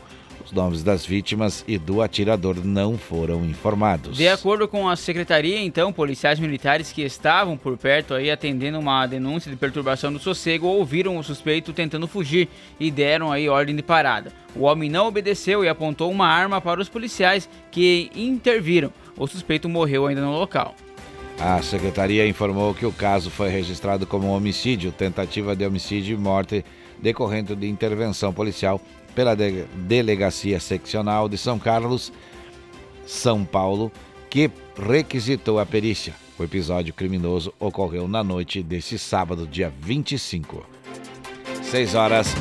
Os 0.46 0.52
nomes 0.52 0.84
das 0.84 1.04
vítimas 1.04 1.64
e 1.66 1.76
do 1.76 2.00
atirador 2.00 2.64
não 2.64 2.96
foram 2.96 3.44
informados. 3.44 4.16
De 4.16 4.28
acordo 4.28 4.68
com 4.68 4.88
a 4.88 4.94
secretaria, 4.94 5.60
então, 5.60 5.92
policiais 5.92 6.38
militares 6.38 6.92
que 6.92 7.02
estavam 7.02 7.56
por 7.56 7.76
perto 7.76 8.14
aí 8.14 8.30
atendendo 8.30 8.78
uma 8.78 9.04
denúncia 9.08 9.50
de 9.50 9.56
perturbação 9.56 10.12
do 10.12 10.20
sossego 10.20 10.68
ouviram 10.68 11.18
o 11.18 11.24
suspeito 11.24 11.72
tentando 11.72 12.06
fugir 12.06 12.48
e 12.78 12.92
deram 12.92 13.32
aí 13.32 13.48
ordem 13.48 13.74
de 13.74 13.82
parada. 13.82 14.32
O 14.54 14.62
homem 14.62 14.88
não 14.88 15.08
obedeceu 15.08 15.64
e 15.64 15.68
apontou 15.68 16.12
uma 16.12 16.28
arma 16.28 16.60
para 16.60 16.80
os 16.80 16.88
policiais 16.88 17.48
que 17.72 18.08
interviram. 18.14 18.92
O 19.18 19.26
suspeito 19.26 19.68
morreu 19.68 20.06
ainda 20.06 20.20
no 20.20 20.38
local. 20.38 20.76
A 21.40 21.60
secretaria 21.60 22.26
informou 22.26 22.72
que 22.72 22.86
o 22.86 22.92
caso 22.92 23.30
foi 23.30 23.48
registrado 23.48 24.06
como 24.06 24.28
homicídio, 24.28 24.92
tentativa 24.92 25.56
de 25.56 25.66
homicídio 25.66 26.14
e 26.14 26.20
morte 26.20 26.64
decorrente 27.02 27.54
de 27.56 27.68
intervenção 27.68 28.32
policial 28.32 28.80
pela 29.16 29.34
de 29.34 29.64
Delegacia 29.74 30.60
Seccional 30.60 31.26
de 31.26 31.38
São 31.38 31.58
Carlos, 31.58 32.12
São 33.06 33.46
Paulo, 33.46 33.90
que 34.28 34.50
requisitou 34.78 35.58
a 35.58 35.64
perícia. 35.64 36.14
O 36.38 36.44
episódio 36.44 36.92
criminoso 36.92 37.52
ocorreu 37.58 38.06
na 38.06 38.22
noite 38.22 38.62
desse 38.62 38.98
sábado, 38.98 39.46
dia 39.46 39.72
25. 39.80 40.64
6 41.62 41.94
horas 41.94 42.34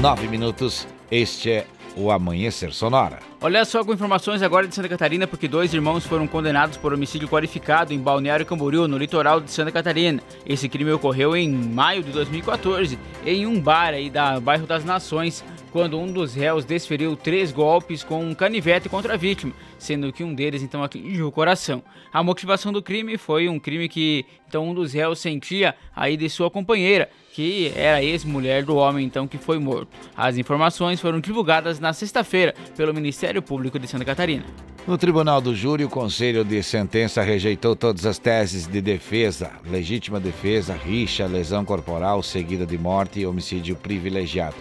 9 0.00 0.26
minutos. 0.26 0.88
Este 1.08 1.52
é 1.52 1.66
o 1.96 2.10
Amanhecer 2.10 2.72
Sonora. 2.72 3.20
Olha 3.40 3.64
só 3.64 3.84
com 3.84 3.92
informações 3.92 4.42
agora 4.42 4.66
de 4.66 4.74
Santa 4.74 4.88
Catarina, 4.88 5.26
porque 5.26 5.46
dois 5.48 5.72
irmãos 5.72 6.04
foram 6.04 6.26
condenados 6.26 6.76
por 6.76 6.92
homicídio 6.92 7.28
qualificado 7.28 7.94
em 7.94 7.98
Balneário 7.98 8.44
Camboriú, 8.44 8.86
no 8.86 8.98
litoral 8.98 9.40
de 9.40 9.50
Santa 9.50 9.72
Catarina. 9.72 10.20
Esse 10.44 10.68
crime 10.68 10.90
ocorreu 10.92 11.36
em 11.36 11.48
maio 11.48 12.02
de 12.02 12.10
2014, 12.10 12.98
em 13.24 13.46
um 13.46 13.58
bar 13.60 13.94
aí 13.94 14.10
da 14.10 14.38
bairro 14.40 14.66
das 14.66 14.84
Nações, 14.84 15.44
quando 15.76 16.00
um 16.00 16.10
dos 16.10 16.34
réus 16.34 16.64
desferiu 16.64 17.14
três 17.14 17.52
golpes 17.52 18.02
com 18.02 18.24
um 18.24 18.34
canivete 18.34 18.88
contra 18.88 19.12
a 19.12 19.16
vítima, 19.18 19.52
sendo 19.78 20.10
que 20.10 20.24
um 20.24 20.34
deles 20.34 20.62
então 20.62 20.82
atingiu 20.82 21.28
o 21.28 21.30
coração. 21.30 21.82
A 22.10 22.22
motivação 22.22 22.72
do 22.72 22.82
crime 22.82 23.18
foi 23.18 23.46
um 23.46 23.58
crime 23.58 23.86
que 23.86 24.24
então 24.48 24.70
um 24.70 24.72
dos 24.72 24.94
réus 24.94 25.18
sentia 25.18 25.74
aí 25.94 26.16
de 26.16 26.30
sua 26.30 26.50
companheira, 26.50 27.10
que 27.34 27.70
era 27.76 28.02
ex-mulher 28.02 28.64
do 28.64 28.74
homem 28.74 29.04
então 29.04 29.28
que 29.28 29.36
foi 29.36 29.58
morto. 29.58 29.88
As 30.16 30.38
informações 30.38 30.98
foram 30.98 31.20
divulgadas 31.20 31.78
na 31.78 31.92
sexta-feira 31.92 32.54
pelo 32.74 32.94
Ministério 32.94 33.42
Público 33.42 33.78
de 33.78 33.86
Santa 33.86 34.06
Catarina. 34.06 34.46
No 34.86 34.96
Tribunal 34.96 35.42
do 35.42 35.54
Júri, 35.54 35.84
o 35.84 35.90
Conselho 35.90 36.42
de 36.42 36.62
Sentença 36.62 37.20
rejeitou 37.20 37.76
todas 37.76 38.06
as 38.06 38.18
teses 38.18 38.66
de 38.66 38.80
defesa, 38.80 39.50
legítima 39.68 40.18
defesa, 40.18 40.72
rixa, 40.72 41.26
lesão 41.26 41.66
corporal 41.66 42.22
seguida 42.22 42.64
de 42.64 42.78
morte 42.78 43.20
e 43.20 43.26
homicídio 43.26 43.76
privilegiado, 43.76 44.56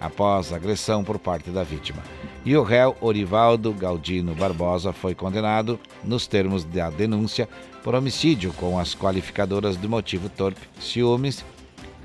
após 0.00 0.52
agressão 0.52 1.02
por 1.02 1.18
parte 1.18 1.50
da 1.50 1.62
vítima. 1.62 2.02
E 2.44 2.56
o 2.56 2.62
réu 2.62 2.96
Orivaldo 3.00 3.72
Galdino 3.72 4.34
Barbosa 4.34 4.92
foi 4.92 5.14
condenado, 5.14 5.78
nos 6.04 6.26
termos 6.26 6.64
da 6.64 6.90
denúncia, 6.90 7.48
por 7.82 7.94
homicídio 7.94 8.52
com 8.52 8.78
as 8.78 8.94
qualificadoras 8.94 9.80
de 9.80 9.86
motivo 9.86 10.28
torpe, 10.28 10.60
ciúmes 10.80 11.44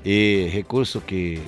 e 0.04 0.48
recurso 0.52 1.00
que 1.00 1.40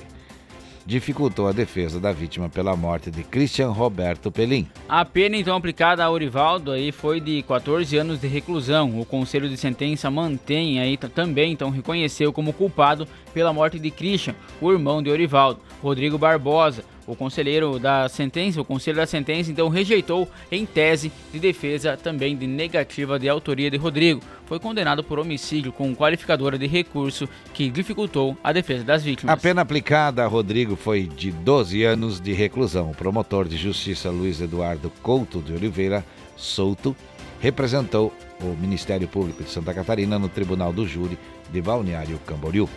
dificultou 0.85 1.47
a 1.47 1.51
defesa 1.51 1.99
da 1.99 2.11
vítima 2.11 2.47
pela 2.47 2.75
morte 2.75 3.09
de 3.09 3.23
Christian 3.23 3.69
Roberto 3.69 4.31
Pelim. 4.31 4.67
A 4.87 5.03
pena 5.03 5.35
então 5.35 5.55
aplicada 5.55 6.03
a 6.03 6.11
Orivaldo 6.11 6.71
aí 6.71 6.91
foi 6.91 7.19
de 7.19 7.41
14 7.43 7.97
anos 7.97 8.19
de 8.19 8.27
reclusão. 8.27 8.99
O 8.99 9.05
Conselho 9.05 9.49
de 9.49 9.57
Sentença 9.57 10.11
mantém 10.11 10.79
aí 10.79 10.97
também 10.97 11.51
então 11.51 11.69
reconheceu 11.69 12.31
como 12.31 12.53
culpado 12.53 13.07
pela 13.33 13.51
morte 13.51 13.79
de 13.79 13.89
Christian, 13.89 14.35
o 14.61 14.71
irmão 14.71 15.01
de 15.01 15.09
Orivaldo, 15.09 15.59
Rodrigo 15.81 16.17
Barbosa. 16.17 16.83
O 17.07 17.15
conselheiro 17.15 17.77
da 17.77 18.09
sentença, 18.09 18.59
o 18.59 18.65
conselho 18.65 18.97
da 18.97 19.05
sentença 19.05 19.51
então 19.51 19.69
rejeitou 19.69 20.27
em 20.51 20.65
tese 20.65 21.11
de 21.31 21.39
defesa 21.39 21.95
também 21.95 22.35
de 22.35 22.47
negativa 22.47 23.19
de 23.19 23.29
autoria 23.29 23.69
de 23.69 23.77
Rodrigo. 23.77 24.21
Foi 24.47 24.59
condenado 24.59 25.03
por 25.03 25.19
homicídio 25.19 25.71
com 25.71 25.95
qualificadora 25.95 26.57
de 26.57 26.65
recurso 26.65 27.29
que 27.53 27.69
dificultou 27.69 28.35
a 28.43 28.51
defesa 28.51 28.83
das 28.83 29.03
vítimas. 29.03 29.33
A 29.33 29.37
pena 29.37 29.61
aplicada 29.61 30.23
a 30.23 30.27
Rodrigo 30.27 30.75
foi 30.75 31.03
de 31.03 31.31
12 31.31 31.83
anos 31.83 32.19
de 32.19 32.33
reclusão. 32.33 32.91
O 32.91 32.95
promotor 32.95 33.47
de 33.47 33.57
justiça 33.57 34.09
Luiz 34.09 34.41
Eduardo 34.41 34.91
Couto 35.01 35.41
de 35.41 35.53
Oliveira 35.53 36.03
Souto 36.35 36.95
representou 37.39 38.11
o 38.41 38.55
Ministério 38.59 39.07
Público 39.07 39.43
de 39.43 39.49
Santa 39.49 39.73
Catarina 39.73 40.17
no 40.17 40.27
Tribunal 40.27 40.73
do 40.73 40.87
Júri 40.87 41.17
de 41.51 41.61
Balneário 41.61 42.19
Camboriú. 42.25 42.67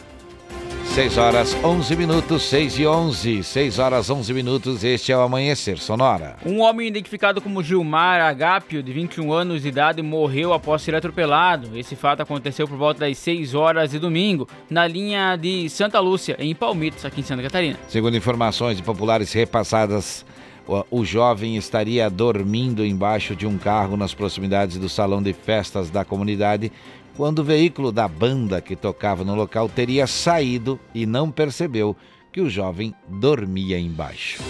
6 0.98 1.16
horas 1.16 1.56
11 1.62 1.94
minutos, 1.94 2.42
6 2.42 2.78
e 2.80 2.84
11. 2.84 3.44
6 3.44 3.78
horas 3.78 4.10
11 4.10 4.34
minutos, 4.34 4.82
este 4.82 5.12
é 5.12 5.16
o 5.16 5.20
Amanhecer 5.20 5.78
Sonora. 5.78 6.34
Um 6.44 6.58
homem 6.60 6.88
identificado 6.88 7.40
como 7.40 7.62
Gilmar 7.62 8.20
Agápio, 8.20 8.82
de 8.82 8.92
21 8.92 9.32
anos 9.32 9.62
de 9.62 9.68
idade, 9.68 10.02
morreu 10.02 10.52
após 10.52 10.82
ser 10.82 10.96
atropelado. 10.96 11.78
Esse 11.78 11.94
fato 11.94 12.22
aconteceu 12.22 12.66
por 12.66 12.76
volta 12.76 13.06
das 13.06 13.16
6 13.18 13.54
horas 13.54 13.92
de 13.92 14.00
domingo, 14.00 14.48
na 14.68 14.88
linha 14.88 15.36
de 15.36 15.70
Santa 15.70 16.00
Lúcia, 16.00 16.34
em 16.36 16.52
Palmitos, 16.52 17.04
aqui 17.04 17.20
em 17.20 17.22
Santa 17.22 17.44
Catarina. 17.44 17.78
Segundo 17.86 18.16
informações 18.16 18.76
de 18.76 18.82
populares 18.82 19.32
repassadas, 19.32 20.26
o 20.90 21.04
jovem 21.04 21.56
estaria 21.56 22.10
dormindo 22.10 22.84
embaixo 22.84 23.34
de 23.34 23.46
um 23.46 23.56
carro 23.56 23.96
nas 23.96 24.12
proximidades 24.12 24.76
do 24.76 24.88
salão 24.88 25.22
de 25.22 25.32
festas 25.32 25.90
da 25.90 26.04
comunidade 26.04 26.70
quando 27.18 27.40
o 27.40 27.44
veículo 27.44 27.90
da 27.90 28.06
banda 28.06 28.60
que 28.60 28.76
tocava 28.76 29.24
no 29.24 29.34
local 29.34 29.68
teria 29.68 30.06
saído 30.06 30.78
e 30.94 31.04
não 31.04 31.32
percebeu 31.32 31.96
que 32.32 32.40
o 32.40 32.48
jovem 32.48 32.94
dormia 33.08 33.76
embaixo. 33.76 34.40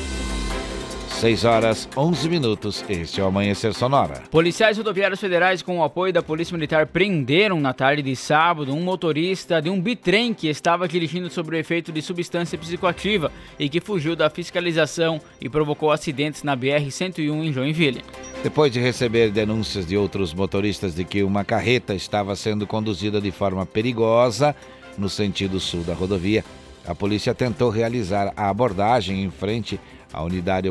6 1.08 1.44
horas 1.46 1.88
11 1.96 2.28
minutos. 2.28 2.84
Este 2.86 3.22
é 3.22 3.24
o 3.24 3.26
Amanhecer 3.26 3.72
Sonora. 3.72 4.22
Policiais 4.30 4.76
rodoviários 4.76 5.18
federais, 5.18 5.62
com 5.62 5.78
o 5.78 5.82
apoio 5.82 6.12
da 6.12 6.22
Polícia 6.22 6.54
Militar, 6.54 6.86
prenderam 6.86 7.58
na 7.58 7.72
tarde 7.72 8.02
de 8.02 8.14
sábado 8.14 8.72
um 8.74 8.82
motorista 8.82 9.62
de 9.62 9.70
um 9.70 9.80
bitrem 9.80 10.34
que 10.34 10.46
estava 10.46 10.86
dirigindo 10.86 11.30
sob 11.30 11.56
o 11.56 11.58
efeito 11.58 11.90
de 11.90 12.02
substância 12.02 12.58
psicoativa 12.58 13.32
e 13.58 13.68
que 13.70 13.80
fugiu 13.80 14.14
da 14.14 14.28
fiscalização 14.28 15.20
e 15.40 15.48
provocou 15.48 15.90
acidentes 15.90 16.42
na 16.42 16.54
BR-101 16.54 17.44
em 17.46 17.52
Joinville. 17.52 18.04
Depois 18.42 18.72
de 18.72 18.78
receber 18.78 19.32
denúncias 19.32 19.84
de 19.84 19.96
outros 19.96 20.32
motoristas 20.32 20.94
de 20.94 21.04
que 21.04 21.24
uma 21.24 21.44
carreta 21.44 21.92
estava 21.92 22.36
sendo 22.36 22.68
conduzida 22.68 23.20
de 23.20 23.32
forma 23.32 23.66
perigosa 23.66 24.54
no 24.96 25.08
sentido 25.08 25.58
sul 25.58 25.82
da 25.82 25.92
rodovia, 25.92 26.44
a 26.86 26.94
polícia 26.94 27.34
tentou 27.34 27.68
realizar 27.68 28.32
a 28.36 28.48
abordagem 28.48 29.24
em 29.24 29.30
frente 29.30 29.78
à 30.12 30.22
unidade 30.22 30.68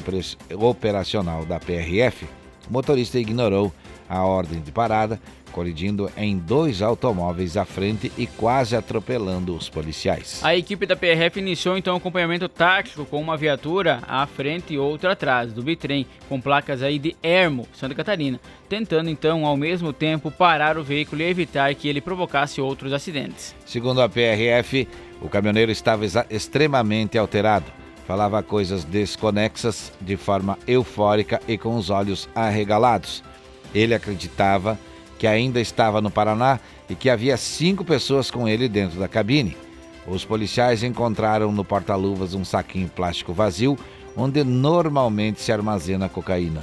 operacional 0.56 1.46
da 1.46 1.60
PRF. 1.60 2.26
O 2.70 2.74
motorista 2.74 3.20
ignorou 3.20 3.72
a 4.08 4.24
ordem 4.24 4.62
de 4.62 4.72
parada, 4.72 5.20
colidindo 5.58 6.08
em 6.16 6.38
dois 6.38 6.84
automóveis 6.84 7.58
à 7.58 7.66
frente 7.66 8.12
e 8.16 8.28
quase 8.28 8.76
atropelando 8.76 9.56
os 9.56 9.68
policiais. 9.68 10.40
A 10.44 10.56
equipe 10.56 10.86
da 10.86 10.96
PRF 10.96 11.40
iniciou 11.40 11.76
então 11.76 11.96
o 11.96 11.98
acompanhamento 11.98 12.48
tático 12.48 13.04
com 13.06 13.20
uma 13.20 13.36
viatura 13.36 14.04
à 14.08 14.28
frente 14.28 14.76
e 14.76 14.78
outra 14.78 15.14
atrás 15.14 15.52
do 15.52 15.64
bitrem, 15.64 16.06
com 16.30 16.40
placas 16.40 16.84
aí 16.84 17.00
de 17.00 17.16
Ermo, 17.24 17.68
Santa 17.74 17.96
Catarina, 17.96 18.40
tentando 18.70 19.10
então 19.10 19.48
ao 19.48 19.58
mesmo 19.58 19.92
tempo 19.92 20.30
parar 20.30 20.78
o 20.78 20.84
veículo 20.84 21.24
e 21.24 21.26
evitar 21.26 21.74
que 21.74 21.88
ele 21.88 22.02
provocasse 22.02 22.62
outros 22.62 22.94
acidentes. 22.94 23.56
Segundo 23.66 24.00
a 24.00 24.08
PRF, 24.08 24.88
o 25.20 25.28
caminhoneiro 25.28 25.72
estava 25.72 26.06
extremamente 26.30 27.18
alterado. 27.18 27.66
Falava 28.06 28.44
coisas 28.44 28.84
desconexas 28.84 29.92
de 30.00 30.18
forma 30.18 30.56
eufórica 30.68 31.42
e 31.48 31.58
com 31.58 31.76
os 31.76 31.90
olhos 31.90 32.30
arregalados. 32.36 33.24
Ele 33.74 33.96
acreditava 33.96 34.78
que 35.18 35.28
ainda 35.28 35.60
estava 35.60 36.02
no 36.02 36.12
Paraná 36.12 36.60
e 36.90 36.96
que 36.96 37.10
havia 37.10 37.38
cinco 37.38 37.84
pessoas 37.84 38.30
com 38.30 38.48
ele 38.48 38.68
dentro 38.70 39.00
da 39.00 39.08
cabine. 39.08 39.58
Os 40.08 40.24
policiais 40.24 40.84
encontraram 40.84 41.52
no 41.52 41.66
porta-luvas 41.66 42.34
um 42.34 42.46
saquinho 42.46 42.88
plástico 42.88 43.34
vazio, 43.34 43.78
onde 44.16 44.44
normalmente 44.44 45.42
se 45.42 45.52
armazena 45.52 46.08
cocaína. 46.08 46.62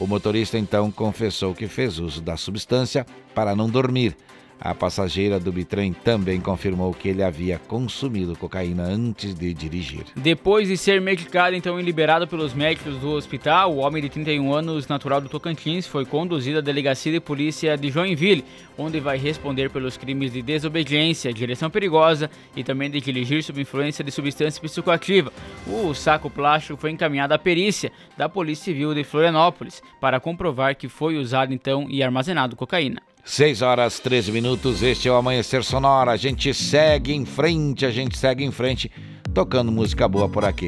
O 0.00 0.06
motorista 0.06 0.58
então 0.58 0.90
confessou 0.90 1.54
que 1.54 1.66
fez 1.66 1.98
uso 1.98 2.22
da 2.22 2.36
substância 2.36 3.04
para 3.34 3.54
não 3.54 3.68
dormir 3.68 4.16
a 4.60 4.74
passageira 4.74 5.38
do 5.38 5.52
bitrem 5.52 5.92
também 5.92 6.40
confirmou 6.40 6.92
que 6.92 7.08
ele 7.08 7.22
havia 7.22 7.58
consumido 7.58 8.36
cocaína 8.36 8.82
antes 8.82 9.34
de 9.34 9.54
dirigir. 9.54 10.04
Depois 10.16 10.68
de 10.68 10.76
ser 10.76 11.00
medicado 11.00 11.54
então 11.54 11.78
e 11.78 11.82
liberado 11.82 12.26
pelos 12.26 12.54
médicos 12.54 12.96
do 12.96 13.10
hospital, 13.10 13.72
o 13.72 13.78
homem 13.78 14.02
de 14.02 14.08
31 14.08 14.52
anos, 14.52 14.88
natural 14.88 15.20
do 15.20 15.28
Tocantins, 15.28 15.86
foi 15.86 16.04
conduzido 16.04 16.58
à 16.58 16.60
delegacia 16.60 17.12
de 17.12 17.20
polícia 17.20 17.76
de 17.76 17.90
Joinville, 17.90 18.44
onde 18.76 19.00
vai 19.00 19.16
responder 19.18 19.70
pelos 19.70 19.96
crimes 19.96 20.32
de 20.32 20.42
desobediência, 20.42 21.32
direção 21.32 21.70
perigosa 21.70 22.30
e 22.56 22.64
também 22.64 22.90
de 22.90 23.00
dirigir 23.00 23.42
sob 23.42 23.60
influência 23.60 24.04
de 24.04 24.10
substância 24.10 24.60
psicoativa. 24.60 25.32
O 25.66 25.94
saco 25.94 26.30
plástico 26.30 26.78
foi 26.78 26.90
encaminhado 26.90 27.34
à 27.34 27.38
perícia 27.38 27.92
da 28.16 28.28
Polícia 28.28 28.64
Civil 28.64 28.94
de 28.94 29.04
Florianópolis 29.04 29.82
para 30.00 30.20
comprovar 30.20 30.76
que 30.76 30.88
foi 30.88 31.16
usado 31.16 31.52
então 31.52 31.86
e 31.88 32.02
armazenado 32.02 32.56
cocaína. 32.56 33.02
6 33.28 33.60
horas 33.60 34.00
13 34.00 34.32
minutos, 34.32 34.82
este 34.82 35.06
é 35.06 35.12
o 35.12 35.14
Amanhecer 35.14 35.62
Sonora. 35.62 36.12
A 36.12 36.16
gente 36.16 36.52
segue 36.54 37.12
em 37.12 37.26
frente, 37.26 37.84
a 37.84 37.90
gente 37.90 38.16
segue 38.16 38.42
em 38.42 38.50
frente, 38.50 38.90
tocando 39.34 39.70
música 39.70 40.08
boa 40.08 40.30
por 40.30 40.46
aqui. 40.46 40.66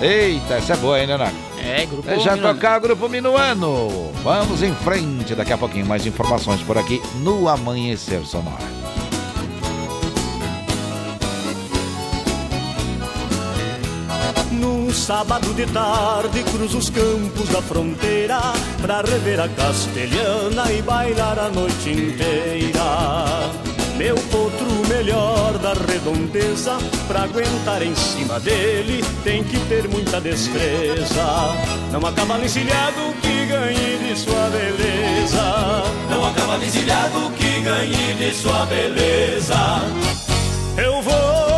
Eita, 0.00 0.54
essa 0.54 0.72
é 0.72 0.76
boa, 0.78 0.98
hein, 0.98 1.06
Leonardo? 1.06 1.36
É, 1.62 1.84
grupo 1.84 2.18
Já 2.18 2.38
tocar 2.38 2.80
Grupo 2.80 3.06
Minuano. 3.06 4.10
Vamos 4.24 4.62
em 4.62 4.74
frente, 4.74 5.34
daqui 5.34 5.52
a 5.52 5.58
pouquinho 5.58 5.84
mais 5.84 6.06
informações 6.06 6.62
por 6.62 6.78
aqui 6.78 7.02
no 7.16 7.48
Amanhecer 7.48 8.24
Sonora. 8.24 8.81
Sábado 14.92 15.52
de 15.54 15.66
tarde 15.66 16.42
cruzo 16.44 16.78
os 16.78 16.90
campos 16.90 17.48
da 17.48 17.62
fronteira 17.62 18.40
Pra 18.80 19.00
rever 19.00 19.40
a 19.40 19.48
castelhana 19.48 20.70
e 20.70 20.82
bailar 20.82 21.38
a 21.38 21.48
noite 21.48 21.90
inteira. 21.90 23.50
Meu 23.96 24.14
potro 24.14 24.66
melhor 24.88 25.58
da 25.58 25.72
redondeza 25.72 26.76
Pra 27.08 27.22
aguentar 27.22 27.82
em 27.82 27.94
cima 27.94 28.38
dele 28.40 29.04
tem 29.24 29.42
que 29.44 29.58
ter 29.66 29.88
muita 29.88 30.20
destreza. 30.20 31.24
Não 31.90 32.06
acaba 32.06 32.38
encilhado 32.38 33.14
que 33.20 33.46
ganhe 33.46 33.98
de 33.98 34.18
sua 34.18 34.48
beleza. 34.50 35.84
Não 36.10 36.26
acaba 36.26 36.56
encilhado 36.64 37.30
que 37.38 37.60
ganhe 37.60 38.14
de 38.14 38.34
sua 38.34 38.66
beleza. 38.66 39.82
Eu 40.76 41.02
vou, 41.02 41.51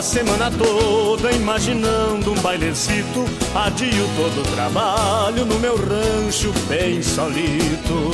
a 0.00 0.02
semana 0.02 0.50
toda 0.50 1.30
imaginando 1.30 2.32
um 2.32 2.40
bailecito. 2.40 3.22
Adio 3.54 4.08
todo 4.16 4.40
o 4.40 4.54
trabalho 4.54 5.44
no 5.44 5.58
meu 5.58 5.76
rancho 5.76 6.50
bem 6.66 7.02
solito. 7.02 8.10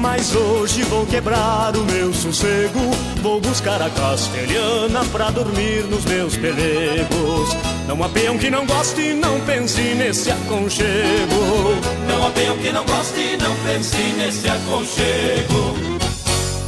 Mas 0.00 0.34
hoje 0.34 0.82
vou 0.82 1.06
quebrar 1.06 1.76
o 1.76 1.84
meu 1.84 2.12
sossego. 2.12 2.80
Vou 3.22 3.40
buscar 3.40 3.80
a 3.80 3.88
castelhana 3.90 5.04
pra 5.12 5.30
dormir 5.30 5.84
nos 5.84 6.04
meus 6.04 6.36
pelegos. 6.36 7.56
Não 7.86 8.02
há 8.02 8.08
peão 8.08 8.36
que 8.36 8.50
não 8.50 8.66
goste, 8.66 9.14
não 9.14 9.38
pense 9.42 9.80
nesse 9.94 10.32
aconchego. 10.32 11.76
Não 12.08 12.26
há 12.26 12.30
peão 12.30 12.58
que 12.58 12.72
não 12.72 12.84
goste, 12.84 13.36
não 13.40 13.54
pense 13.64 14.02
nesse 14.18 14.48
aconchego. 14.48 15.78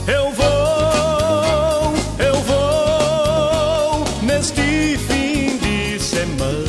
Eu 0.06 0.31
vou, 0.31 0.56
de 6.35 6.66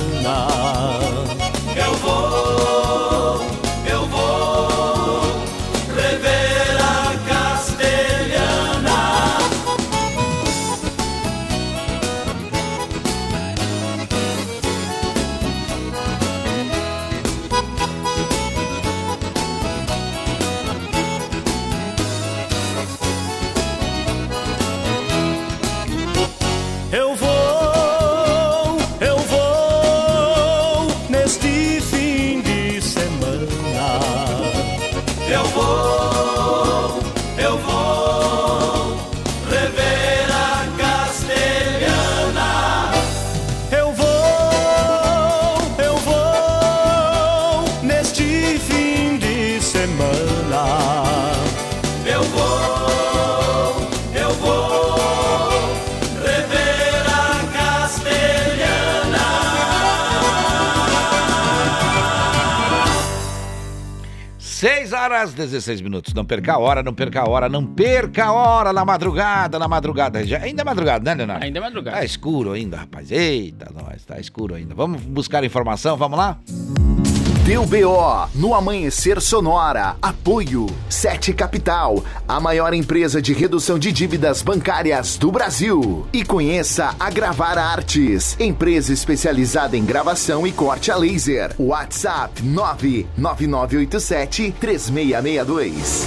16 65.37 65.81
minutos. 65.81 66.13
Não 66.13 66.25
perca 66.25 66.53
a 66.53 66.57
hora, 66.57 66.83
não 66.83 66.93
perca 66.93 67.21
a 67.21 67.29
hora, 67.29 67.47
não 67.47 67.65
perca 67.65 68.25
a 68.25 68.31
hora 68.31 68.73
na 68.73 68.83
madrugada, 68.83 69.59
na 69.59 69.67
madrugada. 69.67 70.25
Já, 70.25 70.39
ainda 70.39 70.61
é 70.61 70.65
madrugada, 70.65 71.03
né, 71.03 71.15
Leonardo? 71.15 71.45
Ainda 71.45 71.59
é 71.59 71.61
madrugada. 71.61 71.97
Tá 71.97 72.05
escuro 72.05 72.51
ainda, 72.51 72.77
rapaz. 72.77 73.11
Eita, 73.11 73.71
nós, 73.73 74.03
tá 74.05 74.19
escuro 74.19 74.55
ainda. 74.55 74.73
Vamos 74.75 75.01
buscar 75.01 75.43
informação, 75.43 75.95
vamos 75.95 76.17
lá? 76.17 76.37
Deu 77.47 77.65
BO 77.65 78.27
no 78.35 78.53
Amanhecer 78.53 79.19
Sonora. 79.21 79.95
Apoio 80.01 80.67
7 80.89 81.31
Capital, 81.31 82.03
a 82.27 82.41
maior 82.41 82.73
empresa 82.73 83.21
de 83.21 83.31
redução 83.31 83.79
de 83.79 83.89
dívidas 83.89 84.41
bancárias 84.41 85.17
do 85.17 85.31
Brasil. 85.31 86.05
E 86.11 86.25
conheça 86.25 86.93
a 86.99 87.09
Gravar 87.09 87.57
Artes, 87.57 88.35
empresa 88.37 88.91
especializada 88.91 89.77
em 89.77 89.85
gravação 89.85 90.45
e 90.45 90.51
corte 90.51 90.91
a 90.91 90.97
laser. 90.97 91.55
WhatsApp 91.57 92.43
99987 92.43 94.53
3662. 94.59 96.05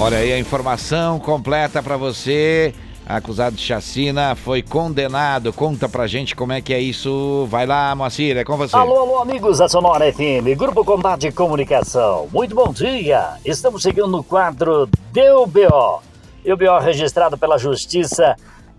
Olha 0.00 0.18
aí 0.18 0.32
a 0.32 0.38
informação 0.40 1.20
completa 1.20 1.80
pra 1.80 1.96
você. 1.96 2.74
Acusado 3.16 3.56
de 3.56 3.62
chacina 3.62 4.36
foi 4.36 4.62
condenado. 4.62 5.52
Conta 5.52 5.88
pra 5.88 6.06
gente 6.06 6.36
como 6.36 6.52
é 6.52 6.60
que 6.60 6.72
é 6.72 6.78
isso. 6.78 7.44
Vai 7.50 7.66
lá, 7.66 7.92
Moacir, 7.94 8.36
é 8.36 8.44
com 8.44 8.56
você. 8.56 8.76
Alô, 8.76 9.00
alô, 9.00 9.18
amigos 9.18 9.58
da 9.58 9.68
Sonora 9.68 10.12
FM, 10.12 10.56
Grupo 10.56 10.84
Combate 10.84 11.32
Comunicação. 11.32 12.28
Muito 12.32 12.54
bom 12.54 12.72
dia. 12.72 13.34
Estamos 13.44 13.82
chegando 13.82 14.12
no 14.12 14.22
quadro 14.22 14.88
Deu 15.12 15.44
BO. 15.44 16.02
Deu 16.44 16.56
BO 16.56 16.78
registrado 16.78 17.36
pela 17.36 17.58
Justiça 17.58 18.36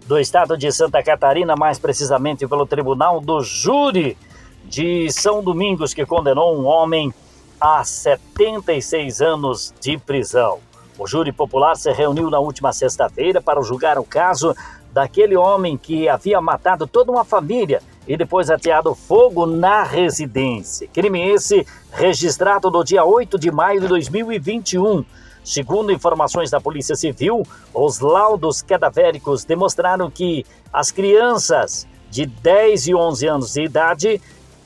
do 0.08 0.18
Estado 0.18 0.58
de 0.58 0.72
Santa 0.72 1.04
Catarina, 1.04 1.56
mais 1.58 1.78
precisamente 1.78 2.48
pelo 2.48 2.66
Tribunal 2.66 3.20
do 3.20 3.42
Júri 3.42 4.18
de 4.64 5.12
São 5.12 5.44
Domingos, 5.44 5.94
que 5.94 6.06
condenou 6.06 6.58
um 6.58 6.66
homem 6.66 7.14
a 7.60 7.84
76 7.84 9.22
anos 9.22 9.74
de 9.82 9.98
prisão. 9.98 10.60
O 10.98 11.08
júri 11.08 11.32
popular 11.32 11.76
se 11.76 11.92
reuniu 11.92 12.30
na 12.30 12.40
última 12.40 12.72
sexta-feira 12.74 13.42
para 13.42 13.62
julgar 13.62 13.98
o 13.98 14.04
caso 14.04 14.56
daquele 14.92 15.36
homem 15.36 15.78
que 15.78 16.10
havia 16.10 16.42
matado 16.42 16.86
toda 16.86 17.12
uma 17.12 17.24
família 17.24 17.82
e 18.08 18.18
depois 18.18 18.50
ateado 18.50 18.94
fogo 18.94 19.46
na 19.46 19.84
residência. 19.84 20.88
Crime 20.88 21.30
esse 21.30 21.66
registrado 21.92 22.70
no 22.70 22.84
dia 22.84 23.06
8 23.06 23.40
de 23.40 23.52
maio 23.52 23.82
de 23.82 23.88
2021. 23.88 25.06
Segundo 25.44 25.92
informações 25.92 26.52
da 26.52 26.60
Polícia 26.60 26.96
Civil, 26.96 27.44
os 27.74 28.00
laudos 28.00 28.62
cadavéricos 28.62 29.44
demonstraram 29.44 30.12
que 30.12 30.46
as 30.72 30.92
crianças 30.92 31.88
de 32.10 32.26
10 32.26 32.88
e 32.88 32.96
11 32.96 33.28
anos 33.28 33.54
de 33.54 33.64
idade 33.64 34.22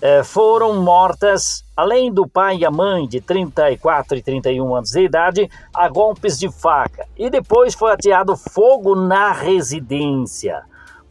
eh, 0.07 0.23
foram 0.23 0.83
mortas, 0.83 1.65
além 1.75 2.13
do 2.13 2.27
pai 2.27 2.57
e 2.57 2.65
a 2.65 2.69
mãe 2.69 3.07
de 3.07 3.19
34 3.19 4.19
e 4.19 4.21
31 4.21 4.75
anos 4.75 4.91
de 4.91 4.99
idade, 4.99 5.49
a 5.73 5.89
golpes 5.89 6.37
de 6.37 6.47
faca. 6.47 7.07
E 7.17 7.27
depois 7.27 7.73
foi 7.73 7.91
ateado 7.91 8.37
fogo 8.37 8.95
na 8.95 9.31
residência. 9.31 10.61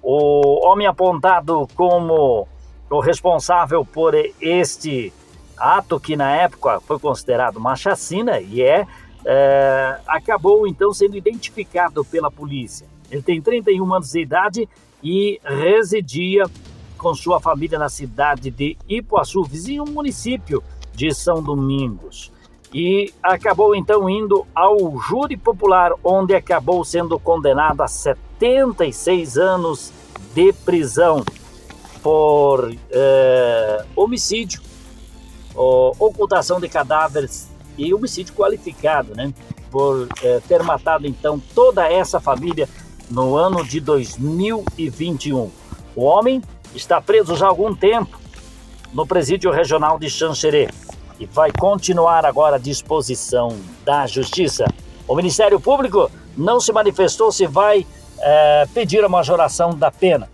O 0.01 0.65
homem 0.65 0.87
apontado 0.87 1.67
como 1.75 2.47
o 2.89 3.01
responsável 3.01 3.85
por 3.85 4.15
este 4.41 5.13
ato, 5.59 5.99
que 5.99 6.15
na 6.15 6.31
época 6.31 6.79
foi 6.79 7.01
considerado 7.01 7.57
uma 7.57 7.75
chacina, 7.75 8.39
e 8.39 8.63
é, 8.63 8.87
eh, 9.27 9.99
acabou 10.07 10.69
então 10.69 10.95
sendo 10.95 11.17
identificado 11.17 12.05
pela 12.05 12.31
polícia. 12.31 12.87
Ele 13.11 13.23
tem 13.23 13.43
31 13.43 13.93
anos 13.93 14.13
de 14.13 14.21
idade 14.21 14.69
e 15.03 15.41
residia 15.45 16.45
com 17.05 17.15
sua 17.15 17.39
família 17.39 17.79
na 17.79 17.91
cidade 17.91 18.51
de 18.51 18.79
Ipuaçu, 18.89 19.45
vizinho 19.45 19.85
município 19.85 20.65
de 20.95 21.15
São 21.15 21.43
Domingos. 21.43 22.33
E 22.73 23.13
acabou 23.23 23.77
então 23.77 24.09
indo 24.09 24.47
ao 24.55 24.99
júri 25.03 25.37
popular, 25.37 25.93
onde 26.03 26.35
acabou 26.35 26.83
sendo 26.83 27.19
condenado 27.19 27.83
a 27.83 27.87
76 27.87 29.37
anos 29.37 29.93
de 30.35 30.51
prisão 30.55 31.23
por 32.03 32.75
eh, 32.91 33.85
homicídio, 33.95 34.63
ó, 35.55 35.93
ocultação 35.99 36.59
de 36.59 36.71
cadáveres 36.71 37.51
e 37.77 37.93
homicídio 37.93 38.33
qualificado, 38.33 39.15
né? 39.15 39.31
Por 39.71 40.09
eh, 40.23 40.41
ter 40.49 40.63
matado 40.63 41.07
então 41.07 41.39
toda 41.55 41.87
essa 41.87 42.19
família 42.19 42.67
no 43.11 43.37
ano 43.37 43.63
de 43.63 43.79
2021. 43.79 45.51
O 45.95 46.03
homem 46.03 46.43
está 46.75 47.01
preso 47.01 47.37
já 47.37 47.47
há 47.47 47.49
algum 47.49 47.75
tempo 47.75 48.19
no 48.93 49.07
presídio 49.07 49.51
regional 49.51 49.99
de 49.99 50.09
Xanxerê 50.09 50.69
e 51.19 51.27
vai 51.27 51.51
continuar 51.53 52.25
agora 52.25 52.57
à 52.57 52.59
disposição 52.59 53.57
da 53.85 54.07
Justiça. 54.07 54.65
O 55.07 55.15
Ministério 55.15 55.61
Público 55.61 56.11
não 56.37 56.61
se 56.61 56.73
manifestou 56.73 57.31
se 57.31 57.47
vai 57.47 57.87
eh, 58.19 58.69
pedir 58.75 59.05
a 59.05 59.09
majoração 59.09 59.75
da 59.75 59.91
pena. 59.91 60.29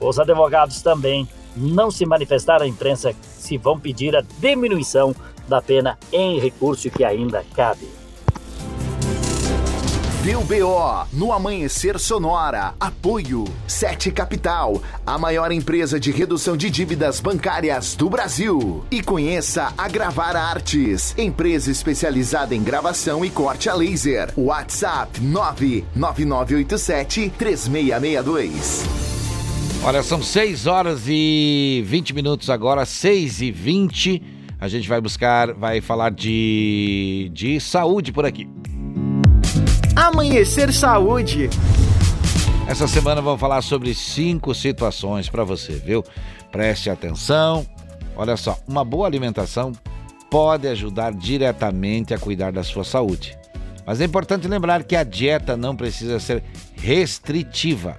Os 0.00 0.18
advogados 0.18 0.82
também 0.82 1.28
não 1.56 1.90
se 1.90 2.04
manifestaram 2.04 2.64
à 2.64 2.68
imprensa 2.68 3.14
se 3.22 3.56
vão 3.56 3.78
pedir 3.78 4.16
a 4.16 4.22
diminuição 4.38 5.14
da 5.46 5.60
pena 5.62 5.98
em 6.12 6.38
recurso 6.40 6.90
que 6.90 7.04
ainda 7.04 7.44
cabe. 7.54 7.88
Deu 10.24 10.42
BO 10.42 11.06
no 11.12 11.32
Amanhecer 11.34 11.98
Sonora. 11.98 12.72
Apoio 12.80 13.44
7 13.66 14.10
Capital, 14.10 14.82
a 15.04 15.18
maior 15.18 15.52
empresa 15.52 16.00
de 16.00 16.10
redução 16.10 16.56
de 16.56 16.70
dívidas 16.70 17.20
bancárias 17.20 17.94
do 17.94 18.08
Brasil. 18.08 18.82
E 18.90 19.02
conheça 19.02 19.74
a 19.76 19.86
Gravar 19.86 20.34
Artes, 20.34 21.14
empresa 21.18 21.70
especializada 21.70 22.54
em 22.54 22.62
gravação 22.62 23.22
e 23.22 23.28
corte 23.28 23.68
a 23.68 23.74
laser. 23.74 24.32
WhatsApp 24.34 25.20
99987 25.20 27.30
3662. 27.36 28.82
Olha, 29.84 30.02
são 30.02 30.22
6 30.22 30.66
horas 30.66 31.02
e 31.06 31.84
20 31.84 32.14
minutos 32.14 32.48
agora, 32.48 32.86
6 32.86 33.42
e 33.42 33.50
20. 33.50 34.22
A 34.58 34.68
gente 34.68 34.88
vai 34.88 35.02
buscar, 35.02 35.52
vai 35.52 35.82
falar 35.82 36.12
de, 36.12 37.30
de 37.34 37.60
saúde 37.60 38.10
por 38.10 38.24
aqui. 38.24 38.48
Amanhecer 39.96 40.72
Saúde. 40.72 41.48
Essa 42.66 42.88
semana 42.88 43.22
vamos 43.22 43.40
falar 43.40 43.62
sobre 43.62 43.94
cinco 43.94 44.52
situações 44.52 45.28
para 45.28 45.44
você, 45.44 45.74
viu? 45.74 46.02
Preste 46.50 46.90
atenção. 46.90 47.64
Olha 48.16 48.36
só, 48.36 48.58
uma 48.66 48.84
boa 48.84 49.06
alimentação 49.06 49.70
pode 50.28 50.66
ajudar 50.66 51.12
diretamente 51.12 52.12
a 52.12 52.18
cuidar 52.18 52.50
da 52.50 52.64
sua 52.64 52.82
saúde. 52.82 53.38
Mas 53.86 54.00
é 54.00 54.04
importante 54.04 54.48
lembrar 54.48 54.82
que 54.82 54.96
a 54.96 55.04
dieta 55.04 55.56
não 55.56 55.76
precisa 55.76 56.18
ser 56.18 56.42
restritiva. 56.74 57.96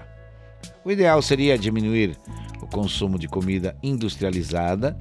O 0.84 0.92
ideal 0.92 1.22
seria 1.22 1.58
diminuir 1.58 2.18
o 2.62 2.68
consumo 2.68 3.18
de 3.18 3.30
comida 3.30 3.74
industrializada 3.82 5.00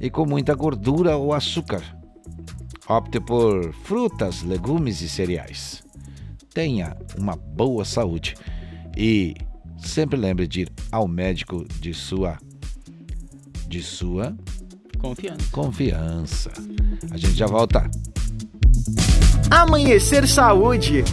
e 0.00 0.08
com 0.08 0.24
muita 0.24 0.54
gordura 0.54 1.18
ou 1.18 1.34
açúcar. 1.34 1.82
Opte 2.88 3.20
por 3.20 3.74
frutas, 3.84 4.42
legumes 4.42 5.02
e 5.02 5.08
cereais. 5.08 5.89
Tenha 6.52 6.96
uma 7.16 7.36
boa 7.36 7.84
saúde 7.84 8.34
e 8.96 9.34
sempre 9.78 10.18
lembre 10.18 10.46
de 10.46 10.62
ir 10.62 10.72
ao 10.90 11.06
médico 11.06 11.64
de 11.80 11.94
sua 11.94 12.38
de 13.68 13.82
sua 13.82 14.36
Confiança. 14.98 15.46
confiança. 15.52 16.52
A 17.10 17.16
gente 17.16 17.34
já 17.34 17.46
volta. 17.46 17.88
Amanhecer 19.50 20.26
Saúde. 20.26 21.04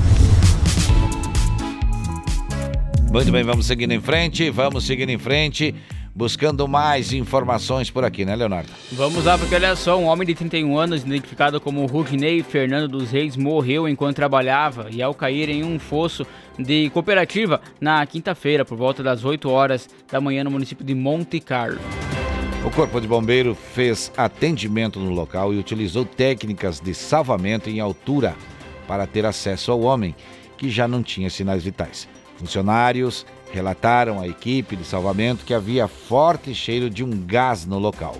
Muito 3.12 3.32
bem, 3.32 3.44
vamos 3.44 3.66
seguindo 3.66 3.94
em 3.94 4.02
frente, 4.02 4.50
vamos 4.50 4.86
seguindo 4.86 5.10
em 5.10 5.18
frente, 5.18 5.74
buscando 6.18 6.68
mais 6.68 7.14
informações 7.14 7.92
por 7.92 8.04
aqui, 8.04 8.26
né, 8.26 8.36
Leonardo? 8.36 8.72
Vamos 8.94 9.24
lá, 9.24 9.38
porque 9.38 9.54
olha 9.54 9.76
só, 9.76 10.00
um 10.00 10.06
homem 10.06 10.26
de 10.26 10.34
31 10.34 10.76
anos, 10.76 11.04
identificado 11.04 11.62
como 11.62 11.86
Rudney 11.86 12.42
Fernando 12.42 12.88
dos 12.88 13.12
Reis, 13.12 13.38
morreu 13.38 13.88
enquanto 13.88 14.16
trabalhava 14.16 14.88
e 14.90 15.00
ao 15.00 15.14
cair 15.14 15.48
em 15.48 15.64
um 15.64 15.78
fosso 15.78 16.26
de 16.58 16.90
cooperativa 16.90 17.62
na 17.80 18.04
quinta-feira, 18.08 18.66
por 18.66 18.76
volta 18.76 19.04
das 19.04 19.24
8 19.24 19.48
horas 19.48 19.88
da 20.12 20.20
manhã, 20.20 20.44
no 20.44 20.50
município 20.50 20.84
de 20.84 20.96
Monte 20.96 21.40
Carlo. 21.40 21.78
O 22.66 22.72
Corpo 22.72 23.00
de 23.00 23.08
Bombeiro 23.08 23.54
fez 23.54 24.12
atendimento 24.18 25.00
no 25.00 25.12
local 25.12 25.54
e 25.54 25.60
utilizou 25.60 26.04
técnicas 26.04 26.80
de 26.80 26.96
salvamento 26.96 27.70
em 27.70 27.80
altura 27.80 28.36
para 28.88 29.06
ter 29.06 29.24
acesso 29.24 29.72
ao 29.72 29.82
homem, 29.82 30.16
que 30.58 30.68
já 30.68 30.88
não 30.88 31.04
tinha 31.04 31.30
sinais 31.30 31.64
vitais. 31.64 32.10
Funcionários 32.38 33.24
relataram 33.52 34.20
à 34.20 34.28
equipe 34.28 34.76
de 34.76 34.84
salvamento 34.84 35.46
que 35.46 35.54
havia 35.54 35.88
forte 35.88 36.54
cheiro 36.54 36.90
de 36.90 37.04
um 37.04 37.12
gás 37.26 37.66
no 37.66 37.80
local. 37.80 38.16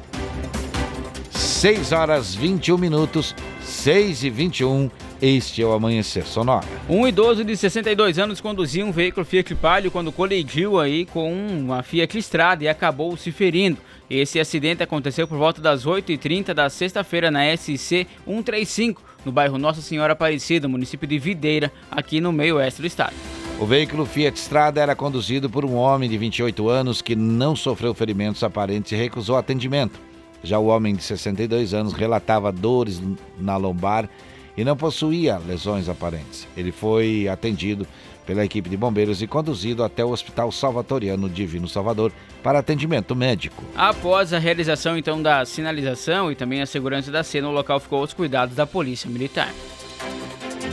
6 1.32 1.92
horas 1.92 2.36
21 2.36 2.78
minutos, 2.78 3.36
6 3.62 4.24
e 4.24 4.30
21, 4.30 4.92
este 5.20 5.64
é 5.64 5.66
o 5.66 5.72
Amanhecer 5.72 6.24
Sonora. 6.24 6.68
Um 6.88 7.08
idoso 7.08 7.44
de 7.44 7.58
62 7.58 8.20
anos 8.20 8.40
conduzia 8.40 8.86
um 8.86 8.92
veículo 8.92 9.26
Fiat 9.26 9.56
Palio 9.56 9.90
quando 9.90 10.12
colidiu 10.12 10.80
aí 10.80 11.06
com 11.08 11.34
uma 11.34 11.82
Fiat 11.82 12.16
Strada 12.20 12.64
e 12.64 12.68
acabou 12.68 13.18
se 13.18 13.32
ferindo. 13.32 13.80
Esse 14.08 14.40
acidente 14.40 14.84
aconteceu 14.84 15.28
por 15.28 15.38
volta 15.38 15.60
das 15.60 15.86
8h30 15.86 16.54
da 16.54 16.70
sexta-feira 16.70 17.32
na 17.32 17.58
SC 17.58 18.06
135, 18.26 19.02
no 19.26 19.32
bairro 19.32 19.58
Nossa 19.58 19.82
Senhora 19.82 20.14
Aparecida, 20.14 20.68
município 20.68 21.08
de 21.08 21.18
Videira, 21.18 21.72
aqui 21.90 22.22
no 22.22 22.32
meio 22.32 22.58
oeste 22.58 22.82
do 22.82 22.88
estado. 22.88 23.16
O 23.60 23.66
veículo 23.66 24.06
Fiat 24.06 24.38
Strada 24.38 24.80
era 24.80 24.96
conduzido 24.96 25.50
por 25.50 25.66
um 25.66 25.74
homem 25.74 26.08
de 26.08 26.16
28 26.16 26.70
anos 26.70 27.02
que 27.02 27.16
não 27.16 27.56
sofreu 27.56 27.92
ferimentos 27.92 28.44
aparentes 28.44 28.92
e 28.92 28.96
recusou 28.96 29.36
atendimento. 29.36 30.00
Já 30.44 30.60
o 30.60 30.68
homem 30.68 30.96
de 30.96 31.04
62 31.04 31.74
anos 31.74 31.94
relatava 31.94 32.52
dores 32.52 33.02
na 33.40 33.58
lombar 33.58 34.08
e 34.56 34.64
não 34.64 34.78
possuía 34.78 35.40
lesões 35.40 35.90
aparentes. 35.90 36.48
Ele 36.56 36.72
foi 36.72 37.28
atendido 37.28 37.88
pela 38.28 38.46
equipe 38.46 38.70
de 38.70 38.78
bombeiros 38.78 39.24
e 39.24 39.28
conduzido 39.28 39.84
até 39.84 40.06
o 40.06 40.12
Hospital 40.12 40.52
Salvatoriano 40.52 41.28
Divino 41.28 41.68
Salvador 41.68 42.12
para 42.44 42.60
atendimento 42.60 43.16
médico. 43.16 43.64
Após 43.76 44.34
a 44.34 44.38
realização 44.38 44.96
então 44.96 45.20
da 45.20 45.44
sinalização 45.46 46.32
e 46.32 46.36
também 46.36 46.62
a 46.62 46.68
segurança 46.68 47.10
da 47.10 47.24
cena, 47.24 47.50
o 47.50 47.52
local 47.52 47.80
ficou 47.80 48.02
aos 48.02 48.14
cuidados 48.14 48.56
da 48.56 48.68
Polícia 48.68 49.10
Militar. 49.10 49.52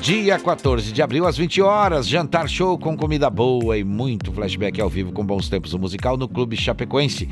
Dia 0.00 0.38
14 0.38 0.92
de 0.92 1.00
abril, 1.02 1.26
às 1.26 1.36
20 1.36 1.62
horas, 1.62 2.06
jantar 2.06 2.48
show 2.48 2.78
com 2.78 2.94
comida 2.96 3.30
boa 3.30 3.78
e 3.78 3.84
muito 3.84 4.30
flashback 4.32 4.78
ao 4.80 4.88
vivo 4.90 5.12
com 5.12 5.24
bons 5.24 5.48
tempos 5.48 5.72
musical 5.74 6.16
no 6.16 6.28
Clube 6.28 6.56
Chapecoense. 6.56 7.28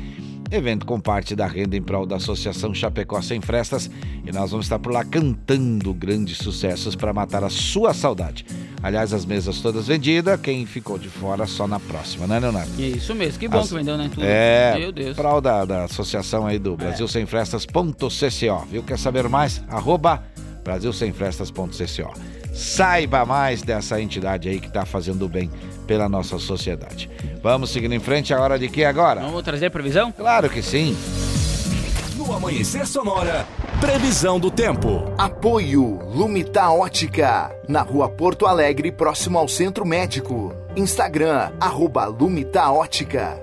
Evento 0.51 0.85
com 0.85 0.99
parte 0.99 1.35
da 1.35 1.47
renda 1.47 1.75
em 1.75 1.81
prol 1.81 2.05
da 2.05 2.17
Associação 2.17 2.73
Chapecó 2.73 3.21
Sem 3.21 3.41
Frestas 3.41 3.89
e 4.25 4.31
nós 4.31 4.51
vamos 4.51 4.65
estar 4.67 4.77
por 4.79 4.91
lá 4.91 5.03
cantando 5.03 5.93
grandes 5.93 6.37
sucessos 6.37 6.95
para 6.95 7.13
matar 7.13 7.43
a 7.43 7.49
sua 7.49 7.93
saudade. 7.93 8.45
Aliás, 8.81 9.13
as 9.13 9.25
mesas 9.25 9.61
todas 9.61 9.87
vendidas, 9.87 10.39
quem 10.41 10.65
ficou 10.65 10.97
de 10.99 11.09
fora 11.09 11.45
só 11.47 11.67
na 11.67 11.79
próxima, 11.79 12.27
né, 12.27 12.39
Leonardo? 12.39 12.69
Isso 12.79 13.15
mesmo, 13.15 13.39
que 13.39 13.47
bom 13.47 13.59
As- 13.59 13.69
que 13.69 13.75
vendeu, 13.75 13.97
né? 13.97 14.09
Tudo. 14.13 14.23
É, 14.25 14.75
Meu 14.77 14.91
Deus. 14.91 15.15
prol 15.15 15.41
da, 15.41 15.63
da 15.65 15.83
associação 15.85 16.45
aí 16.45 16.59
do 16.59 16.75
Brasil 16.75 17.07
Sem 17.07 17.25
Frestas.cco, 17.25 18.65
viu? 18.69 18.83
Quer 18.83 18.99
saber 18.99 19.27
mais? 19.29 19.63
Arroba 19.69 20.23
brasilsemfrestas.cco. 20.63 22.13
Saiba 22.53 23.25
mais 23.25 23.63
dessa 23.63 23.99
entidade 23.99 24.47
aí 24.47 24.59
que 24.59 24.67
está 24.67 24.85
fazendo 24.85 25.27
bem 25.27 25.49
pela 25.87 26.07
nossa 26.07 26.37
sociedade. 26.37 27.09
Vamos 27.41 27.71
seguindo 27.71 27.93
em 27.93 27.99
frente, 27.99 28.31
a 28.31 28.39
hora 28.39 28.59
de 28.59 28.69
que 28.69 28.85
agora? 28.85 29.21
Vamos 29.21 29.41
trazer 29.41 29.71
previsão? 29.71 30.11
Claro 30.11 30.49
que 30.49 30.61
sim. 30.61 30.95
No 32.15 32.31
Amanhecer 32.31 32.85
Sonora, 32.85 33.47
previsão 33.81 34.39
do 34.39 34.51
tempo. 34.51 35.03
Apoio 35.17 35.99
Lumita 36.13 36.69
Ótica, 36.69 37.51
na 37.67 37.81
rua 37.81 38.07
Porto 38.07 38.45
Alegre, 38.45 38.91
próximo 38.91 39.39
ao 39.39 39.47
Centro 39.47 39.83
Médico. 39.83 40.53
Instagram, 40.75 41.51
arroba 41.59 42.05
Lumita 42.05 42.71
Ótica. 42.71 43.41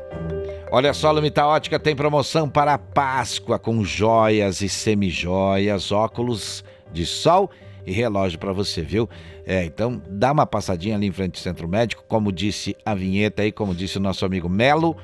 Olha 0.70 0.94
só, 0.94 1.10
Lumita 1.10 1.44
Ótica 1.44 1.80
tem 1.80 1.96
promoção 1.96 2.48
para 2.48 2.74
a 2.74 2.78
Páscoa 2.78 3.58
com 3.58 3.82
joias 3.84 4.60
e 4.60 4.68
semijoias, 4.68 5.90
óculos 5.90 6.64
de 6.92 7.04
sol 7.04 7.50
e 7.52 7.69
relógio 7.86 8.38
para 8.38 8.52
você, 8.52 8.82
viu? 8.82 9.08
É, 9.46 9.64
então 9.64 10.00
dá 10.08 10.32
uma 10.32 10.46
passadinha 10.46 10.96
ali 10.96 11.06
em 11.06 11.12
frente 11.12 11.36
ao 11.38 11.42
Centro 11.42 11.68
Médico, 11.68 12.04
como 12.08 12.32
disse 12.32 12.76
a 12.84 12.94
vinheta 12.94 13.42
aí, 13.42 13.52
como 13.52 13.74
disse 13.74 13.98
o 13.98 14.00
nosso 14.00 14.24
amigo 14.24 14.48
Melo, 14.48 14.96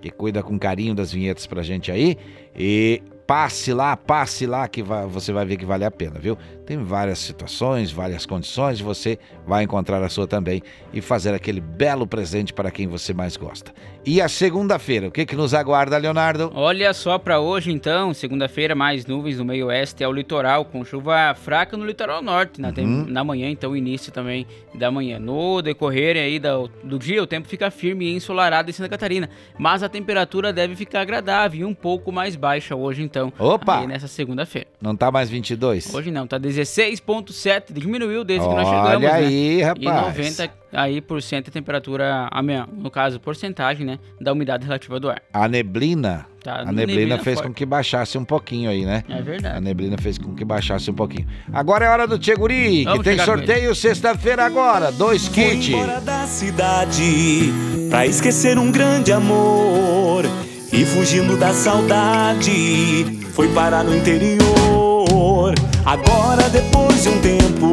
que 0.00 0.10
cuida 0.10 0.42
com 0.42 0.58
carinho 0.58 0.94
das 0.94 1.12
vinhetas 1.12 1.46
pra 1.46 1.62
gente 1.62 1.90
aí. 1.90 2.16
E 2.56 3.02
passe 3.26 3.72
lá, 3.72 3.96
passe 3.96 4.46
lá 4.46 4.68
que 4.68 4.82
vai- 4.82 5.06
você 5.06 5.32
vai 5.32 5.46
ver 5.46 5.56
que 5.56 5.64
vale 5.64 5.84
a 5.84 5.90
pena, 5.90 6.18
viu? 6.20 6.36
Tem 6.66 6.78
várias 6.82 7.18
situações, 7.18 7.92
várias 7.92 8.24
condições, 8.24 8.80
você 8.80 9.18
vai 9.46 9.64
encontrar 9.64 10.02
a 10.02 10.08
sua 10.08 10.26
também 10.26 10.62
e 10.94 11.00
fazer 11.02 11.34
aquele 11.34 11.60
belo 11.60 12.06
presente 12.06 12.54
para 12.54 12.70
quem 12.70 12.86
você 12.88 13.12
mais 13.12 13.36
gosta. 13.36 13.70
E 14.06 14.20
a 14.20 14.28
segunda-feira, 14.28 15.08
o 15.08 15.10
que 15.10 15.26
que 15.26 15.36
nos 15.36 15.52
aguarda, 15.52 15.96
Leonardo? 15.98 16.50
Olha 16.54 16.92
só 16.94 17.18
para 17.18 17.38
hoje 17.38 17.70
então, 17.70 18.14
segunda-feira, 18.14 18.74
mais 18.74 19.04
nuvens 19.04 19.38
no 19.38 19.44
meio 19.44 19.66
oeste 19.66 20.02
ao 20.02 20.12
litoral, 20.12 20.64
com 20.64 20.84
chuva 20.84 21.34
fraca 21.34 21.76
no 21.76 21.84
litoral 21.84 22.22
norte, 22.22 22.60
na, 22.60 22.68
Uhum. 22.68 23.04
na 23.08 23.22
manhã, 23.22 23.48
então 23.50 23.76
início 23.76 24.10
também 24.10 24.46
da 24.74 24.90
manhã. 24.90 25.18
No 25.18 25.60
decorrer 25.62 26.16
aí 26.16 26.38
do, 26.38 26.68
do 26.82 26.98
dia, 26.98 27.22
o 27.22 27.26
tempo 27.26 27.46
fica 27.46 27.70
firme 27.70 28.06
e 28.06 28.14
ensolarado 28.16 28.68
em 28.70 28.72
Santa 28.72 28.88
Catarina, 28.88 29.28
mas 29.58 29.82
a 29.82 29.88
temperatura 29.88 30.52
deve 30.52 30.74
ficar 30.74 31.02
agradável 31.02 31.60
e 31.60 31.64
um 31.64 31.74
pouco 31.74 32.10
mais 32.10 32.36
baixa 32.36 32.74
hoje 32.74 33.02
então, 33.02 33.32
Opa! 33.38 33.86
nessa 33.86 34.08
segunda-feira. 34.08 34.68
Não 34.80 34.96
tá 34.96 35.10
mais 35.10 35.28
22? 35.30 35.94
Hoje 35.94 36.10
não, 36.10 36.26
tá 36.26 36.36
16.7, 36.56 37.72
diminuiu 37.72 38.24
desde 38.24 38.46
que 38.48 38.54
nós 38.54 38.66
Olha 38.66 38.82
chegamos, 38.84 39.02
né? 39.08 39.12
aí, 39.12 39.58
E 39.58 39.62
rapaz. 39.62 40.16
90 40.16 40.50
aí 40.72 41.00
por 41.00 41.22
cento 41.22 41.48
a 41.48 41.52
temperatura, 41.52 42.28
no 42.72 42.90
caso, 42.90 43.20
porcentagem, 43.20 43.86
né, 43.86 43.98
da 44.20 44.32
umidade 44.32 44.64
relativa 44.64 44.98
do 44.98 45.08
ar. 45.08 45.22
A 45.32 45.46
neblina, 45.46 46.26
Tá, 46.42 46.56
a 46.56 46.64
neblina, 46.66 46.86
neblina 46.86 47.18
fez 47.18 47.36
forte. 47.38 47.46
com 47.48 47.54
que 47.54 47.64
baixasse 47.64 48.18
um 48.18 48.24
pouquinho 48.24 48.68
aí, 48.68 48.84
né? 48.84 49.02
É 49.08 49.22
verdade. 49.22 49.56
A 49.56 49.60
neblina 49.60 49.96
fez 49.96 50.18
com 50.18 50.34
que 50.34 50.44
baixasse 50.44 50.90
um 50.90 50.94
pouquinho. 50.94 51.26
Agora 51.52 51.86
é 51.86 51.88
hora 51.88 52.06
do 52.06 52.18
Tcheguri, 52.18 52.84
que 52.84 53.02
tem 53.02 53.18
sorteio 53.18 53.74
sexta-feira 53.74 54.44
agora. 54.44 54.90
Dois 54.92 55.28
kits. 55.28 55.68
embora 55.68 56.00
da 56.00 56.26
cidade 56.26 57.52
pra 57.88 58.04
esquecer 58.06 58.58
um 58.58 58.70
grande 58.70 59.12
amor 59.12 60.24
e 60.72 60.84
fugindo 60.84 61.36
da 61.38 61.52
saudade 61.54 63.20
foi 63.32 63.48
parar 63.54 63.82
no 63.84 63.96
interior. 63.96 65.54
Agora 65.86 66.48
depois 66.48 67.02
de 67.02 67.10
um 67.10 67.20
tempo, 67.20 67.70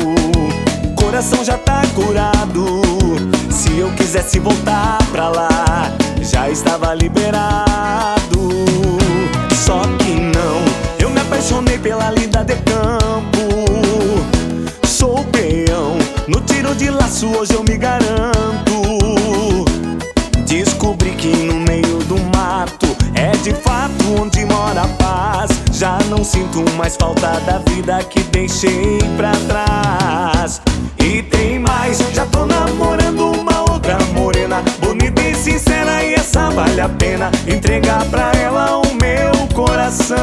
coração 0.95 1.45
já 1.45 1.57
tá 1.57 1.81
curado. 1.95 2.81
Se 3.49 3.77
eu 3.77 3.89
quisesse 3.93 4.37
voltar 4.37 4.97
pra 5.13 5.29
lá, 5.29 5.47
já 6.21 6.49
estava 6.49 6.93
liberado. 6.93 7.39
Só 9.55 9.79
que 9.99 10.11
não, 10.11 10.61
eu 10.99 11.09
me 11.09 11.21
apaixonei 11.21 11.77
pela 11.77 12.11
lida 12.11 12.43
de 12.43 12.55
campo. 12.55 13.39
Sou 14.85 15.23
peão, 15.31 15.97
no 16.27 16.41
tiro 16.41 16.75
de 16.75 16.89
laço 16.89 17.27
hoje 17.27 17.53
eu 17.53 17.63
me 17.63 17.77
garanto. 17.77 19.63
Descobri 20.45 21.11
que 21.11 21.29
no 21.29 21.61
meio 21.61 21.99
do 22.03 22.19
mato 22.37 22.87
é 23.15 23.31
de 23.37 23.53
Já 25.81 25.97
não 26.11 26.23
sinto 26.23 26.63
mais 26.77 26.95
falta 26.95 27.39
da 27.39 27.57
vida 27.57 28.03
que 28.03 28.19
deixei 28.25 28.99
pra 29.17 29.31
trás. 29.47 30.61
E 30.99 31.23
tem 31.23 31.57
mais, 31.57 31.97
já 32.13 32.23
tô 32.27 32.45
namorando 32.45 33.31
uma 33.31 33.61
outra 33.71 33.97
morena 34.13 34.61
bonita 34.79 35.21
vale 36.53 36.81
a 36.81 36.87
pena 36.87 37.31
entregar 37.47 38.05
pra 38.11 38.31
ela 38.33 38.77
o 38.77 38.93
meu 38.93 39.47
coração. 39.55 40.19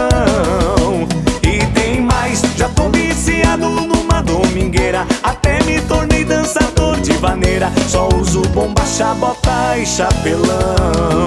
E 1.43 1.67
tem 1.75 2.03
mais, 2.03 2.41
já 2.57 2.69
tô 2.69 2.89
viciado 2.91 3.69
numa 3.69 4.23
domingueira. 4.23 5.05
Até 5.25 5.61
me 5.65 5.81
tornei 5.81 6.25
dançador 6.25 7.01
de 7.01 7.15
vaneira. 7.15 7.73
Só 7.89 8.09
uso 8.15 8.43
bomba, 8.51 8.87
chabota 8.87 9.77
e 9.77 9.85
chapelão. 9.85 11.27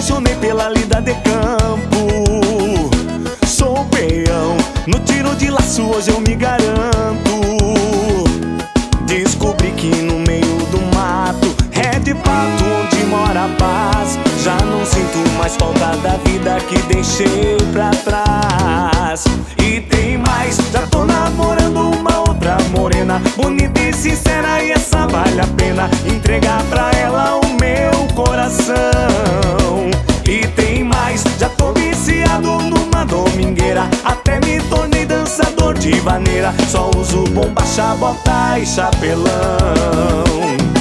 Apaixonei 0.00 0.34
pela 0.36 0.70
lida 0.70 1.00
de 1.02 1.12
campo. 1.12 2.90
Sou 3.46 3.84
peão, 3.86 4.56
no 4.86 4.98
tiro 5.00 5.36
de 5.36 5.50
laço 5.50 5.82
hoje 5.82 6.10
eu 6.10 6.20
me 6.22 6.34
garanto. 6.34 7.30
Descobri 9.04 9.70
que 9.72 9.88
no 9.88 10.20
meio 10.20 10.56
do 10.70 10.80
mato 10.96 11.54
é 11.72 11.98
de 11.98 12.14
fato 12.14 12.64
onde 12.80 13.04
mora 13.04 13.44
a 13.44 13.48
paz. 13.58 14.18
Já 14.42 14.56
não 14.64 14.86
sinto 14.86 15.18
mais 15.36 15.54
falta 15.56 15.94
da 15.98 16.16
vida 16.24 16.58
que 16.66 16.78
deixei 16.94 17.58
pra 17.70 17.90
trás. 17.90 19.24
E 19.58 19.82
tem 19.82 20.16
mais, 20.16 20.56
já 20.72 20.86
tô 20.86 21.04
namorando 21.04 21.90
uma 21.90 22.20
outra 22.20 22.56
morena, 22.74 23.20
bonita 23.36 23.78
e 23.82 23.92
sincera, 23.92 24.62
e 24.62 24.70
essa 24.70 25.06
vale 25.06 25.42
a 25.42 25.46
pena 25.58 25.90
entregar 26.06 26.62
pra 26.70 26.90
ela 26.92 27.36
o 27.36 27.48
meu 27.60 28.06
coração. 28.14 28.89
Chabota 38.00 38.58
e 38.58 38.66
chapelão. 38.66 40.79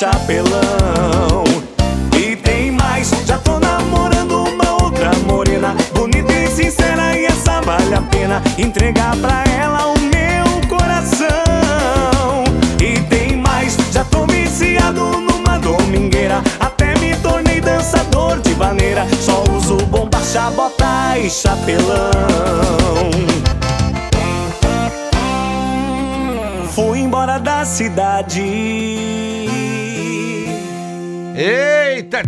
Chapelão 0.00 0.79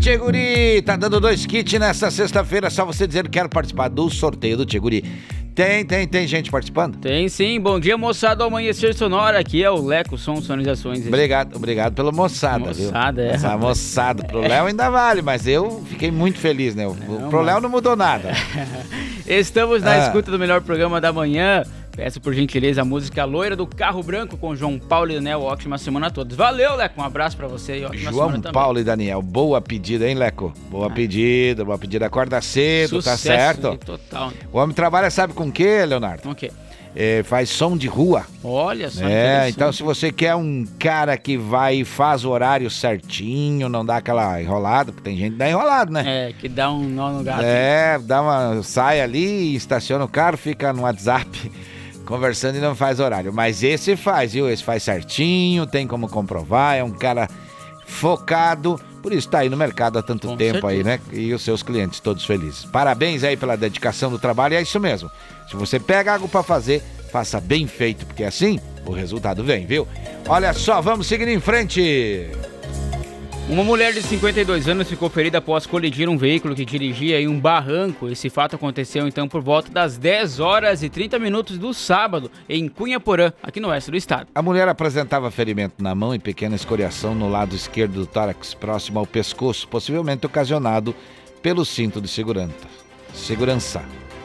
Tcheguri! 0.02 0.82
Tá 0.82 0.96
dando 0.96 1.20
dois 1.20 1.46
kits 1.46 1.78
nessa 1.78 2.10
sexta-feira. 2.10 2.68
Só 2.70 2.84
você 2.84 3.06
dizer 3.06 3.22
que 3.22 3.30
quer 3.38 3.48
participar 3.48 3.86
do 3.86 4.10
sorteio 4.10 4.56
do 4.56 4.66
Tcheguri. 4.66 5.04
Tem, 5.54 5.84
tem, 5.84 6.08
tem 6.08 6.26
gente 6.26 6.50
participando? 6.50 6.96
Tem 6.96 7.28
sim. 7.28 7.60
Bom 7.60 7.78
dia, 7.78 7.96
moçada 7.96 8.34
do 8.36 8.44
Amanhecer 8.44 8.94
Sonora. 8.94 9.38
Aqui 9.38 9.62
é 9.62 9.70
o 9.70 9.76
Leco 9.86 10.18
Som 10.18 10.42
Sonorizações. 10.42 11.06
Obrigado, 11.06 11.54
obrigado 11.54 11.94
pela 11.94 12.10
moçada, 12.10 12.72
viu? 12.72 12.86
Moçada, 12.86 13.22
é, 13.22 13.28
Essa 13.28 13.56
moçada. 13.56 14.24
Pro 14.24 14.40
Léo 14.40 14.66
ainda 14.66 14.90
vale, 14.90 15.22
mas 15.22 15.46
eu 15.46 15.84
fiquei 15.88 16.10
muito 16.10 16.38
feliz, 16.40 16.74
né? 16.74 16.84
O- 16.84 16.96
Pro 17.30 17.40
Léo 17.40 17.60
não 17.60 17.68
mudou 17.68 17.94
nada. 17.94 18.32
Estamos 19.24 19.84
na 19.84 19.92
Ah. 19.92 19.98
escuta 20.06 20.32
do 20.32 20.38
melhor 20.38 20.62
programa 20.62 21.00
da 21.00 21.12
manhã. 21.12 21.62
Peço 21.94 22.22
por 22.22 22.32
gentileza 22.32 22.80
a 22.80 22.84
música 22.86 23.22
Loira 23.24 23.54
do 23.54 23.66
Carro 23.66 24.02
Branco 24.02 24.38
com 24.38 24.56
João 24.56 24.78
Paulo 24.78 25.10
e 25.12 25.14
Daniel. 25.16 25.42
Ótima 25.42 25.76
semana 25.76 26.06
a 26.06 26.10
todos. 26.10 26.34
Valeu, 26.34 26.74
Leco. 26.74 26.98
Um 26.98 27.04
abraço 27.04 27.36
pra 27.36 27.46
você 27.46 27.80
e 27.80 27.84
ótima 27.84 28.10
João. 28.10 28.40
Paulo 28.40 28.80
e 28.80 28.84
Daniel, 28.84 29.20
boa 29.20 29.60
pedida, 29.60 30.08
hein, 30.08 30.14
Leco? 30.14 30.54
Boa 30.70 30.88
pedida, 30.88 31.64
boa 31.64 31.76
pedida. 31.76 32.06
Acorda 32.06 32.40
cedo, 32.40 33.02
tá 33.02 33.12
Sucesso 33.12 33.22
certo? 33.22 33.68
aí, 33.68 33.76
Total. 33.78 34.32
O 34.50 34.58
homem 34.58 34.74
trabalha, 34.74 35.10
sabe 35.10 35.34
com 35.34 35.44
o 35.48 35.52
quê, 35.52 35.84
Leonardo? 35.84 36.22
Com 36.22 36.30
o 36.30 36.34
quê? 36.34 36.50
É, 36.96 37.22
faz 37.22 37.50
som 37.50 37.76
de 37.76 37.88
rua. 37.88 38.24
Olha 38.42 38.90
só. 38.90 39.06
É, 39.06 39.48
então 39.48 39.70
se 39.72 39.82
você 39.82 40.10
quer 40.10 40.34
um 40.34 40.66
cara 40.78 41.16
que 41.16 41.36
vai 41.36 41.76
e 41.76 41.84
faz 41.84 42.24
o 42.24 42.30
horário 42.30 42.70
certinho, 42.70 43.68
não 43.68 43.84
dá 43.84 43.96
aquela 43.96 44.40
enrolada, 44.40 44.92
porque 44.92 45.10
tem 45.10 45.18
gente 45.18 45.32
que 45.32 45.38
dá 45.38 45.48
enrolado, 45.48 45.92
né? 45.92 46.04
É, 46.06 46.32
que 46.32 46.48
dá 46.48 46.70
um 46.70 46.82
nó 46.88 47.10
no 47.12 47.22
gato. 47.22 47.42
É, 47.42 47.98
dá 47.98 48.20
uma. 48.22 48.62
sai 48.62 49.00
ali, 49.00 49.54
estaciona 49.54 50.04
o 50.04 50.08
carro, 50.08 50.36
fica 50.36 50.72
no 50.72 50.82
WhatsApp 50.82 51.50
conversando 52.12 52.56
e 52.58 52.60
não 52.60 52.74
faz 52.74 53.00
horário. 53.00 53.32
Mas 53.32 53.62
esse 53.62 53.96
faz, 53.96 54.34
viu? 54.34 54.48
Esse 54.50 54.62
faz 54.62 54.82
certinho, 54.82 55.66
tem 55.66 55.86
como 55.86 56.08
comprovar, 56.08 56.76
é 56.76 56.84
um 56.84 56.90
cara 56.90 57.26
focado. 57.86 58.78
Por 59.02 59.12
isso 59.12 59.28
tá 59.28 59.38
aí 59.38 59.48
no 59.48 59.56
mercado 59.56 59.98
há 59.98 60.02
tanto 60.02 60.28
Com 60.28 60.36
tempo 60.36 60.66
aí, 60.66 60.84
certeza. 60.84 61.00
né? 61.12 61.18
E 61.18 61.32
os 61.32 61.42
seus 61.42 61.62
clientes 61.62 62.00
todos 62.00 62.24
felizes. 62.24 62.64
Parabéns 62.66 63.24
aí 63.24 63.36
pela 63.36 63.56
dedicação 63.56 64.10
do 64.10 64.18
trabalho, 64.18 64.54
e 64.54 64.56
é 64.56 64.62
isso 64.62 64.78
mesmo. 64.78 65.10
Se 65.48 65.56
você 65.56 65.80
pega 65.80 66.12
algo 66.12 66.28
pra 66.28 66.42
fazer, 66.42 66.82
faça 67.10 67.40
bem 67.40 67.66
feito, 67.66 68.04
porque 68.06 68.24
assim 68.24 68.60
o 68.86 68.92
resultado 68.92 69.42
vem, 69.42 69.66
viu? 69.66 69.88
Olha 70.28 70.52
só, 70.52 70.80
vamos 70.80 71.06
seguir 71.06 71.28
em 71.28 71.40
frente. 71.40 72.30
Uma 73.48 73.64
mulher 73.64 73.92
de 73.92 74.00
52 74.02 74.68
anos 74.68 74.88
ficou 74.88 75.10
ferida 75.10 75.38
após 75.38 75.66
colidir 75.66 76.08
um 76.08 76.16
veículo 76.16 76.54
que 76.54 76.64
dirigia 76.64 77.20
em 77.20 77.26
um 77.26 77.38
barranco. 77.38 78.08
Esse 78.08 78.30
fato 78.30 78.54
aconteceu 78.54 79.06
então 79.06 79.28
por 79.28 79.42
volta 79.42 79.70
das 79.70 79.98
10 79.98 80.38
horas 80.40 80.82
e 80.82 80.88
30 80.88 81.18
minutos 81.18 81.58
do 81.58 81.74
sábado 81.74 82.30
em 82.48 82.68
Cunhaporã, 82.68 83.32
aqui 83.42 83.60
no 83.60 83.68
oeste 83.68 83.90
do 83.90 83.96
estado. 83.96 84.28
A 84.34 84.40
mulher 84.40 84.68
apresentava 84.68 85.30
ferimento 85.30 85.82
na 85.82 85.94
mão 85.94 86.14
e 86.14 86.18
pequena 86.18 86.54
escoriação 86.54 87.14
no 87.14 87.28
lado 87.28 87.54
esquerdo 87.54 87.94
do 87.94 88.06
tórax, 88.06 88.54
próximo 88.54 89.00
ao 89.00 89.06
pescoço, 89.06 89.66
possivelmente 89.68 90.24
ocasionado 90.24 90.94
pelo 91.42 91.64
cinto 91.64 92.00
de 92.00 92.08
segurança. 92.08 92.68
Segurança. 93.12 93.82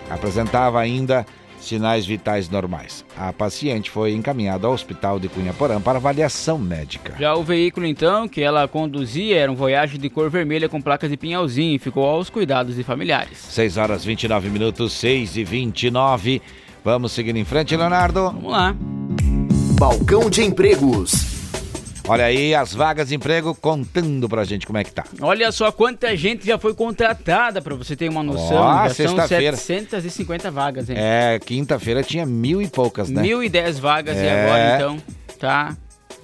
Apresentava 0.09 0.79
ainda 0.79 1.25
sinais 1.67 2.05
vitais 2.05 2.49
normais. 2.49 3.05
A 3.15 3.31
paciente 3.33 3.89
foi 3.89 4.13
encaminhada 4.13 4.67
ao 4.67 4.73
hospital 4.73 5.19
de 5.19 5.27
Cunhaporã 5.27 5.81
para 5.81 5.97
avaliação 5.97 6.57
médica. 6.57 7.15
Já 7.19 7.35
o 7.35 7.43
veículo 7.43 7.85
então 7.85 8.27
que 8.27 8.41
ela 8.41 8.67
conduzia 8.67 9.37
era 9.37 9.51
um 9.51 9.55
Voyage 9.55 9.97
de 9.97 10.09
cor 10.09 10.29
vermelha 10.29 10.69
com 10.69 10.81
placas 10.81 11.09
de 11.09 11.17
pinhalzinho 11.17 11.75
e 11.75 11.79
ficou 11.79 12.05
aos 12.05 12.29
cuidados 12.29 12.75
de 12.75 12.83
familiares. 12.83 13.37
6 13.37 13.77
horas 13.77 14.05
29 14.05 14.49
minutos, 14.49 14.93
6 14.93 15.37
e 15.37 15.43
29. 15.43 16.41
Vamos 16.83 17.11
seguir 17.11 17.35
em 17.35 17.43
frente, 17.43 17.75
Leonardo? 17.75 18.31
Vamos 18.31 18.51
lá. 18.51 18.75
Balcão 19.77 20.29
de 20.29 20.43
empregos. 20.43 21.36
Olha 22.07 22.25
aí 22.25 22.55
as 22.55 22.73
vagas 22.73 23.09
de 23.09 23.15
emprego 23.15 23.53
contando 23.55 24.27
pra 24.29 24.43
gente 24.43 24.65
como 24.65 24.77
é 24.77 24.83
que 24.83 24.91
tá. 24.91 25.03
Olha 25.21 25.51
só 25.51 25.71
quanta 25.71 26.15
gente 26.15 26.45
já 26.45 26.57
foi 26.57 26.73
contratada, 26.73 27.61
pra 27.61 27.75
você 27.75 27.95
ter 27.95 28.09
uma 28.09 28.23
noção. 28.23 28.57
Ó, 28.57 28.89
sexta-feira. 28.89 29.57
750 29.57 30.49
vagas, 30.51 30.89
hein? 30.89 30.95
É, 30.97 31.39
quinta-feira 31.39 32.01
tinha 32.03 32.25
mil 32.25 32.61
e 32.61 32.67
poucas, 32.67 33.09
né? 33.09 33.21
1.010 33.23 33.79
vagas 33.79 34.17
e 34.17 34.21
É. 34.21 34.43
agora 34.45 34.75
então 34.75 34.97
tá 35.39 35.75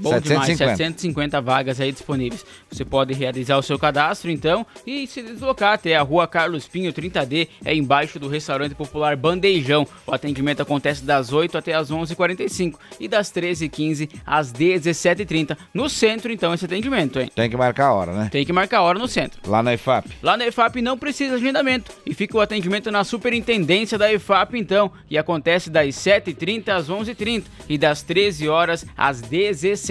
Bom 0.04 0.10
750. 0.10 0.28
demais, 0.28 0.78
750 0.78 1.42
vagas 1.42 1.80
aí 1.80 1.92
disponíveis. 1.92 2.46
Você 2.70 2.84
pode 2.84 3.14
realizar 3.14 3.58
o 3.58 3.64
seu 3.64 3.80
cadastro 3.80 4.30
então 4.30 4.66
e 4.86 5.08
se 5.08 5.22
deslocar 5.22 5.74
até 5.74 5.96
a 5.96 6.02
rua 6.02 6.28
Carlos 6.28 6.68
Pinho 6.68 6.92
30D, 6.92 7.48
é 7.64 7.74
embaixo 7.74 8.20
do 8.20 8.28
restaurante 8.28 8.76
popular 8.76 9.16
Bandejão. 9.16 9.88
O 10.06 10.14
atendimento 10.14 10.62
acontece 10.62 11.04
das 11.04 11.32
8 11.32 11.58
até 11.58 11.74
as 11.74 11.90
11h45 11.90 12.76
e 13.00 13.08
das 13.08 13.32
13h15 13.32 14.10
às 14.26 14.52
17h30. 14.52 15.58
No 15.74 15.90
centro, 15.90 16.32
então, 16.32 16.54
esse 16.54 16.66
atendimento, 16.66 17.20
hein? 17.20 17.32
Tem 17.34 17.50
que 17.50 17.56
marcar 17.56 17.88
a 17.88 17.94
hora, 17.94 18.14
né? 18.14 18.30
Tem 18.32 18.46
que 18.46 18.52
marcar 18.52 18.80
a 18.80 18.82
hora 18.82 19.00
no 19.00 19.08
centro. 19.08 19.40
Lá 19.50 19.64
na 19.64 19.74
IFAP. 19.74 20.10
Lá 20.22 20.36
na 20.36 20.46
EFAP 20.46 20.82
não 20.82 20.98
precisa 20.98 21.36
agendamento 21.36 21.92
e 22.06 22.14
fica 22.14 22.38
o 22.38 22.42
atendimento 22.42 22.92
na 22.92 23.04
superintendência 23.04 23.98
da 23.98 24.12
EFAP 24.12 24.58
então, 24.58 24.92
e 25.10 25.18
acontece 25.18 25.70
das 25.70 25.96
7h30 25.96 26.70
às 26.70 26.90
11h30 26.90 27.44
e 27.70 27.78
das 27.78 28.02
13 28.02 28.50
horas 28.50 28.86
às 28.98 29.22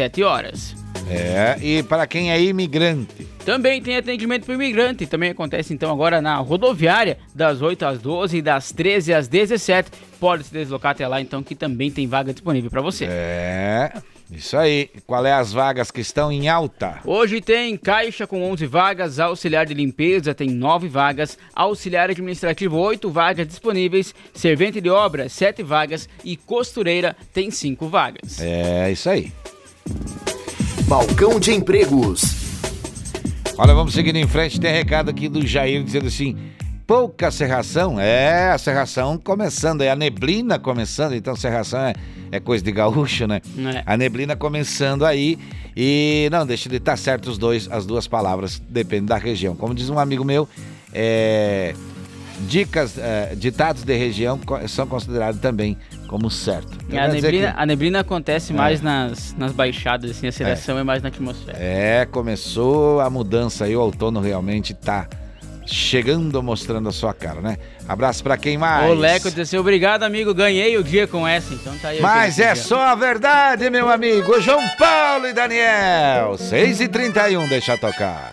17 0.03 0.23
horas. 0.23 0.75
É, 1.09 1.57
e 1.61 1.83
para 1.83 2.07
quem 2.07 2.33
é 2.33 2.41
imigrante. 2.41 3.27
Também 3.45 3.83
tem 3.83 3.97
atendimento 3.97 4.45
para 4.45 4.55
imigrante, 4.55 5.05
também 5.05 5.31
acontece 5.31 5.75
então 5.75 5.91
agora 5.91 6.23
na 6.23 6.37
rodoviária, 6.37 7.19
das 7.35 7.61
8 7.61 7.85
às 7.85 7.99
12 8.01 8.39
e 8.39 8.43
das 8.43 8.71
13 8.71 9.13
às 9.15 9.29
17. 9.29 9.91
Pode 10.21 10.45
se 10.45 10.53
deslocar 10.53 10.93
até 10.93 11.07
lá 11.07 11.21
então 11.21 11.43
que 11.43 11.55
também 11.55 11.91
tem 11.91 12.07
vaga 12.07 12.33
disponível 12.33 12.71
para 12.71 12.81
você. 12.81 13.07
É, 13.11 13.93
isso 14.31 14.57
aí. 14.57 14.89
Qual 15.05 15.27
é 15.27 15.33
as 15.33 15.53
vagas 15.53 15.91
que 15.91 16.01
estão 16.01 16.31
em 16.31 16.49
alta? 16.49 17.01
Hoje 17.05 17.41
tem 17.41 17.77
caixa 17.77 18.25
com 18.27 18.43
11 18.45 18.65
vagas, 18.67 19.19
auxiliar 19.19 19.67
de 19.67 19.75
limpeza 19.75 20.33
tem 20.33 20.49
9 20.51 20.89
vagas, 20.89 21.37
auxiliar 21.53 22.11
administrativo 22.11 22.79
8 22.79 23.11
vagas 23.11 23.47
disponíveis, 23.49 24.15
servente 24.33 24.81
de 24.81 24.89
obra 24.89 25.29
7 25.29 25.65
vagas 25.65 26.09
e 26.25 26.37
costureira 26.37 27.17
tem 27.35 27.51
5 27.51 27.89
vagas. 27.89 28.41
É, 28.41 28.93
isso 28.93 29.11
aí. 29.11 29.33
Balcão 30.87 31.41
de 31.41 31.53
empregos. 31.53 32.23
Olha, 33.57 33.75
vamos 33.75 33.95
seguindo 33.95 34.17
em 34.17 34.27
frente. 34.27 34.61
Tem 34.61 34.73
recado 34.73 35.11
aqui 35.11 35.29
do 35.29 35.47
Jair 35.47 35.83
dizendo 35.83 36.07
assim: 36.07 36.37
pouca 36.87 37.31
serração. 37.31 37.99
É, 37.99 38.51
a 38.51 38.59
serração 38.59 39.17
começando, 39.17 39.83
é 39.83 39.91
a 39.91 39.97
neblina 39.97 40.59
começando. 40.59 41.15
Então, 41.15 41.35
serração 41.35 41.81
é, 41.81 41.95
é 42.31 42.41
coisa 42.41 42.63
de 42.63 42.71
gaúcho, 42.73 43.27
né? 43.27 43.41
É. 43.59 43.83
A 43.87 43.97
neblina 43.97 44.37
começando 44.37 45.05
aí. 45.05 45.39
E 45.77 46.29
não, 46.31 46.47
deixa 46.47 46.69
de 46.69 46.77
estar 46.77 46.97
certo 46.97 47.31
os 47.31 47.39
dois, 47.39 47.67
as 47.71 47.87
duas 47.87 48.07
palavras, 48.07 48.61
depende 48.69 49.07
da 49.07 49.17
região. 49.17 49.57
Como 49.57 49.75
diz 49.75 49.89
um 49.89 49.99
amigo 49.99 50.25
meu, 50.25 50.47
é, 50.93 51.75
dicas, 52.49 52.99
é, 52.99 53.35
ditados 53.37 53.83
de 53.85 53.97
região 53.97 54.39
co- 54.39 54.67
são 54.69 54.87
considerados 54.87 55.41
também 55.41 55.77
como 56.07 56.31
certo. 56.31 56.77
Então, 56.87 56.99
a, 56.99 57.03
quer 57.03 57.15
dizer 57.15 57.23
neblina, 57.33 57.55
a 57.57 57.67
neblina 57.67 58.01
acontece 58.01 58.53
É. 58.53 58.57
mais 58.57 58.81
nas, 58.81 59.35
nas 59.37 59.53
baixadas, 59.53 60.11
assim, 60.11 60.27
a 60.27 60.33
seleção 60.33 60.79
é. 60.79 60.83
mais 60.85 61.03
na 61.03 61.09
atmosfera. 61.09 61.57
É, 61.59 62.07
começou 62.07 63.01
a 63.01 63.09
mudança 63.09 63.65
aí, 63.65 63.75
o 63.77 63.81
outono 63.81 64.21
realmente 64.21 64.75
tá 64.75 65.07
chegando 65.65 66.43
mostrando 66.43 66.89
a 66.89 66.93
sua 66.93 67.15
cara, 67.15 67.41
né? 67.41 67.57
Abraço 67.89 68.23
pra 68.23 68.37
quem 68.37 68.59
mais? 68.59 68.91
O 68.91 68.95
Leco 68.95 69.29
disse 69.29 69.41
assim, 69.43 69.57
obrigado 69.57 70.03
amigo, 70.03 70.35
ganhei 70.35 70.77
o 70.77 70.83
dia 70.83 71.07
com 71.07 71.27
essa, 71.27 71.55
então 71.55 71.77
tá 71.79 71.89
aí. 71.89 72.01
Mas 72.01 72.39
é 72.41 72.55
só 72.57 72.81
a 72.81 72.95
verdade, 72.97 73.71
meu 73.71 73.89
amigo. 73.89 74.41
João 74.41 74.61
Paulo 74.77 75.29
e 75.29 75.33
Daniel. 75.33 76.37
6 76.37 76.81
e 76.81 76.89
31 76.89 77.47
deixa 77.49 77.79
tocar. 77.79 78.33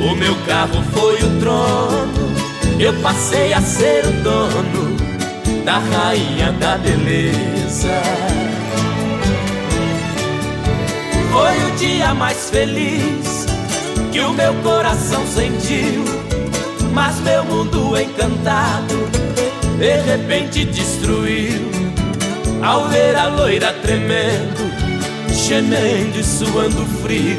O 0.00 0.14
meu 0.14 0.34
carro 0.46 0.82
foi 0.92 1.14
o 1.22 1.40
trono, 1.40 2.32
eu 2.78 2.92
passei 3.02 3.52
a 3.52 3.60
ser 3.60 4.06
o 4.06 4.12
dono 4.22 4.96
da 5.64 5.78
rainha 5.78 6.52
da 6.52 6.78
beleza. 6.78 8.02
Foi 11.32 11.64
o 11.66 11.76
dia 11.76 12.14
mais 12.14 12.50
feliz 12.50 13.46
que 14.12 14.20
o 14.20 14.32
meu 14.32 14.54
coração 14.62 15.26
sentiu, 15.26 16.04
mas 16.92 17.20
meu 17.20 17.44
mundo 17.44 17.98
encantado 18.00 19.06
de 19.78 20.00
repente 20.00 20.64
destruiu. 20.64 21.70
Ao 22.62 22.88
ver 22.88 23.14
a 23.14 23.28
loira 23.28 23.72
tremendo, 23.82 24.70
gemendo 25.30 26.18
e 26.18 26.24
suando 26.24 26.86
frio, 27.02 27.38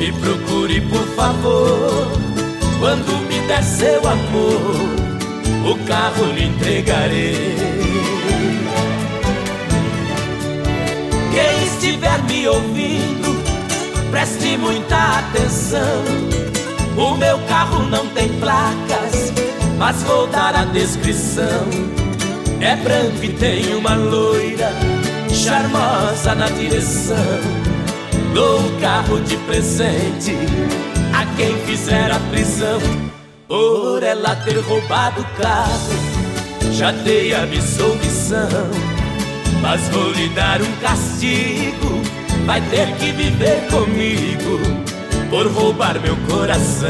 Me 0.00 0.10
procure, 0.12 0.80
por 0.80 1.06
favor. 1.08 2.10
Quando 2.78 3.18
me 3.28 3.38
der 3.46 3.62
seu 3.62 4.00
amor, 4.08 4.74
o 5.70 5.86
carro 5.86 6.24
lhe 6.32 6.46
entregarei. 6.46 7.54
Quem 11.34 11.66
estiver 11.66 12.18
me 12.22 12.48
ouvindo, 12.48 13.44
preste 14.10 14.56
muita 14.56 15.18
atenção. 15.18 16.02
O 16.96 17.14
meu 17.18 17.38
carro 17.40 17.82
não 17.90 18.06
tem 18.08 18.30
placas, 18.40 19.30
mas 19.76 20.02
vou 20.04 20.26
dar 20.28 20.56
a 20.56 20.64
descrição. 20.64 21.68
É 22.58 22.74
branco 22.74 23.22
e 23.22 23.34
tem 23.34 23.74
uma 23.74 23.94
loira 23.96 24.72
charmosa 25.28 26.34
na 26.34 26.48
direção. 26.48 27.59
Dou 28.34 28.60
o 28.60 28.80
carro 28.80 29.20
de 29.20 29.36
presente 29.38 30.36
a 31.12 31.26
quem 31.36 31.56
fizer 31.66 32.10
a 32.12 32.18
prisão 32.30 32.80
por 33.48 34.02
ela 34.02 34.36
ter 34.36 34.58
roubado 34.60 35.20
o 35.20 35.42
carro. 35.42 36.10
Já 36.72 36.92
dei 36.92 37.34
a 37.34 37.42
absolvição, 37.42 38.48
mas 39.60 39.88
vou 39.88 40.12
lhe 40.12 40.28
dar 40.28 40.62
um 40.62 40.72
castigo. 40.80 42.00
Vai 42.46 42.60
ter 42.62 42.94
que 42.96 43.12
viver 43.12 43.66
comigo 43.68 44.60
por 45.28 45.46
roubar 45.48 46.00
meu 46.00 46.16
coração. 46.28 46.88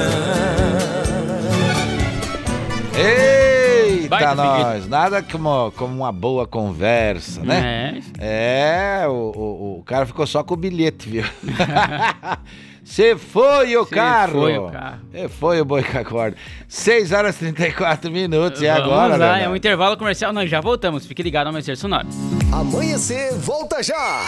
Eita, 4.16 4.34
Baita 4.34 4.34
nós! 4.34 4.88
Nada 4.88 5.22
como, 5.22 5.70
como 5.72 5.94
uma 5.96 6.12
boa 6.12 6.46
conversa, 6.46 7.42
né? 7.42 8.00
É. 8.18 9.04
o, 9.06 9.12
o, 9.12 9.78
o 9.78 9.82
cara 9.84 10.06
ficou 10.06 10.26
só 10.26 10.42
com 10.42 10.54
o 10.54 10.56
bilhete, 10.56 11.08
viu? 11.08 11.24
Você 12.82 13.14
foi 13.16 13.76
o 13.76 13.84
Cê 13.84 13.94
carro! 13.94 14.40
foi 14.40 14.58
o 14.58 14.70
carro. 14.70 14.98
Você 15.12 15.28
foi 15.28 15.60
o 15.60 15.64
boi 15.64 15.82
com 15.82 15.98
a 15.98 16.04
corda. 16.04 16.36
6 16.66 17.12
horas 17.12 17.36
e 17.36 17.38
34 17.52 18.10
minutos. 18.10 18.60
E 18.62 18.66
Vamos 18.66 18.82
agora, 18.82 19.00
lá, 19.12 19.16
Leonardo? 19.16 19.44
é 19.44 19.48
um 19.48 19.54
intervalo 19.54 19.96
comercial, 19.96 20.32
nós 20.32 20.50
já 20.50 20.60
voltamos. 20.60 21.06
Fique 21.06 21.22
ligado 21.22 21.44
no 21.44 21.50
Amanhecer 21.50 21.76
Sonoro. 21.76 22.08
Amanhecer, 22.50 23.32
volta 23.34 23.80
já! 23.82 24.24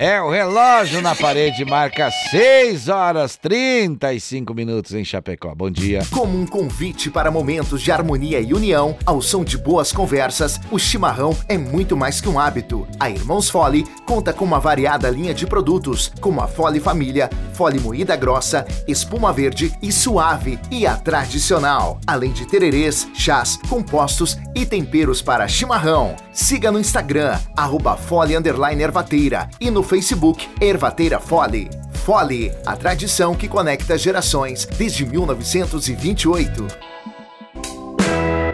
É, 0.00 0.22
o 0.22 0.30
relógio 0.30 1.02
na 1.02 1.12
parede 1.12 1.64
marca 1.64 2.08
6 2.30 2.88
horas 2.88 3.36
35 3.36 4.54
minutos 4.54 4.94
em 4.94 5.04
Chapecó. 5.04 5.52
Bom 5.56 5.68
dia. 5.68 6.06
Como 6.12 6.40
um 6.40 6.46
convite 6.46 7.10
para 7.10 7.32
momentos 7.32 7.82
de 7.82 7.90
harmonia 7.90 8.38
e 8.38 8.54
união, 8.54 8.96
ao 9.04 9.20
som 9.20 9.42
de 9.42 9.58
boas 9.58 9.90
conversas, 9.90 10.60
o 10.70 10.78
chimarrão 10.78 11.36
é 11.48 11.58
muito 11.58 11.96
mais 11.96 12.20
que 12.20 12.28
um 12.28 12.38
hábito. 12.38 12.86
A 13.00 13.10
Irmãos 13.10 13.50
Fole 13.50 13.84
conta 14.06 14.32
com 14.32 14.44
uma 14.44 14.60
variada 14.60 15.10
linha 15.10 15.34
de 15.34 15.48
produtos, 15.48 16.12
como 16.20 16.40
a 16.40 16.46
Fole 16.46 16.78
Família, 16.78 17.28
Fole 17.52 17.80
Moída 17.80 18.14
Grossa, 18.14 18.64
Espuma 18.86 19.32
Verde 19.32 19.76
e 19.82 19.90
Suave 19.90 20.60
e 20.70 20.86
a 20.86 20.94
Tradicional. 20.94 21.98
Além 22.06 22.30
de 22.30 22.46
tererês, 22.46 23.08
chás, 23.14 23.58
compostos 23.68 24.38
e 24.54 24.64
temperos 24.64 25.20
para 25.20 25.48
chimarrão. 25.48 26.14
Siga 26.32 26.70
no 26.70 26.78
Instagram, 26.78 27.36
arroba 27.56 27.96
Fole 27.96 28.34
Ervateira 28.34 29.50
e 29.60 29.72
no 29.72 29.87
Facebook 29.88 30.46
Ervateira 30.60 31.18
Fole. 31.18 31.70
Fole, 32.04 32.52
a 32.66 32.76
tradição 32.76 33.34
que 33.34 33.48
conecta 33.48 33.96
gerações 33.96 34.66
desde 34.76 35.06
1928. 35.06 36.66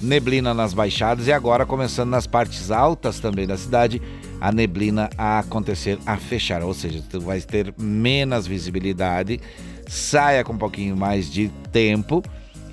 Neblina 0.01 0.53
nas 0.53 0.73
baixadas 0.73 1.27
e 1.27 1.31
agora 1.31 1.65
começando 1.65 2.09
nas 2.09 2.27
partes 2.27 2.71
altas 2.71 3.21
também 3.21 3.47
da 3.47 3.57
cidade, 3.57 4.01
a 4.41 4.51
neblina 4.51 5.09
a 5.17 5.39
acontecer, 5.39 5.97
a 6.05 6.17
fechar, 6.17 6.61
ou 6.61 6.73
seja, 6.73 7.01
tu 7.09 7.21
vai 7.21 7.39
ter 7.39 7.73
menos 7.77 8.45
visibilidade. 8.45 9.39
Saia 9.87 10.43
com 10.43 10.53
um 10.53 10.57
pouquinho 10.57 10.97
mais 10.97 11.31
de 11.31 11.49
tempo 11.71 12.21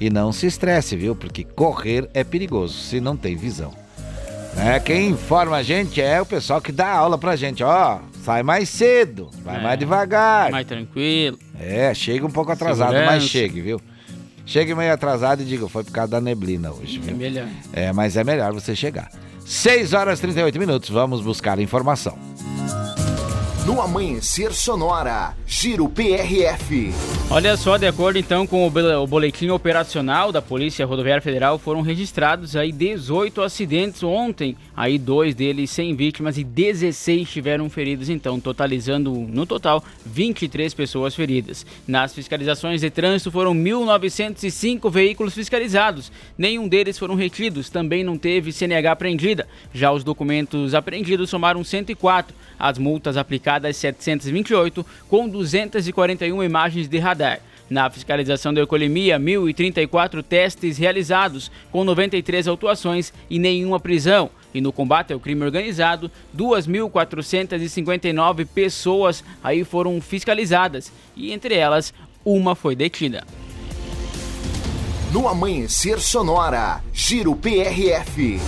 e 0.00 0.10
não 0.10 0.32
se 0.32 0.46
estresse, 0.46 0.96
viu? 0.96 1.14
Porque 1.14 1.44
correr 1.44 2.10
é 2.14 2.24
perigoso 2.24 2.74
se 2.74 3.00
não 3.00 3.16
tem 3.16 3.36
visão. 3.36 3.72
É, 4.56 4.78
quem 4.80 5.10
informa 5.10 5.56
a 5.56 5.62
gente 5.62 6.00
é 6.02 6.20
o 6.20 6.26
pessoal 6.26 6.60
que 6.60 6.72
dá 6.72 6.88
aula 6.92 7.16
pra 7.16 7.36
gente, 7.36 7.62
ó. 7.64 7.98
Sai 8.24 8.42
mais 8.42 8.68
cedo, 8.68 9.30
vai 9.42 9.56
É, 9.58 9.62
mais 9.62 9.78
devagar. 9.78 10.50
Mais 10.50 10.66
tranquilo. 10.66 11.38
É, 11.58 11.94
chega 11.94 12.26
um 12.26 12.30
pouco 12.30 12.52
atrasado, 12.52 12.88
Segurança. 12.90 13.12
mas 13.12 13.24
chegue, 13.24 13.60
viu? 13.60 13.80
Chegue 14.44 14.74
meio 14.74 14.92
atrasado 14.92 15.42
e 15.42 15.44
diga, 15.44 15.68
foi 15.68 15.84
por 15.84 15.92
causa 15.92 16.10
da 16.10 16.20
neblina 16.20 16.70
hoje, 16.72 16.98
É 16.98 17.00
viu? 17.00 17.16
melhor. 17.16 17.46
É, 17.72 17.92
mas 17.92 18.16
é 18.16 18.24
melhor 18.24 18.52
você 18.52 18.74
chegar. 18.76 19.10
6 19.46 19.92
horas 19.94 20.18
e 20.18 20.22
38 20.22 20.58
minutos, 20.58 20.90
vamos 20.90 21.20
buscar 21.22 21.58
informação. 21.58 22.18
No 23.70 23.80
Amanhecer 23.80 24.52
Sonora, 24.52 25.32
Giro 25.46 25.88
PRF. 25.88 26.92
Olha 27.30 27.56
só, 27.56 27.76
de 27.76 27.86
acordo 27.86 28.18
então 28.18 28.44
com 28.44 28.66
o 28.66 29.06
boletim 29.06 29.50
operacional 29.50 30.32
da 30.32 30.42
Polícia 30.42 30.84
Rodoviária 30.84 31.22
Federal, 31.22 31.56
foram 31.56 31.80
registrados 31.80 32.56
aí 32.56 32.72
18 32.72 33.40
acidentes 33.40 34.02
ontem, 34.02 34.56
aí 34.76 34.98
dois 34.98 35.36
deles 35.36 35.70
sem 35.70 35.94
vítimas 35.94 36.36
e 36.36 36.42
16 36.42 37.30
tiveram 37.30 37.70
feridos 37.70 38.08
então, 38.08 38.40
totalizando 38.40 39.12
no 39.12 39.46
total 39.46 39.84
23 40.04 40.74
pessoas 40.74 41.14
feridas. 41.14 41.64
Nas 41.86 42.12
fiscalizações 42.12 42.80
de 42.80 42.90
trânsito 42.90 43.30
foram 43.30 43.54
1.905 43.54 44.90
veículos 44.90 45.32
fiscalizados, 45.32 46.10
nenhum 46.36 46.66
deles 46.66 46.98
foram 46.98 47.14
retidos, 47.14 47.70
também 47.70 48.02
não 48.02 48.18
teve 48.18 48.52
CNH 48.52 48.90
apreendida. 48.90 49.46
Já 49.72 49.92
os 49.92 50.02
documentos 50.02 50.74
apreendidos 50.74 51.30
somaram 51.30 51.62
104, 51.62 52.34
as 52.58 52.76
multas 52.76 53.16
aplicadas 53.16 53.59
728, 53.60 54.84
com 55.08 55.28
241 55.28 56.42
imagens 56.42 56.88
de 56.88 56.98
radar. 56.98 57.40
Na 57.70 57.88
fiscalização 57.88 58.52
da 58.52 58.60
alcoolemia, 58.60 59.18
1.034 59.20 60.24
testes 60.24 60.76
realizados, 60.76 61.52
com 61.70 61.84
93 61.84 62.48
autuações 62.48 63.12
e 63.30 63.38
nenhuma 63.38 63.78
prisão. 63.78 64.28
E 64.52 64.60
no 64.60 64.72
combate 64.72 65.12
ao 65.12 65.20
crime 65.20 65.44
organizado, 65.44 66.10
2.459 66.36 68.44
pessoas 68.52 69.22
aí 69.42 69.62
foram 69.62 70.00
fiscalizadas 70.00 70.90
e 71.16 71.32
entre 71.32 71.54
elas 71.54 71.94
uma 72.24 72.56
foi 72.56 72.74
detida. 72.74 73.22
No 75.12 75.28
Amanhecer 75.28 76.00
Sonora, 76.00 76.82
Giro 76.92 77.36
PRF. 77.36 78.40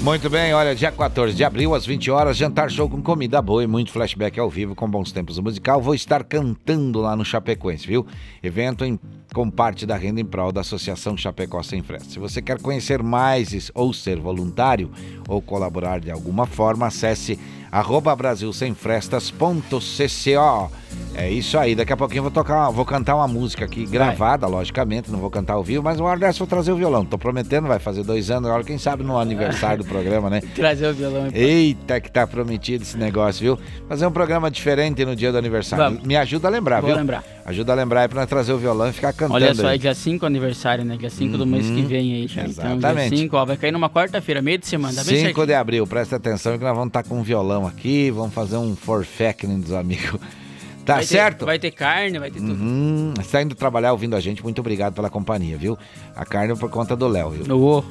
Muito 0.00 0.30
bem, 0.30 0.54
olha, 0.54 0.76
dia 0.76 0.92
14 0.92 1.34
de 1.34 1.42
abril, 1.42 1.74
às 1.74 1.84
20 1.84 2.08
horas, 2.08 2.36
jantar 2.36 2.70
show 2.70 2.88
com 2.88 3.02
comida 3.02 3.42
boa 3.42 3.64
e 3.64 3.66
muito 3.66 3.90
flashback 3.90 4.38
ao 4.38 4.48
vivo 4.48 4.72
com 4.74 4.88
bons 4.88 5.10
tempos 5.10 5.40
musical. 5.40 5.82
Vou 5.82 5.92
estar 5.92 6.22
cantando 6.22 7.00
lá 7.00 7.16
no 7.16 7.24
Chapecoense, 7.24 7.84
viu? 7.84 8.06
Evento 8.40 8.84
em, 8.84 8.98
com 9.34 9.50
parte 9.50 9.84
da 9.86 9.96
renda 9.96 10.20
em 10.20 10.24
prol 10.24 10.50
da 10.52 10.60
Associação 10.62 11.16
Chapecó 11.16 11.62
Sem 11.62 11.82
Frestas. 11.82 12.12
Se 12.12 12.18
você 12.18 12.40
quer 12.40 12.58
conhecer 12.60 13.02
mais 13.02 13.70
ou 13.74 13.92
ser 13.92 14.18
voluntário 14.18 14.90
ou 15.28 15.42
colaborar 15.42 16.00
de 16.00 16.10
alguma 16.10 16.46
forma, 16.46 16.86
acesse 16.86 17.38
arroba 17.70 18.16
brasilsemfrestas.cco. 18.16 20.72
É 21.14 21.30
isso 21.30 21.58
aí, 21.58 21.74
daqui 21.74 21.92
a 21.92 21.96
pouquinho 21.96 22.20
eu 22.20 22.24
vou 22.24 22.30
tocar, 22.30 22.70
vou 22.70 22.84
cantar 22.84 23.16
uma 23.16 23.28
música 23.28 23.64
aqui 23.64 23.84
gravada, 23.84 24.46
logicamente, 24.46 25.10
não 25.10 25.18
vou 25.18 25.30
cantar 25.30 25.54
ao 25.54 25.64
vivo, 25.64 25.82
mas 25.82 25.98
uma 25.98 26.08
hora 26.08 26.20
dessa 26.20 26.38
vou 26.38 26.46
trazer 26.46 26.72
o 26.72 26.76
violão. 26.76 27.04
Tô 27.04 27.18
prometendo, 27.18 27.66
vai 27.66 27.78
fazer 27.78 28.04
dois 28.04 28.30
anos 28.30 28.48
agora, 28.48 28.64
quem 28.64 28.78
sabe 28.78 29.02
no 29.02 29.18
aniversário 29.18 29.84
do 29.84 29.88
programa, 29.88 30.30
né? 30.30 30.40
Trazer 30.54 30.88
o 30.88 30.94
violão. 30.94 31.26
então. 31.26 31.40
Eita, 31.40 32.00
que 32.00 32.10
tá 32.10 32.26
prometido 32.26 32.84
esse 32.84 32.96
negócio, 32.96 33.42
viu? 33.42 33.58
Fazer 33.88 34.06
um 34.06 34.12
programa 34.12 34.50
diferente 34.50 35.04
no 35.04 35.16
dia 35.16 35.32
do 35.32 35.38
aniversário. 35.38 35.84
Vamos. 35.84 36.02
Me 36.04 36.16
ajuda 36.16 36.48
a 36.48 36.50
lembrar, 36.50 36.80
Vou 36.80 36.90
viu? 36.90 36.96
lembrar. 36.96 37.24
Ajuda 37.48 37.72
a 37.72 37.74
lembrar 37.74 38.02
aí 38.02 38.08
pra 38.08 38.20
nós 38.20 38.28
trazer 38.28 38.52
o 38.52 38.58
violão 38.58 38.88
e 38.90 38.92
ficar 38.92 39.12
cantando. 39.14 39.34
Olha 39.34 39.54
só, 39.54 39.68
aí. 39.68 39.76
é 39.76 39.78
dia 39.78 39.94
5 39.94 40.26
aniversário, 40.26 40.84
né? 40.84 40.96
Dia 40.98 41.08
5 41.08 41.38
do 41.38 41.46
mês 41.46 41.66
que 41.66 41.80
vem 41.80 42.14
aí, 42.14 42.26
já. 42.26 42.42
Então, 42.42 42.52
dia 42.64 42.76
Exatamente. 42.76 43.16
5, 43.16 43.36
ó, 43.36 43.44
vai 43.46 43.56
cair 43.56 43.72
numa 43.72 43.88
quarta-feira, 43.88 44.42
meio 44.42 44.58
de 44.58 44.66
semana, 44.66 44.94
tá 44.94 45.02
bem 45.04 45.14
5 45.16 45.26
certinho. 45.28 45.46
de 45.46 45.54
abril, 45.54 45.86
presta 45.86 46.16
atenção 46.16 46.58
que 46.58 46.62
nós 46.64 46.74
vamos 46.74 46.88
estar 46.88 47.02
com 47.04 47.18
um 47.18 47.22
violão 47.22 47.66
aqui, 47.66 48.10
vamos 48.10 48.34
fazer 48.34 48.58
um 48.58 48.76
forfecting 48.76 49.60
dos 49.60 49.72
amigos. 49.72 50.20
Tá 50.84 50.94
Vai 50.94 51.02
ter- 51.02 51.08
certo? 51.08 51.44
vai 51.44 51.58
ter 51.58 51.70
carne, 51.70 52.18
vai 52.18 52.30
ter 52.30 52.38
tudo. 52.40 52.52
Uhum. 52.52 53.12
Você 53.18 53.30
tá 53.30 53.42
indo 53.42 53.54
trabalhar 53.54 53.92
ouvindo 53.92 54.16
a 54.16 54.20
gente, 54.20 54.42
muito 54.42 54.58
obrigado 54.60 54.94
pela 54.94 55.10
companhia, 55.10 55.58
viu? 55.58 55.76
A 56.16 56.24
carne 56.24 56.54
é 56.54 56.56
por 56.56 56.70
conta 56.70 56.96
do 56.96 57.06
Léo, 57.06 57.28
viu? 57.28 57.54
Ô. 57.58 57.84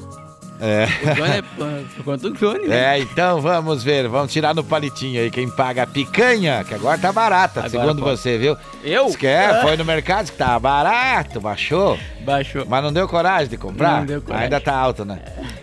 É. 0.60 0.86
O 1.12 1.16
Johnny 1.16 2.28
é 2.28 2.40
Johnny, 2.40 2.68
né? 2.68 2.98
É, 2.98 3.00
então 3.00 3.42
vamos 3.42 3.84
ver, 3.84 4.08
vamos 4.08 4.32
tirar 4.32 4.56
no 4.56 4.64
palitinho 4.64 5.22
aí 5.22 5.30
quem 5.30 5.50
paga 5.50 5.84
a 5.84 5.88
picanha, 5.88 6.64
que 6.64 6.74
agora 6.74 6.98
tá 6.98 7.12
barata, 7.12 7.60
Agora 7.60 7.70
segundo 7.70 8.02
pode. 8.02 8.18
você, 8.18 8.38
viu? 8.38 8.58
Eu? 8.84 9.08
Que 9.12 9.28
é, 9.28 9.62
foi 9.62 9.78
no 9.78 9.86
mercado 9.86 10.32
que 10.32 10.38
tava 10.38 10.60
barato, 10.60 11.40
baixou. 11.40 11.98
Baixou. 12.22 12.66
Mas 12.68 12.84
não 12.84 12.92
deu 12.92 13.08
coragem 13.08 13.48
de 13.48 13.58
comprar? 13.58 14.00
Não 14.00 14.06
deu 14.06 14.22
coragem. 14.22 14.46
Ainda 14.46 14.60
tá 14.60 14.76
alto, 14.76 15.06
né? 15.06 15.20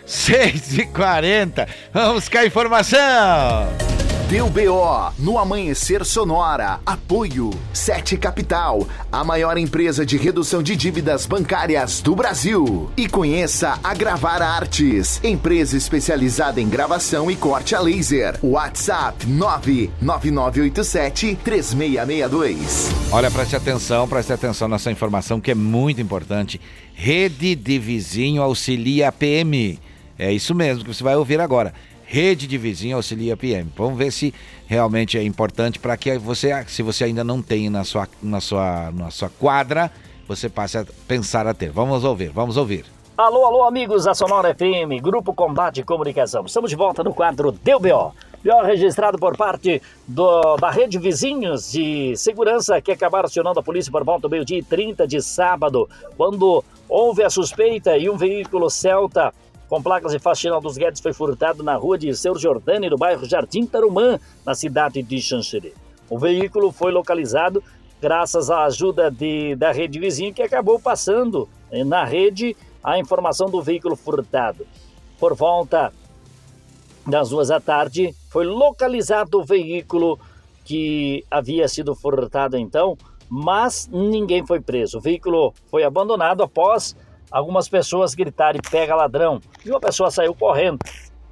6h40, 0.06 1.68
vamos 1.92 2.28
com 2.28 2.38
a 2.38 2.46
informação! 2.46 4.13
Deu 4.28 4.48
BO 4.48 5.12
no 5.18 5.38
Amanhecer 5.38 6.02
Sonora. 6.02 6.80
Apoio 6.86 7.50
7 7.74 8.16
Capital, 8.16 8.88
a 9.12 9.22
maior 9.22 9.58
empresa 9.58 10.06
de 10.06 10.16
redução 10.16 10.62
de 10.62 10.74
dívidas 10.74 11.26
bancárias 11.26 12.00
do 12.00 12.16
Brasil. 12.16 12.90
E 12.96 13.06
conheça 13.06 13.78
a 13.84 13.92
Gravar 13.92 14.40
Artes, 14.40 15.20
empresa 15.22 15.76
especializada 15.76 16.58
em 16.58 16.66
gravação 16.66 17.30
e 17.30 17.36
corte 17.36 17.74
a 17.74 17.80
laser. 17.80 18.38
WhatsApp 18.42 19.26
99987 19.26 21.38
3662. 21.44 22.92
Olha, 23.12 23.30
preste 23.30 23.56
atenção, 23.56 24.08
preste 24.08 24.32
atenção 24.32 24.68
nessa 24.68 24.90
informação 24.90 25.38
que 25.38 25.50
é 25.50 25.54
muito 25.54 26.00
importante. 26.00 26.58
Rede 26.94 27.54
de 27.54 27.78
Vizinho 27.78 28.40
Auxilia 28.40 29.12
PM. 29.12 29.78
É 30.18 30.32
isso 30.32 30.54
mesmo 30.54 30.82
que 30.82 30.94
você 30.94 31.04
vai 31.04 31.14
ouvir 31.14 31.40
agora. 31.40 31.74
Rede 32.14 32.46
de 32.46 32.56
Vizinho 32.56 32.94
Auxilia 32.94 33.36
PM. 33.36 33.68
Vamos 33.76 33.98
ver 33.98 34.12
se 34.12 34.32
realmente 34.68 35.18
é 35.18 35.22
importante 35.24 35.80
para 35.80 35.96
que 35.96 36.16
você, 36.16 36.64
se 36.68 36.80
você 36.80 37.02
ainda 37.02 37.24
não 37.24 37.42
tem 37.42 37.68
na 37.68 37.82
sua, 37.82 38.06
na 38.22 38.40
sua, 38.40 38.92
na 38.92 39.10
sua 39.10 39.28
quadra, 39.28 39.90
você 40.28 40.48
passe 40.48 40.78
a 40.78 40.86
pensar 41.08 41.44
a 41.44 41.52
ter. 41.52 41.72
Vamos 41.72 42.04
ouvir, 42.04 42.28
vamos 42.28 42.56
ouvir. 42.56 42.84
Alô, 43.18 43.44
alô, 43.44 43.64
amigos 43.64 44.04
da 44.04 44.14
Sonora 44.14 44.54
FM, 44.54 45.02
Grupo 45.02 45.34
Combate 45.34 45.80
e 45.80 45.82
Comunicação. 45.82 46.44
Estamos 46.46 46.70
de 46.70 46.76
volta 46.76 47.02
no 47.02 47.12
quadro 47.12 47.50
Deu 47.50 47.80
BO. 47.80 48.12
BO 48.44 48.62
registrado 48.64 49.18
por 49.18 49.36
parte 49.36 49.82
do- 50.06 50.56
da 50.56 50.70
rede 50.70 51.00
Vizinhos 51.00 51.72
de 51.72 52.16
Segurança 52.16 52.80
que 52.80 52.92
acabaram 52.92 53.26
acionando 53.26 53.58
a 53.58 53.62
polícia 53.62 53.90
por 53.90 54.04
volta 54.04 54.28
do 54.28 54.30
meio-dia 54.30 54.58
e 54.58 54.62
30 54.62 55.04
de 55.04 55.20
sábado, 55.20 55.88
quando 56.16 56.62
houve 56.88 57.24
a 57.24 57.30
suspeita 57.30 57.96
e 57.98 58.08
um 58.08 58.16
veículo 58.16 58.70
Celta 58.70 59.32
com 59.68 59.82
placas 59.82 60.12
de 60.12 60.18
faxina 60.18 60.60
dos 60.60 60.76
Guedes 60.76 61.00
foi 61.00 61.12
furtado 61.12 61.62
na 61.62 61.74
rua 61.74 61.98
de 61.98 62.14
Seu 62.14 62.38
Jordani, 62.38 62.90
no 62.90 62.96
bairro 62.96 63.24
Jardim 63.24 63.66
Tarumã, 63.66 64.18
na 64.44 64.54
cidade 64.54 65.02
de 65.02 65.20
Xanxerê. 65.20 65.72
O 66.08 66.18
veículo 66.18 66.70
foi 66.70 66.92
localizado 66.92 67.62
graças 68.00 68.50
à 68.50 68.64
ajuda 68.64 69.10
de, 69.10 69.56
da 69.56 69.72
rede 69.72 69.98
vizinha 69.98 70.32
que 70.32 70.42
acabou 70.42 70.78
passando 70.78 71.48
eh, 71.70 71.82
na 71.82 72.04
rede 72.04 72.54
a 72.82 72.98
informação 72.98 73.48
do 73.48 73.62
veículo 73.62 73.96
furtado. 73.96 74.66
Por 75.18 75.34
volta 75.34 75.90
das 77.06 77.30
duas 77.30 77.48
da 77.48 77.58
tarde, 77.60 78.14
foi 78.30 78.44
localizado 78.44 79.40
o 79.40 79.44
veículo 79.44 80.18
que 80.64 81.24
havia 81.30 81.66
sido 81.68 81.94
furtado 81.94 82.58
então, 82.58 82.96
mas 83.28 83.88
ninguém 83.90 84.46
foi 84.46 84.60
preso. 84.60 84.98
O 84.98 85.00
veículo 85.00 85.54
foi 85.70 85.82
abandonado 85.82 86.42
após 86.42 86.94
algumas 87.34 87.68
pessoas 87.68 88.14
gritarem 88.14 88.62
pega 88.70 88.94
ladrão 88.94 89.40
e 89.64 89.68
uma 89.68 89.80
pessoa 89.80 90.08
saiu 90.08 90.32
correndo. 90.36 90.78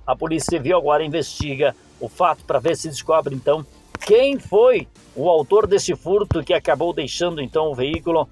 A 0.05 0.17
Polícia 0.17 0.59
Civil 0.59 0.77
agora 0.77 1.05
investiga 1.05 1.77
o 2.01 2.09
fato 2.09 2.43
para 2.45 2.59
ver 2.59 2.77
se 2.77 2.89
descobre 2.89 3.37
então 3.37 3.65
quem 4.05 4.37
foi 4.37 4.89
o 5.15 5.29
autor 5.29 5.65
desse 5.65 5.95
furto 5.95 6.43
que 6.43 6.53
acabou 6.53 6.93
deixando 6.93 7.41
então 7.41 7.71
o 7.71 7.75
veículo 7.77 8.29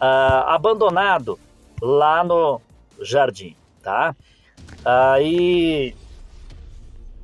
ah, 0.00 0.54
abandonado 0.54 1.38
lá 1.82 2.24
no 2.24 2.62
jardim, 3.02 3.54
tá? 3.82 4.16
Aí 4.82 5.94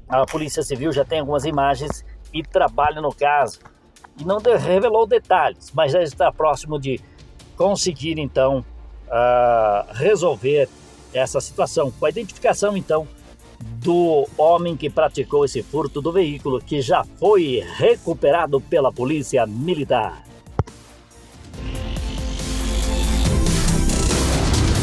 a 0.07 0.27
Polícia 0.27 0.63
Civil 0.63 0.93
já 0.93 1.03
tem 1.03 1.21
algumas 1.21 1.47
imagens 1.47 2.05
e 2.35 2.43
trabalha 2.43 3.01
no 3.01 3.15
caso. 3.15 3.61
E 4.19 4.25
não 4.25 4.37
revelou 4.37 5.07
detalhes, 5.07 5.73
mas 5.73 5.93
já 5.93 6.03
está 6.03 6.31
próximo 6.31 6.79
de 6.79 7.01
conseguir 7.57 8.19
então 8.19 8.63
ah, 9.11 9.87
resolver 9.93 10.69
essa 11.13 11.41
situação 11.41 11.91
com 11.91 12.07
a 12.07 12.11
identificação 12.11 12.77
então 12.77 13.09
do 13.61 14.27
homem 14.37 14.77
que 14.77 14.89
praticou 14.89 15.45
esse 15.45 15.63
furto 15.63 16.01
do 16.01 16.13
veículo 16.13 16.61
que 16.61 16.81
já 16.81 17.05
foi 17.19 17.65
recuperado 17.77 18.61
pela 18.61 18.93
Polícia 18.93 19.47
Militar. 19.47 20.25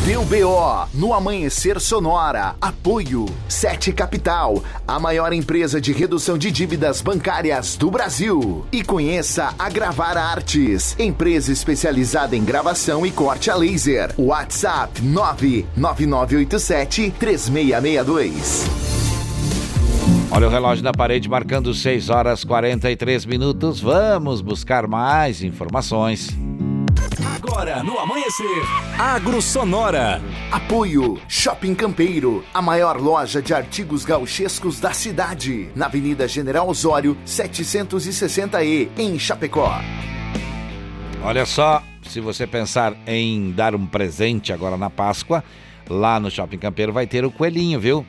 Deu 0.06 0.24
BO 0.24 0.88
no 0.94 1.14
Amanhecer 1.16 1.80
Sonora. 1.80 2.56
Apoio 2.62 3.26
7 3.50 3.92
Capital, 3.92 4.64
a 4.88 5.00
maior 5.00 5.34
empresa 5.34 5.82
de 5.82 5.92
redução 5.92 6.38
de 6.38 6.52
dívidas 6.52 7.02
bancárias 7.02 7.76
do 7.76 7.90
Brasil. 7.90 8.64
E 8.72 8.84
conheça 8.84 9.56
a 9.58 9.68
Gravar 9.68 10.16
Artes, 10.16 10.96
empresa 11.00 11.52
especializada 11.52 12.36
em 12.36 12.46
gravação 12.46 13.04
e 13.04 13.10
corte 13.10 13.50
a 13.50 13.56
laser. 13.56 14.14
WhatsApp 14.16 15.02
99987 15.02 17.12
3662. 17.18 18.64
Olha 20.30 20.48
o 20.48 20.52
relógio 20.52 20.84
na 20.84 20.92
parede 20.92 21.28
marcando 21.28 21.74
6 21.74 22.12
horas 22.12 22.44
43 22.44 23.26
minutos. 23.26 23.82
Vamos 23.82 24.42
buscar 24.42 24.86
mais 24.86 25.42
informações. 25.42 26.45
Agora 27.48 27.84
no 27.84 28.00
amanhecer, 28.00 28.64
Agro 28.98 29.40
Sonora. 29.40 30.20
Apoio 30.52 31.22
Shopping 31.28 31.76
Campeiro, 31.76 32.44
a 32.52 32.60
maior 32.60 33.00
loja 33.00 33.40
de 33.40 33.54
artigos 33.54 34.04
gauchescos 34.04 34.80
da 34.80 34.94
cidade, 34.94 35.70
na 35.76 35.86
Avenida 35.86 36.28
General 36.28 36.68
Osório, 36.68 37.16
760E, 37.24 38.90
em 38.98 39.20
Chapecó. 39.20 39.72
Olha 41.24 41.46
só, 41.46 41.84
se 42.02 42.20
você 42.20 42.48
pensar 42.48 42.96
em 43.06 43.52
dar 43.52 43.76
um 43.76 43.86
presente 43.86 44.52
agora 44.52 44.76
na 44.76 44.90
Páscoa, 44.90 45.44
lá 45.88 46.20
no 46.20 46.32
Shopping 46.32 46.58
Campeiro 46.58 46.92
vai 46.92 47.06
ter 47.06 47.24
o 47.26 47.32
coelhinho, 47.32 47.80
viu? 47.80 48.04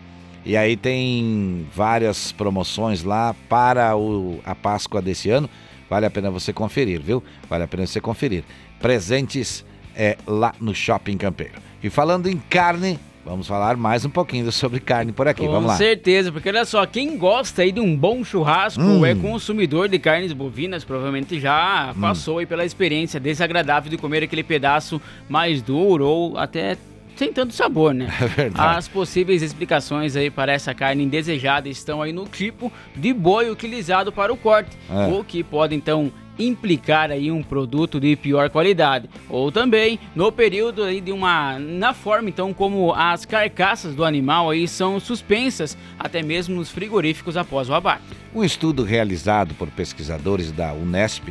E 0.46 0.56
aí 0.56 0.78
tem 0.78 1.66
várias 1.74 2.32
promoções 2.32 3.04
lá 3.04 3.36
para 3.50 3.94
o, 3.98 4.40
a 4.46 4.54
Páscoa 4.54 5.02
desse 5.02 5.28
ano. 5.28 5.50
Vale 5.88 6.06
a 6.06 6.10
pena 6.10 6.30
você 6.30 6.52
conferir, 6.52 7.00
viu? 7.00 7.22
Vale 7.48 7.64
a 7.64 7.68
pena 7.68 7.86
você 7.86 8.00
conferir. 8.00 8.44
Presentes 8.80 9.64
é 9.96 10.16
lá 10.26 10.54
no 10.60 10.74
Shopping 10.74 11.16
Campeiro. 11.16 11.54
E 11.82 11.88
falando 11.90 12.28
em 12.28 12.36
carne, 12.36 12.98
vamos 13.24 13.46
falar 13.46 13.76
mais 13.76 14.04
um 14.04 14.10
pouquinho 14.10 14.50
sobre 14.52 14.80
carne 14.80 15.12
por 15.12 15.26
aqui. 15.26 15.44
Com 15.46 15.52
vamos 15.52 15.70
lá. 15.70 15.76
certeza, 15.76 16.30
porque 16.30 16.48
olha 16.48 16.64
só, 16.64 16.84
quem 16.86 17.16
gosta 17.16 17.62
aí 17.62 17.72
de 17.72 17.80
um 17.80 17.96
bom 17.96 18.22
churrasco 18.24 18.82
Hum. 18.82 19.04
é 19.06 19.14
consumidor 19.14 19.88
de 19.88 19.98
carnes 19.98 20.32
bovinas, 20.32 20.84
provavelmente 20.84 21.40
já 21.40 21.94
passou 22.00 22.38
aí 22.38 22.46
pela 22.46 22.64
experiência 22.64 23.18
desagradável 23.20 23.90
de 23.90 23.96
comer 23.96 24.22
aquele 24.22 24.42
pedaço 24.42 25.00
mais 25.28 25.62
duro 25.62 26.06
ou 26.06 26.38
até 26.38 26.76
sem 27.16 27.32
tanto 27.32 27.54
sabor, 27.54 27.94
né? 27.94 28.08
É 28.20 28.26
verdade. 28.26 28.76
As 28.78 28.86
possíveis 28.88 29.40
explicações 29.40 30.16
aí 30.16 30.30
para 30.30 30.52
essa 30.52 30.74
carne 30.74 31.02
indesejada 31.02 31.66
estão 31.68 32.02
aí 32.02 32.12
no 32.12 32.26
tipo 32.26 32.70
de 32.94 33.14
boi 33.14 33.48
utilizado 33.50 34.12
para 34.12 34.30
o 34.30 34.36
corte, 34.36 34.76
É. 34.90 35.06
o 35.06 35.24
que 35.24 35.42
pode 35.42 35.74
então 35.74 36.12
implicar 36.38 37.10
aí 37.10 37.30
um 37.30 37.42
produto 37.42 37.98
de 37.98 38.14
pior 38.16 38.50
qualidade, 38.50 39.08
ou 39.28 39.50
também 39.50 39.98
no 40.14 40.30
período 40.30 40.82
aí 40.82 41.00
de 41.00 41.12
uma 41.12 41.58
na 41.58 41.94
forma 41.94 42.28
então 42.28 42.52
como 42.52 42.92
as 42.92 43.24
carcaças 43.24 43.94
do 43.94 44.04
animal 44.04 44.50
aí 44.50 44.68
são 44.68 45.00
suspensas 45.00 45.76
até 45.98 46.22
mesmo 46.22 46.54
nos 46.54 46.70
frigoríficos 46.70 47.36
após 47.36 47.68
o 47.68 47.74
abate. 47.74 48.04
Um 48.34 48.44
estudo 48.44 48.84
realizado 48.84 49.54
por 49.54 49.70
pesquisadores 49.70 50.52
da 50.52 50.72
Unesp 50.72 51.28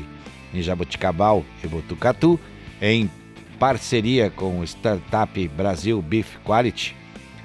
em 0.53 0.61
Jaboticabal 0.61 1.45
e 1.63 1.67
Botucatu, 1.67 2.39
em 2.81 3.09
parceria 3.59 4.29
com 4.29 4.59
o 4.59 4.63
startup 4.63 5.47
Brasil 5.49 6.01
Beef 6.01 6.37
Quality, 6.43 6.95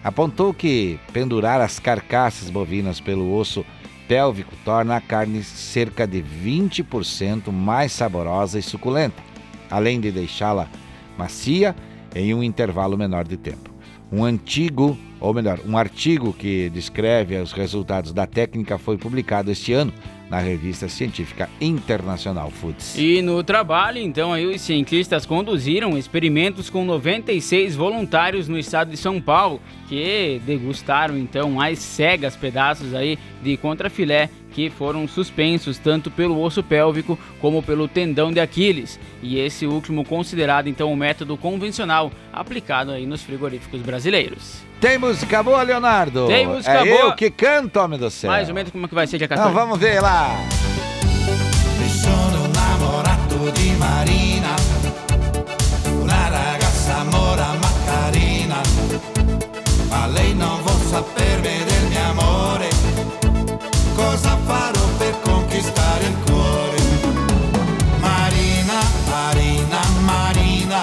apontou 0.02 0.54
que 0.54 0.98
pendurar 1.12 1.60
as 1.60 1.78
carcaças 1.78 2.50
bovinas 2.50 3.00
pelo 3.00 3.34
osso 3.34 3.64
pélvico 4.10 4.56
torna 4.64 4.96
a 4.96 5.00
carne 5.00 5.40
cerca 5.44 6.04
de 6.04 6.20
20% 6.20 7.52
mais 7.52 7.92
saborosa 7.92 8.58
e 8.58 8.62
suculenta, 8.62 9.22
além 9.70 10.00
de 10.00 10.10
deixá-la 10.10 10.68
macia 11.16 11.76
em 12.12 12.34
um 12.34 12.42
intervalo 12.42 12.98
menor 12.98 13.22
de 13.22 13.36
tempo. 13.36 13.70
Um 14.10 14.24
antigo, 14.24 14.98
ou 15.20 15.32
melhor, 15.32 15.60
um 15.64 15.78
artigo 15.78 16.32
que 16.32 16.68
descreve 16.70 17.36
os 17.36 17.52
resultados 17.52 18.12
da 18.12 18.26
técnica 18.26 18.78
foi 18.78 18.98
publicado 18.98 19.48
este 19.52 19.72
ano 19.72 19.92
na 20.30 20.38
revista 20.38 20.88
científica 20.88 21.50
Internacional 21.60 22.50
Foods. 22.50 22.96
E 22.96 23.20
no 23.20 23.42
trabalho, 23.42 23.98
então, 23.98 24.32
aí 24.32 24.46
os 24.46 24.60
cientistas 24.60 25.26
conduziram 25.26 25.98
experimentos 25.98 26.70
com 26.70 26.84
96 26.84 27.74
voluntários 27.74 28.46
no 28.46 28.56
estado 28.56 28.92
de 28.92 28.96
São 28.96 29.20
Paulo, 29.20 29.60
que 29.88 30.40
degustaram 30.46 31.18
então 31.18 31.60
as 31.60 31.80
cegas 31.80 32.36
pedaços 32.36 32.94
aí 32.94 33.18
de 33.42 33.56
contrafilé 33.56 34.30
que 34.60 34.68
foram 34.68 35.08
suspensos 35.08 35.78
tanto 35.78 36.10
pelo 36.10 36.38
osso 36.42 36.62
pélvico 36.62 37.18
como 37.40 37.62
pelo 37.62 37.88
tendão 37.88 38.30
de 38.30 38.40
Aquiles. 38.40 39.00
E 39.22 39.38
esse 39.38 39.66
último 39.66 40.04
considerado 40.04 40.68
então 40.68 40.92
o 40.92 40.96
método 40.96 41.36
convencional 41.38 42.12
aplicado 42.30 42.90
aí 42.90 43.06
nos 43.06 43.22
frigoríficos 43.22 43.80
brasileiros. 43.80 44.62
Tem 44.78 44.98
música 44.98 45.42
boa, 45.42 45.62
Leonardo? 45.62 46.26
Tem 46.26 46.46
música 46.46 46.72
é 46.72 46.84
boa. 46.84 47.00
eu 47.10 47.14
que 47.14 47.30
canto, 47.30 47.78
homem 47.80 47.98
do 47.98 48.10
céu. 48.10 48.30
Mais 48.30 48.48
ou 48.48 48.54
menos 48.54 48.70
como 48.70 48.84
é 48.84 48.88
que 48.88 48.94
vai 48.94 49.06
ser 49.06 49.18
14? 49.18 49.48
Então 49.48 49.54
vamos 49.58 49.78
ver 49.78 50.02
lá. 50.02 50.36
Mi 51.78 51.88
sono 51.88 52.44
innamorato 52.46 53.50
di 53.52 53.70
Marina, 53.78 54.54
una 56.02 56.28
ragazza 56.28 57.04
mora 57.04 57.54
ma 57.62 57.72
carina, 57.86 58.60
ma 59.88 60.06
lei 60.06 60.34
non 60.34 60.60
vuol 60.62 60.80
cosa 64.00 64.38
farò 64.46 64.84
per 64.96 65.14
conquistare 65.20 66.04
il 66.06 66.16
cuore? 66.24 66.78
Marina, 67.98 68.78
Marina, 69.10 69.80
Marina, 70.00 70.82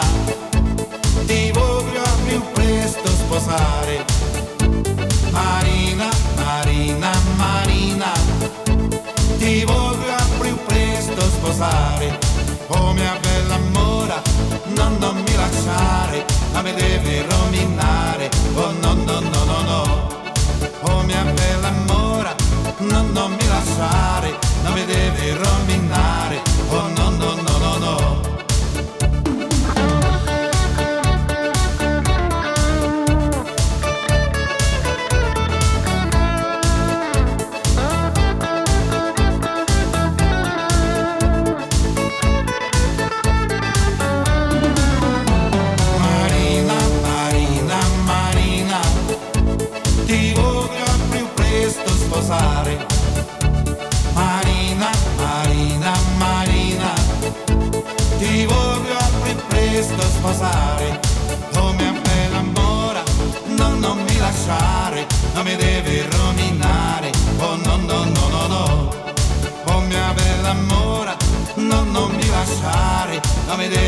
ti 1.26 1.52
voglio 1.52 2.02
al 2.03 2.19
più 2.27 2.41
presto 2.53 3.10
sposare. 3.10 4.06
Marina, 5.31 6.10
Marina, 6.35 7.11
Marina, 7.35 8.11
ti 9.38 9.64
voglio 9.64 10.14
al 10.23 10.31
più 10.39 10.56
presto 10.65 11.22
sposare. 11.22 12.19
Oh 12.68 12.94
mia 12.94 13.18
bella 13.19 13.57
mora, 13.72 14.22
no, 14.76 14.89
non 14.99 15.15
mi 15.15 15.35
lasciare, 15.35 16.26
ma 16.53 16.61
mi 16.61 16.73
devi 16.73 17.22
rovinare. 17.22 18.30
Oh 18.53 18.72
no, 18.81 18.94
no, 18.94 19.19
no, 19.19 19.44
no, 19.44 19.61
no. 19.72 20.15
Oh 20.81 21.02
mia 21.03 21.23
bella 21.23 21.72
mora, 21.72 21.87
no, 22.80 23.02
non 23.12 23.32
mi 23.32 23.48
lasciare, 23.48 24.38
ma 24.64 24.70
mi 24.72 24.86
devi 24.86 25.32
rovinare. 25.32 26.41
Oh 26.70 26.97
sposare. 60.28 60.99
Oh 61.56 61.72
mia 61.74 61.94
bella 61.94 62.41
mora, 62.41 63.02
no, 63.45 63.70
non 63.76 63.98
mi 64.04 64.18
lasciare, 64.18 65.06
non 65.34 65.44
mi 65.45 65.56
devi 65.56 66.02
rovinare. 66.02 67.12
Oh 67.40 67.56
no, 67.56 67.78
no, 67.78 68.04
no, 68.04 68.28
no, 68.28 68.48
no. 68.48 68.90
Oh 69.66 69.80
mia 69.82 70.14
bella 70.14 70.54
mora, 70.54 71.16
no, 71.56 71.84
non 71.84 72.12
mi 72.12 72.28
lasciare, 72.28 73.22
non 73.48 73.58
mi 73.58 73.68
devi 73.70 73.87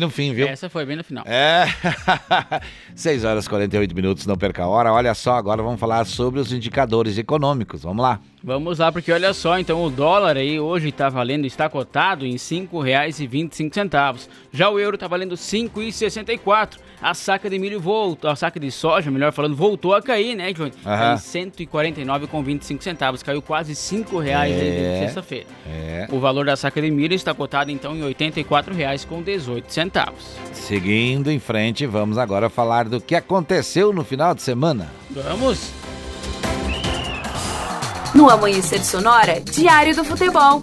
bem 0.00 0.06
no 0.06 0.10
fim, 0.10 0.32
viu? 0.32 0.48
Essa 0.48 0.70
foi 0.70 0.86
bem 0.86 0.96
no 0.96 1.04
final. 1.04 1.24
É. 1.26 1.66
6 2.96 3.24
horas 3.24 3.44
e 3.44 3.48
48 3.48 3.94
minutos, 3.94 4.26
não 4.26 4.36
perca 4.36 4.64
a 4.64 4.66
hora. 4.66 4.92
Olha 4.92 5.14
só, 5.14 5.34
agora 5.34 5.62
vamos 5.62 5.78
falar 5.78 6.04
sobre 6.06 6.40
os 6.40 6.52
indicadores 6.52 7.18
econômicos. 7.18 7.82
Vamos 7.82 8.02
lá. 8.02 8.18
Vamos 8.42 8.78
lá, 8.78 8.90
porque 8.90 9.12
olha 9.12 9.34
só, 9.34 9.58
então 9.58 9.84
o 9.84 9.90
dólar 9.90 10.36
aí 10.38 10.58
hoje 10.58 10.88
está 10.88 11.10
valendo, 11.10 11.44
está 11.46 11.68
cotado 11.68 12.24
em 12.24 12.32
R$ 12.32 12.36
5,25. 12.38 14.28
Já 14.50 14.70
o 14.70 14.78
euro 14.78 14.94
está 14.96 15.06
valendo 15.06 15.32
R$ 15.32 15.36
5,64. 15.36 16.78
A 17.02 17.12
saca 17.14 17.50
de 17.50 17.58
milho 17.58 17.78
voltou, 17.80 18.30
a 18.30 18.36
saca 18.36 18.58
de 18.58 18.70
soja, 18.70 19.10
melhor 19.10 19.32
falando, 19.32 19.54
voltou 19.56 19.94
a 19.94 20.02
cair, 20.02 20.34
né, 20.34 20.52
Johnny? 20.52 20.70
Tá 20.82 21.14
em 21.14 21.16
149,25 21.18 22.82
centavos, 22.82 23.22
caiu 23.22 23.42
quase 23.42 23.74
5 23.74 24.18
reais 24.18 24.52
aí 24.54 24.68
É. 24.68 24.70
desde 24.70 24.98
sexta-feira. 25.06 25.46
É. 25.66 26.08
O 26.10 26.18
valor 26.18 26.44
da 26.46 26.56
saca 26.56 26.80
de 26.80 26.90
milho 26.90 27.14
está 27.14 27.34
cotado 27.34 27.70
então 27.70 27.94
em 27.94 28.00
R$ 28.02 28.14
84,18 28.14 29.64
centavos. 29.68 30.36
Seguindo 30.52 31.30
em 31.30 31.38
frente, 31.38 31.86
vamos 31.86 32.16
agora 32.18 32.48
falar 32.48 32.88
do 32.88 33.00
que 33.00 33.14
aconteceu 33.14 33.92
no 33.92 34.04
final 34.04 34.34
de 34.34 34.42
semana. 34.42 34.90
Vamos! 35.10 35.79
No 38.14 38.28
Amanhecer 38.28 38.84
Sonora, 38.84 39.40
Diário 39.40 39.94
do 39.94 40.04
Futebol. 40.04 40.60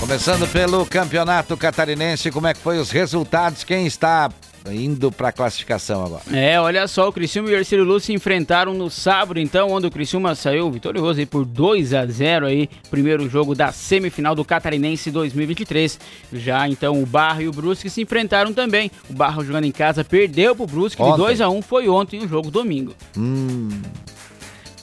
Começando 0.00 0.50
pelo 0.50 0.84
Campeonato 0.86 1.56
Catarinense, 1.56 2.30
como 2.30 2.46
é 2.46 2.54
que 2.54 2.60
foi 2.60 2.78
os 2.78 2.90
resultados? 2.90 3.64
Quem 3.64 3.86
está 3.86 4.30
indo 4.70 5.12
para 5.12 5.28
a 5.28 5.32
classificação 5.32 6.04
agora? 6.04 6.22
É, 6.32 6.58
olha 6.58 6.88
só, 6.88 7.08
o 7.08 7.12
Criciúma 7.12 7.50
e 7.50 7.52
o 7.52 7.56
Ercílio 7.56 7.84
Luz 7.84 8.04
se 8.04 8.14
enfrentaram 8.14 8.72
no 8.72 8.90
sábado, 8.90 9.38
então, 9.38 9.70
onde 9.70 9.86
o 9.86 9.90
Criciúma 9.90 10.34
saiu 10.34 10.70
vitorioso 10.70 11.20
aí 11.20 11.26
por 11.26 11.44
2 11.44 11.92
a 11.92 12.06
0 12.06 12.46
aí, 12.46 12.68
primeiro 12.90 13.28
jogo 13.28 13.54
da 13.54 13.70
semifinal 13.70 14.34
do 14.34 14.44
Catarinense 14.44 15.10
2023. 15.10 15.98
Já 16.32 16.66
então 16.66 17.02
o 17.02 17.06
Barra 17.06 17.42
e 17.42 17.48
o 17.48 17.52
Brusque 17.52 17.90
se 17.90 18.00
enfrentaram 18.00 18.54
também. 18.54 18.90
O 19.08 19.12
Barra 19.12 19.44
jogando 19.44 19.64
em 19.64 19.72
casa 19.72 20.02
perdeu 20.02 20.56
pro 20.56 20.66
Brusque 20.66 21.02
de 21.02 21.08
Ontem. 21.08 21.18
2 21.18 21.40
a 21.42 21.48
1 21.50 21.62
foi 21.62 21.88
ontem 21.88 22.24
o 22.24 22.28
jogo 22.28 22.50
domingo. 22.50 22.94
Hum. 23.16 23.68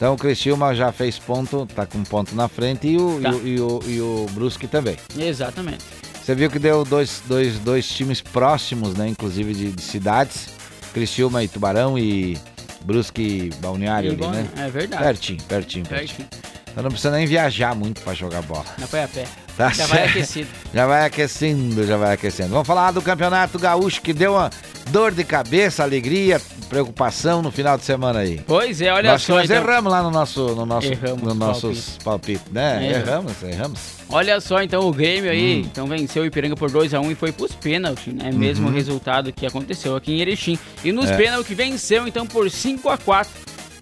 Então 0.02 0.16
o 0.16 0.18
Criciúma 0.18 0.74
já 0.74 0.92
fez 0.92 1.20
ponto, 1.20 1.68
tá 1.76 1.86
com 1.86 2.02
ponto 2.04 2.34
na 2.34 2.48
frente 2.48 2.88
e 2.88 2.98
o, 2.98 3.22
Tá. 3.22 3.30
e 3.30 3.36
o, 3.36 3.46
e 3.46 3.60
o, 3.62 3.80
e 3.86 4.02
o 4.02 4.26
Brusque 4.32 4.66
também. 4.68 4.98
Exatamente. 5.16 5.86
Você 6.24 6.34
viu 6.34 6.50
que 6.50 6.58
deu 6.58 6.84
dois, 6.84 7.22
dois, 7.28 7.60
dois 7.60 7.88
times 7.88 8.20
próximos, 8.20 8.96
né? 8.96 9.08
Inclusive 9.08 9.54
de, 9.54 9.72
de 9.72 9.82
cidades. 9.84 10.48
Criciúma 10.92 11.44
e 11.44 11.48
Tubarão 11.48 12.00
e 12.00 12.36
Brusque 12.84 13.22
e 13.52 13.56
Balneário 13.62 14.08
E 14.10 14.14
ali, 14.14 14.18
Balne- 14.22 14.38
né? 14.42 14.50
é 14.66 14.70
verdade. 14.72 15.04
Pertinho, 15.04 15.44
pertinho, 15.44 15.86
pertinho. 15.86 16.28
Então 16.72 16.82
não 16.84 16.90
precisa 16.90 17.12
nem 17.16 17.28
viajar 17.28 17.76
muito 17.76 18.02
pra 18.02 18.16
jogar 18.16 18.42
bola. 18.42 18.66
Na 18.80 18.88
pé 18.88 19.04
a 19.04 19.08
pé. 19.08 19.26
Tá 19.58 19.70
Já 19.70 19.86
vai 19.86 19.98
certo. 20.00 20.10
aquecido. 20.12 20.48
Já 20.74 20.88
vai 20.88 21.06
aquecendo, 21.06 21.86
já 21.86 21.98
vai 21.98 22.14
aquecendo. 22.14 22.50
Vamos 22.52 22.66
falar 22.66 22.92
do 22.92 23.02
Campeonato 23.02 23.60
Gaúcho 23.60 24.02
que 24.02 24.14
deu 24.14 24.36
uma 24.36 24.50
dor 24.90 25.12
de 25.12 25.24
cabeça, 25.26 25.84
alegria, 25.84 26.42
preocupação 26.70 27.42
no 27.42 27.52
final 27.52 27.78
de 27.78 27.84
semana 27.84 28.20
aí. 28.20 28.40
Pois 28.48 28.82
é, 28.82 28.92
olha 28.92 29.12
nós, 29.12 29.22
só. 29.22 29.36
Nós 29.36 29.46
então- 29.46 29.58
erramos 29.58 29.92
lá 29.92 30.02
no 30.02 30.10
nosso, 30.10 30.56
no 30.56 30.66
nosso, 30.66 30.88
Erramos 30.88 31.22
no 31.24 31.34
nossos 31.34 31.98
palpites, 32.04 32.50
né? 32.52 32.88
É. 32.88 32.92
Erramos, 33.00 33.34
erramos. 33.44 33.80
Olha 34.08 34.40
só, 34.40 34.62
então 34.64 34.88
o 34.88 34.94
Grêmio 34.94 35.30
aí, 35.30 35.58
Hum. 35.62 35.68
então 35.70 35.86
venceu 35.88 36.24
o 36.24 36.26
Ipiranga 36.26 36.56
por 36.56 36.72
2x1 36.72 37.12
e 37.12 37.16
foi 37.16 37.34
pros 37.34 37.52
pênaltis, 37.54 38.14
né? 38.14 38.32
Mesmo 38.34 38.68
Uhum. 38.70 38.74
resultado 38.74 39.32
que 39.34 39.46
aconteceu 39.46 39.96
aqui 39.98 40.14
em 40.14 40.22
Erechim. 40.22 40.58
E 40.86 40.92
nos 40.94 41.10
É. 41.10 41.18
pênaltis 41.18 41.56
venceu 41.56 42.08
então 42.08 42.26
por 42.26 42.50
5x4. 42.50 43.28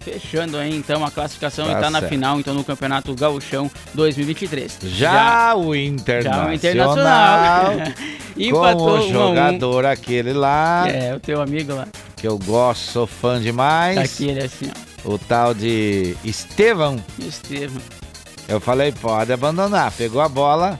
Fechando 0.00 0.56
aí 0.56 0.74
então 0.74 1.04
a 1.04 1.10
classificação 1.10 1.66
Tá 1.66 1.72
e 1.72 1.80
tá 1.82 1.90
na 1.90 2.00
certo. 2.00 2.10
final 2.10 2.40
então 2.40 2.54
no 2.54 2.64
Campeonato 2.64 3.14
Gauchão 3.14 3.70
2023. 3.94 4.78
Já, 4.84 5.54
o 5.54 5.74
Internacional, 5.74 6.44
Já 6.44 6.50
o 6.50 6.54
Internacional. 6.54 7.72
com 8.34 8.40
Empatou 8.40 8.88
o 8.88 8.92
um 8.92 8.96
a 8.96 9.00
um. 9.00 9.12
jogador 9.12 9.84
aquele 9.84 10.32
lá, 10.32 10.88
É, 10.88 11.14
o 11.14 11.20
teu 11.20 11.42
amigo 11.42 11.74
lá. 11.74 11.86
que 12.16 12.26
eu 12.26 12.38
gosto, 12.38 12.90
sou 12.90 13.06
fã 13.06 13.40
demais. 13.40 13.94
Tá 13.96 14.02
aqui 14.02 14.28
ele 14.28 14.42
assim, 14.44 14.70
ó. 15.04 15.12
O 15.12 15.18
tal 15.18 15.52
de 15.54 16.14
Estevão. 16.24 17.02
Estevam. 17.18 17.80
Eu 18.48 18.60
falei, 18.60 18.92
pode 18.92 19.32
abandonar. 19.32 19.92
Pegou 19.92 20.20
a 20.20 20.28
bola, 20.28 20.78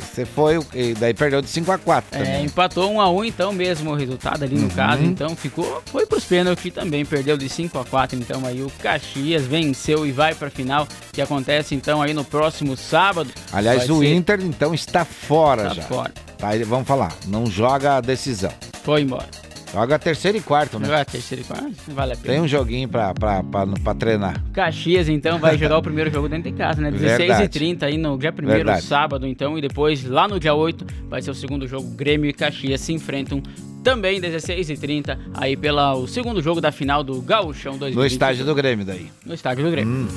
você 0.00 0.24
foi, 0.24 0.58
e 0.74 0.94
daí 0.94 1.12
perdeu 1.14 1.40
de 1.42 1.48
5 1.48 1.70
a 1.72 1.78
4 1.78 2.08
É, 2.18 2.24
também. 2.24 2.44
empatou 2.44 2.90
1 2.92 3.00
a 3.00 3.10
1 3.10 3.24
então 3.24 3.52
mesmo 3.52 3.90
o 3.90 3.94
resultado 3.94 4.42
ali 4.44 4.54
no 4.56 4.62
Uhum. 4.62 4.68
caso, 4.70 5.02
então 5.02 5.34
ficou 5.36 5.82
foi 5.86 6.06
pros 6.06 6.24
pênaltis 6.24 6.72
também, 6.72 7.04
perdeu 7.04 7.36
de 7.36 7.48
5 7.48 7.78
a 7.78 7.84
4, 7.84 8.18
então 8.18 8.44
aí 8.46 8.62
o 8.62 8.70
Caxias 8.82 9.42
venceu 9.44 10.06
e 10.06 10.12
vai 10.12 10.34
pra 10.34 10.50
final, 10.50 10.86
que 11.12 11.20
acontece 11.20 11.74
então 11.74 12.00
aí 12.02 12.12
no 12.14 12.24
próximo 12.24 12.76
sábado. 12.76 13.30
Aliás, 13.52 13.88
o 13.90 13.98
ser- 14.00 14.14
Inter 14.14 14.40
então 14.42 14.72
está 14.74 15.04
fora 15.04 15.68
Tá 15.68 15.74
já. 15.74 15.82
fora. 15.82 16.12
Tá, 16.38 16.48
vamos 16.66 16.86
falar, 16.88 17.12
não 17.28 17.46
joga 17.46 17.96
a 17.96 18.00
decisão. 18.00 18.52
Foi 18.82 19.02
embora. 19.02 19.26
Joga 19.72 19.98
terceiro 19.98 20.36
e 20.36 20.40
quarto, 20.42 20.78
né? 20.78 20.84
Jogar 20.86 21.04
terceiro 21.06 21.42
e 21.42 21.46
quarto, 21.46 21.72
vale 21.88 22.12
a 22.12 22.16
pena. 22.16 22.34
Tem 22.34 22.42
um 22.42 22.46
joguinho 22.46 22.88
pra, 22.88 23.14
pra, 23.14 23.42
pra, 23.42 23.66
pra 23.66 23.94
treinar. 23.94 24.42
Caxias, 24.52 25.08
então, 25.08 25.38
vai 25.38 25.56
jogar 25.56 25.78
o 25.78 25.82
primeiro 25.82 26.10
jogo 26.10 26.28
dentro 26.28 26.50
de 26.50 26.56
casa, 26.56 26.82
né? 26.82 26.90
16 26.90 27.18
Verdade. 27.18 27.44
e 27.44 27.48
30 27.48 27.86
aí 27.86 27.96
no 27.96 28.18
dia 28.18 28.32
primeiro, 28.32 28.58
Verdade. 28.58 28.84
sábado, 28.84 29.26
então, 29.26 29.56
e 29.56 29.62
depois, 29.62 30.04
lá 30.04 30.28
no 30.28 30.38
dia 30.38 30.52
8, 30.52 30.86
vai 31.08 31.22
ser 31.22 31.30
o 31.30 31.34
segundo 31.34 31.66
jogo. 31.66 31.88
Grêmio 31.94 32.28
e 32.28 32.34
Caxias 32.34 32.82
se 32.82 32.92
enfrentam 32.92 33.42
também 33.82 34.20
16 34.20 34.70
e 34.70 34.76
30 34.76 35.18
aí 35.34 35.56
pela 35.56 35.94
o 35.94 36.06
segundo 36.06 36.42
jogo 36.42 36.60
da 36.60 36.70
final 36.72 37.02
do 37.02 37.20
Gauchão 37.20 37.76
2020. 37.76 37.96
No 37.96 38.06
estádio 38.06 38.44
do 38.44 38.54
Grêmio 38.54 38.84
daí. 38.84 39.10
No 39.24 39.34
estádio 39.34 39.64
do 39.64 39.70
Grêmio. 39.70 39.92
Hum. 39.92 40.08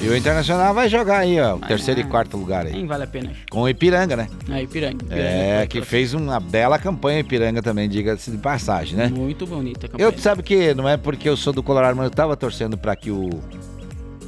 E 0.00 0.08
o 0.08 0.16
Internacional 0.16 0.72
vai 0.72 0.88
jogar 0.88 1.18
aí, 1.18 1.40
ó, 1.40 1.56
o 1.56 1.58
Vai, 1.58 1.70
terceiro 1.70 2.00
vai. 2.00 2.08
e 2.08 2.12
quarto 2.12 2.36
lugar 2.36 2.66
aí. 2.66 2.72
Nem 2.72 2.86
vale 2.86 3.02
a 3.02 3.06
pena. 3.06 3.32
Com 3.50 3.62
o 3.62 3.68
Ipiranga, 3.68 4.14
né? 4.16 4.28
Aí, 4.48 4.62
Ipiranga. 4.62 5.04
Ipiranga 5.04 5.20
É, 5.24 5.58
foi 5.58 5.66
que 5.66 5.82
fez 5.82 6.14
uma 6.14 6.38
bela 6.38 6.78
campanha 6.78 7.18
Ipiranga 7.18 7.60
também, 7.60 7.88
diga-se 7.88 8.30
de 8.30 8.38
passagem, 8.38 8.96
né? 8.96 9.08
Muito 9.08 9.44
bonita 9.44 9.86
a 9.86 9.88
campanha. 9.88 10.08
Eu 10.08 10.16
sabe 10.18 10.44
que 10.44 10.72
não 10.72 10.88
é 10.88 10.96
porque 10.96 11.28
eu 11.28 11.36
sou 11.36 11.52
do 11.52 11.64
Colorado, 11.64 11.96
mas 11.96 12.04
eu 12.04 12.10
tava 12.12 12.36
torcendo 12.36 12.78
para 12.78 12.94
que 12.94 13.10
o, 13.10 13.28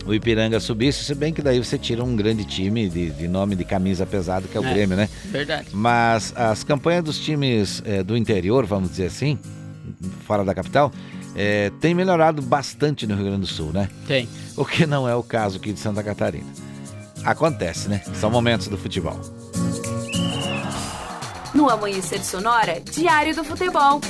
o 0.07 0.15
Ipiranga 0.15 0.59
subisse, 0.61 1.05
se 1.05 1.15
bem 1.15 1.33
que 1.33 1.43
daí 1.43 1.63
você 1.63 1.79
tira 1.79 2.03
um 2.03 2.17
grande 2.17 2.45
time 2.45 2.89
de, 2.89 3.11
de 3.11 3.29
nome 3.29 3.55
de 3.55 3.65
camisa 3.65 4.07
pesada 4.07 4.49
que 4.49 4.57
é 4.57 4.61
o 4.61 4.65
É, 4.65 4.73
Grêmio, 4.73 4.97
né? 4.97 5.09
Verdade. 5.27 5.69
Mas 5.73 6.33
as 6.37 6.65
campanhas 6.65 7.05
dos 7.05 7.19
times 7.19 7.83
eh, 7.85 8.03
do 8.03 8.17
interior, 8.17 8.65
vamos 8.67 8.91
dizer 8.91 9.07
assim, 9.07 9.39
fora 10.27 10.45
da 10.45 10.55
capital, 10.55 10.91
eh, 11.37 11.71
tem 11.81 11.95
melhorado 11.95 12.41
bastante 12.43 13.07
no 13.07 13.15
Rio 13.15 13.25
Grande 13.27 13.41
do 13.43 13.47
Sul, 13.47 13.73
né? 13.73 13.89
Tem. 14.07 14.29
O 14.57 14.65
que 14.65 14.87
não 14.87 15.09
é 15.09 15.15
o 15.15 15.23
caso 15.23 15.59
aqui 15.59 15.73
de 15.73 15.79
Santa 15.81 16.03
Catarina. 16.03 16.47
Acontece, 17.25 17.89
né? 17.89 18.03
São 18.15 18.31
momentos 18.31 18.69
do 18.69 18.79
futebol. 18.79 19.21
No 21.55 21.69
Amanhecer 21.69 22.25
Sonora, 22.25 22.81
Diário 22.81 23.35
do 23.35 23.45
Futebol. 23.45 24.01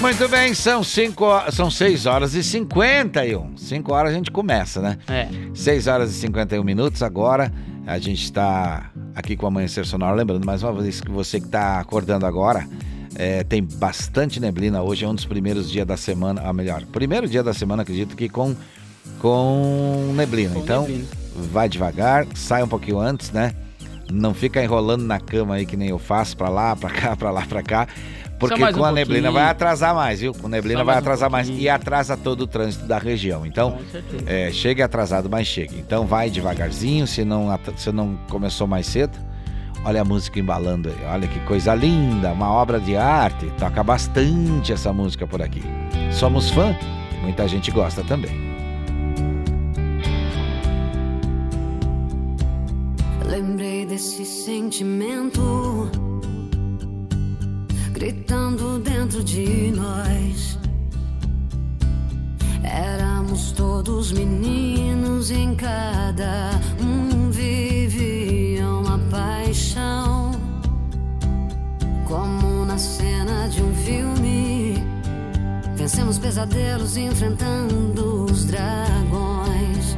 Muito 0.00 0.26
bem, 0.28 0.54
são, 0.54 0.82
cinco, 0.82 1.26
são 1.52 1.70
6 1.70 2.06
horas 2.06 2.34
e 2.34 2.42
51. 2.42 3.54
5 3.54 3.92
horas 3.92 4.12
a 4.12 4.14
gente 4.14 4.30
começa, 4.30 4.80
né? 4.80 4.96
É. 5.06 5.28
6 5.54 5.86
horas 5.86 6.10
e 6.10 6.14
51 6.14 6.64
minutos 6.64 7.02
agora. 7.02 7.52
A 7.86 7.98
gente 7.98 8.24
está 8.24 8.90
aqui 9.14 9.36
com 9.36 9.44
o 9.44 9.48
Amanhecer 9.48 9.84
Sonoro. 9.84 10.16
Lembrando 10.16 10.46
mais 10.46 10.62
uma 10.62 10.72
vez 10.72 11.02
que 11.02 11.10
você 11.10 11.38
que 11.38 11.46
está 11.46 11.78
acordando 11.78 12.24
agora, 12.24 12.66
é, 13.14 13.44
tem 13.44 13.62
bastante 13.62 14.40
neblina. 14.40 14.82
Hoje 14.82 15.04
é 15.04 15.08
um 15.08 15.14
dos 15.14 15.26
primeiros 15.26 15.70
dias 15.70 15.86
da 15.86 15.98
semana, 15.98 16.40
a 16.48 16.52
melhor, 16.52 16.82
primeiro 16.86 17.28
dia 17.28 17.42
da 17.42 17.52
semana, 17.52 17.82
acredito 17.82 18.16
que 18.16 18.26
com, 18.26 18.56
com 19.18 20.12
neblina. 20.16 20.54
Com 20.54 20.60
então, 20.60 20.82
neblina. 20.82 21.08
vai 21.52 21.68
devagar, 21.68 22.26
sai 22.34 22.62
um 22.62 22.68
pouquinho 22.68 22.98
antes, 22.98 23.30
né? 23.32 23.54
Não 24.10 24.32
fica 24.32 24.62
enrolando 24.62 25.02
na 25.02 25.20
cama 25.20 25.56
aí 25.56 25.66
que 25.66 25.76
nem 25.76 25.90
eu 25.90 25.98
faço, 25.98 26.36
pra 26.36 26.48
lá, 26.48 26.74
pra 26.74 26.90
cá, 26.90 27.14
pra 27.14 27.30
lá, 27.30 27.42
pra 27.46 27.62
cá. 27.62 27.86
Porque 28.40 28.72
com 28.72 28.80
um 28.80 28.84
a 28.84 28.90
neblina 28.90 29.28
pouquinho. 29.28 29.32
vai 29.32 29.50
atrasar 29.50 29.94
mais, 29.94 30.20
viu? 30.20 30.32
Com 30.32 30.48
neblina 30.48 30.82
vai 30.82 30.94
mais 30.94 30.96
um 30.96 31.00
atrasar 31.00 31.30
mais 31.30 31.48
e 31.50 31.68
atrasa 31.68 32.16
todo 32.16 32.40
o 32.40 32.46
trânsito 32.46 32.86
da 32.86 32.96
região. 32.96 33.44
Então, 33.44 33.78
é, 34.26 34.50
chegue 34.50 34.82
atrasado, 34.82 35.28
mas 35.28 35.46
chegue. 35.46 35.78
Então 35.78 36.06
vai 36.06 36.30
devagarzinho, 36.30 37.06
se 37.06 37.22
não, 37.22 37.48
se 37.76 37.92
não 37.92 38.16
começou 38.30 38.66
mais 38.66 38.86
cedo. 38.86 39.16
Olha 39.84 40.00
a 40.00 40.04
música 40.04 40.40
embalando 40.40 40.88
aí, 40.88 41.06
olha 41.06 41.28
que 41.28 41.38
coisa 41.40 41.74
linda, 41.74 42.32
uma 42.32 42.50
obra 42.50 42.80
de 42.80 42.96
arte. 42.96 43.46
Toca 43.58 43.82
bastante 43.82 44.72
essa 44.72 44.92
música 44.92 45.26
por 45.26 45.42
aqui. 45.42 45.62
Somos 46.10 46.50
fã, 46.50 46.74
muita 47.22 47.46
gente 47.46 47.70
gosta 47.70 48.02
também. 48.04 48.50
Lembrei 53.24 53.84
desse 53.86 54.24
sentimento 54.24 55.90
gritando 58.00 58.78
dentro 58.78 59.22
de 59.22 59.70
nós. 59.76 60.58
Éramos 62.64 63.52
todos 63.52 64.10
meninos, 64.10 65.30
em 65.30 65.54
cada 65.54 66.52
um 66.80 67.30
vivia 67.30 68.66
uma 68.66 68.98
paixão. 69.10 70.30
Como 72.08 72.64
na 72.64 72.78
cena 72.78 73.46
de 73.50 73.62
um 73.62 73.74
filme, 73.74 74.82
vencemos 75.76 76.18
pesadelos 76.18 76.96
enfrentando 76.96 78.24
os 78.24 78.46
dragões 78.46 79.94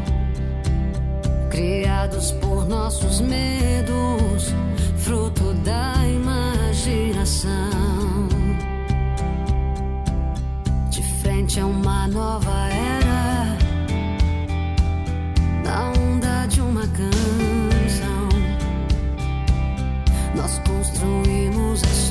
criados 1.50 2.32
por 2.32 2.66
nossos 2.66 3.20
medos, 3.20 4.52
fruto 4.96 5.54
da 5.62 5.94
imaginação. 6.08 7.91
Frente 11.43 11.59
a 11.59 11.66
uma 11.66 12.06
nova 12.06 12.69
era, 12.69 13.59
na 15.64 15.89
onda 15.90 16.47
de 16.47 16.60
uma 16.60 16.86
canção, 16.86 18.28
nós 20.36 20.60
construímos 20.60 21.82
a 21.82 22.01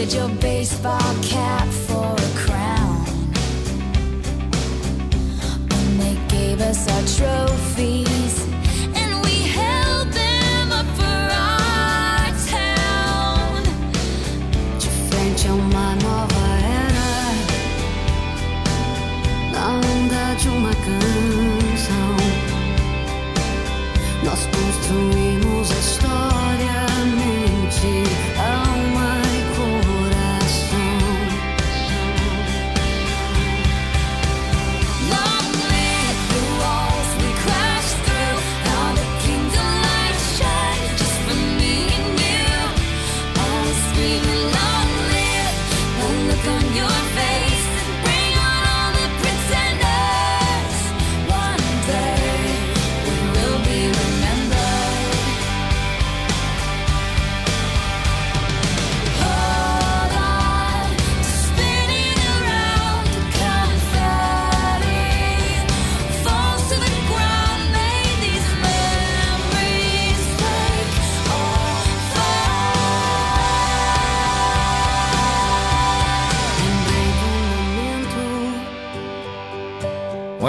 You 0.00 0.06
your 0.06 0.28
baseball 0.40 1.14
cap 1.20 1.89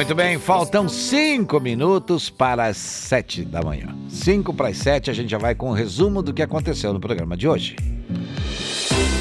Muito 0.01 0.15
bem, 0.15 0.39
faltam 0.39 0.89
cinco 0.89 1.59
minutos 1.59 2.27
para 2.27 2.65
as 2.65 2.77
sete 2.77 3.45
da 3.45 3.61
manhã. 3.61 3.95
Cinco 4.09 4.51
para 4.51 4.69
as 4.69 4.77
sete, 4.77 5.11
a 5.11 5.13
gente 5.13 5.29
já 5.29 5.37
vai 5.37 5.53
com 5.53 5.69
o 5.69 5.73
resumo 5.73 6.23
do 6.23 6.33
que 6.33 6.41
aconteceu 6.41 6.91
no 6.91 6.99
programa 6.99 7.37
de 7.37 7.47
hoje. 7.47 7.75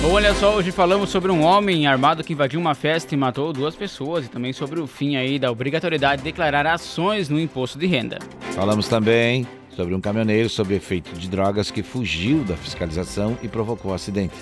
Bom, 0.00 0.12
olha 0.12 0.34
só, 0.34 0.54
hoje 0.56 0.72
falamos 0.72 1.10
sobre 1.10 1.30
um 1.30 1.42
homem 1.42 1.86
armado 1.86 2.24
que 2.24 2.32
invadiu 2.32 2.58
uma 2.58 2.74
festa 2.74 3.14
e 3.14 3.18
matou 3.18 3.52
duas 3.52 3.76
pessoas 3.76 4.24
e 4.24 4.28
também 4.28 4.54
sobre 4.54 4.80
o 4.80 4.86
fim 4.86 5.16
aí 5.16 5.38
da 5.38 5.52
obrigatoriedade 5.52 6.22
de 6.22 6.30
declarar 6.30 6.66
ações 6.66 7.28
no 7.28 7.38
imposto 7.38 7.78
de 7.78 7.86
renda. 7.86 8.18
Falamos 8.52 8.88
também 8.88 9.46
sobre 9.76 9.94
um 9.94 10.00
caminhoneiro 10.00 10.48
sob 10.48 10.74
efeito 10.74 11.12
de 11.12 11.28
drogas 11.28 11.70
que 11.70 11.82
fugiu 11.82 12.42
da 12.42 12.56
fiscalização 12.56 13.36
e 13.42 13.48
provocou 13.48 13.92
acidente. 13.92 14.34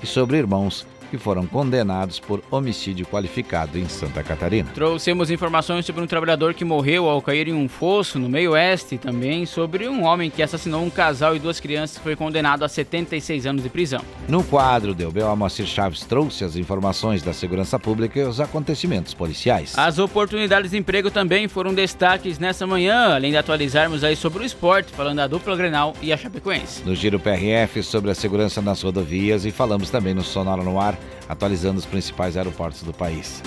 E 0.00 0.06
sobre 0.06 0.38
irmãos 0.38 0.86
que 1.10 1.18
foram 1.18 1.44
condenados 1.44 2.20
por 2.20 2.42
homicídio 2.50 3.04
qualificado 3.06 3.76
em 3.76 3.88
Santa 3.88 4.22
Catarina. 4.22 4.70
Trouxemos 4.72 5.30
informações 5.30 5.84
sobre 5.84 6.02
um 6.02 6.06
trabalhador 6.06 6.54
que 6.54 6.64
morreu 6.64 7.08
ao 7.08 7.20
cair 7.20 7.48
em 7.48 7.54
um 7.54 7.68
fosso 7.68 8.18
no 8.18 8.28
meio 8.28 8.52
oeste 8.52 8.94
e 8.94 8.98
também 8.98 9.44
sobre 9.44 9.88
um 9.88 10.04
homem 10.04 10.30
que 10.30 10.42
assassinou 10.42 10.82
um 10.82 10.90
casal 10.90 11.34
e 11.34 11.38
duas 11.38 11.58
crianças 11.58 11.96
e 11.96 12.00
foi 12.00 12.14
condenado 12.14 12.64
a 12.64 12.68
76 12.68 13.46
anos 13.46 13.62
de 13.62 13.68
prisão. 13.68 14.00
No 14.28 14.44
quadro 14.44 14.94
do 14.94 15.10
BO 15.10 15.36
Moacir 15.36 15.66
Chaves 15.66 16.00
trouxe 16.04 16.44
as 16.44 16.56
informações 16.56 17.22
da 17.22 17.32
segurança 17.32 17.78
pública 17.78 18.20
e 18.20 18.22
os 18.22 18.40
acontecimentos 18.40 19.12
policiais. 19.12 19.76
As 19.76 19.98
oportunidades 19.98 20.70
de 20.70 20.78
emprego 20.78 21.10
também 21.10 21.48
foram 21.48 21.74
destaques 21.74 22.38
nessa 22.38 22.66
manhã, 22.66 23.14
além 23.14 23.32
de 23.32 23.36
atualizarmos 23.36 24.04
aí 24.04 24.14
sobre 24.14 24.42
o 24.42 24.46
esporte, 24.46 24.92
falando 24.92 25.16
da 25.16 25.26
dupla 25.26 25.56
Grenal 25.56 25.94
e 26.00 26.12
a 26.12 26.16
Chapecoense. 26.16 26.84
No 26.84 26.94
Giro 26.94 27.18
PRF 27.18 27.82
sobre 27.82 28.10
a 28.10 28.14
segurança 28.14 28.62
nas 28.62 28.82
rodovias 28.82 29.44
e 29.44 29.50
falamos 29.50 29.90
também 29.90 30.14
no 30.14 30.22
Sonora 30.22 30.62
no 30.62 30.80
Ar, 30.80 30.98
atualizando 31.28 31.78
os 31.78 31.86
principais 31.86 32.36
aeroportos 32.36 32.82
do 32.82 32.92
país. 32.92 33.42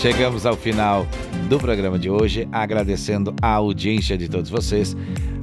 Chegamos 0.00 0.46
ao 0.46 0.56
final 0.56 1.06
do 1.48 1.58
programa 1.58 1.98
de 1.98 2.10
hoje, 2.10 2.48
agradecendo 2.52 3.34
a 3.40 3.48
audiência 3.52 4.16
de 4.16 4.28
todos 4.28 4.50
vocês, 4.50 4.96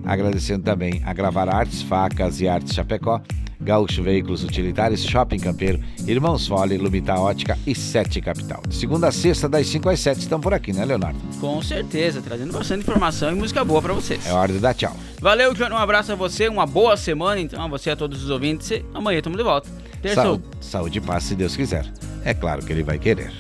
agradecendo 0.05 0.63
também 0.63 1.01
a 1.05 1.13
Gravar 1.13 1.49
Artes, 1.49 1.81
Facas 1.81 2.41
e 2.41 2.47
Artes 2.47 2.73
Chapecó, 2.73 3.21
Gaúcho 3.63 4.03
Veículos 4.03 4.43
Utilitários, 4.43 5.03
Shopping 5.03 5.39
Campeiro, 5.39 5.79
Irmãos 6.05 6.45
Fole, 6.45 6.77
Lumita 6.77 7.15
Ótica 7.15 7.57
e 7.65 7.73
Sete 7.73 8.19
Capital. 8.19 8.61
De 8.67 8.75
segunda 8.75 9.07
a 9.07 9.11
sexta, 9.11 9.47
das 9.47 9.67
5 9.67 9.89
às 9.89 9.99
7, 10.01 10.19
estão 10.19 10.39
por 10.39 10.53
aqui, 10.53 10.73
né, 10.73 10.83
Leonardo? 10.83 11.17
Com 11.39 11.61
certeza, 11.61 12.21
trazendo 12.21 12.51
bastante 12.51 12.81
informação 12.81 13.31
e 13.31 13.35
música 13.35 13.63
boa 13.63 13.81
pra 13.81 13.93
vocês. 13.93 14.25
É 14.27 14.33
hora 14.33 14.51
de 14.51 14.59
dar 14.59 14.73
tchau. 14.73 14.95
Valeu, 15.21 15.53
Johnny, 15.53 15.73
um 15.73 15.77
abraço 15.77 16.11
a 16.11 16.15
você, 16.15 16.49
uma 16.49 16.65
boa 16.65 16.97
semana, 16.97 17.39
então, 17.39 17.63
a 17.63 17.67
você 17.67 17.89
e 17.89 17.93
a 17.93 17.95
todos 17.95 18.21
os 18.21 18.29
ouvintes. 18.29 18.69
e 18.71 18.83
Amanhã 18.93 19.19
estamos 19.19 19.37
de 19.37 19.43
volta. 19.43 19.69
Terçou. 20.03 20.23
Saúde, 20.23 20.43
saúde 20.59 20.97
e 20.97 21.01
paz, 21.01 21.23
se 21.23 21.33
Deus 21.33 21.55
quiser. 21.55 21.85
É 22.25 22.33
claro 22.33 22.63
que 22.63 22.73
ele 22.73 22.83
vai 22.83 22.99
querer. 22.99 23.31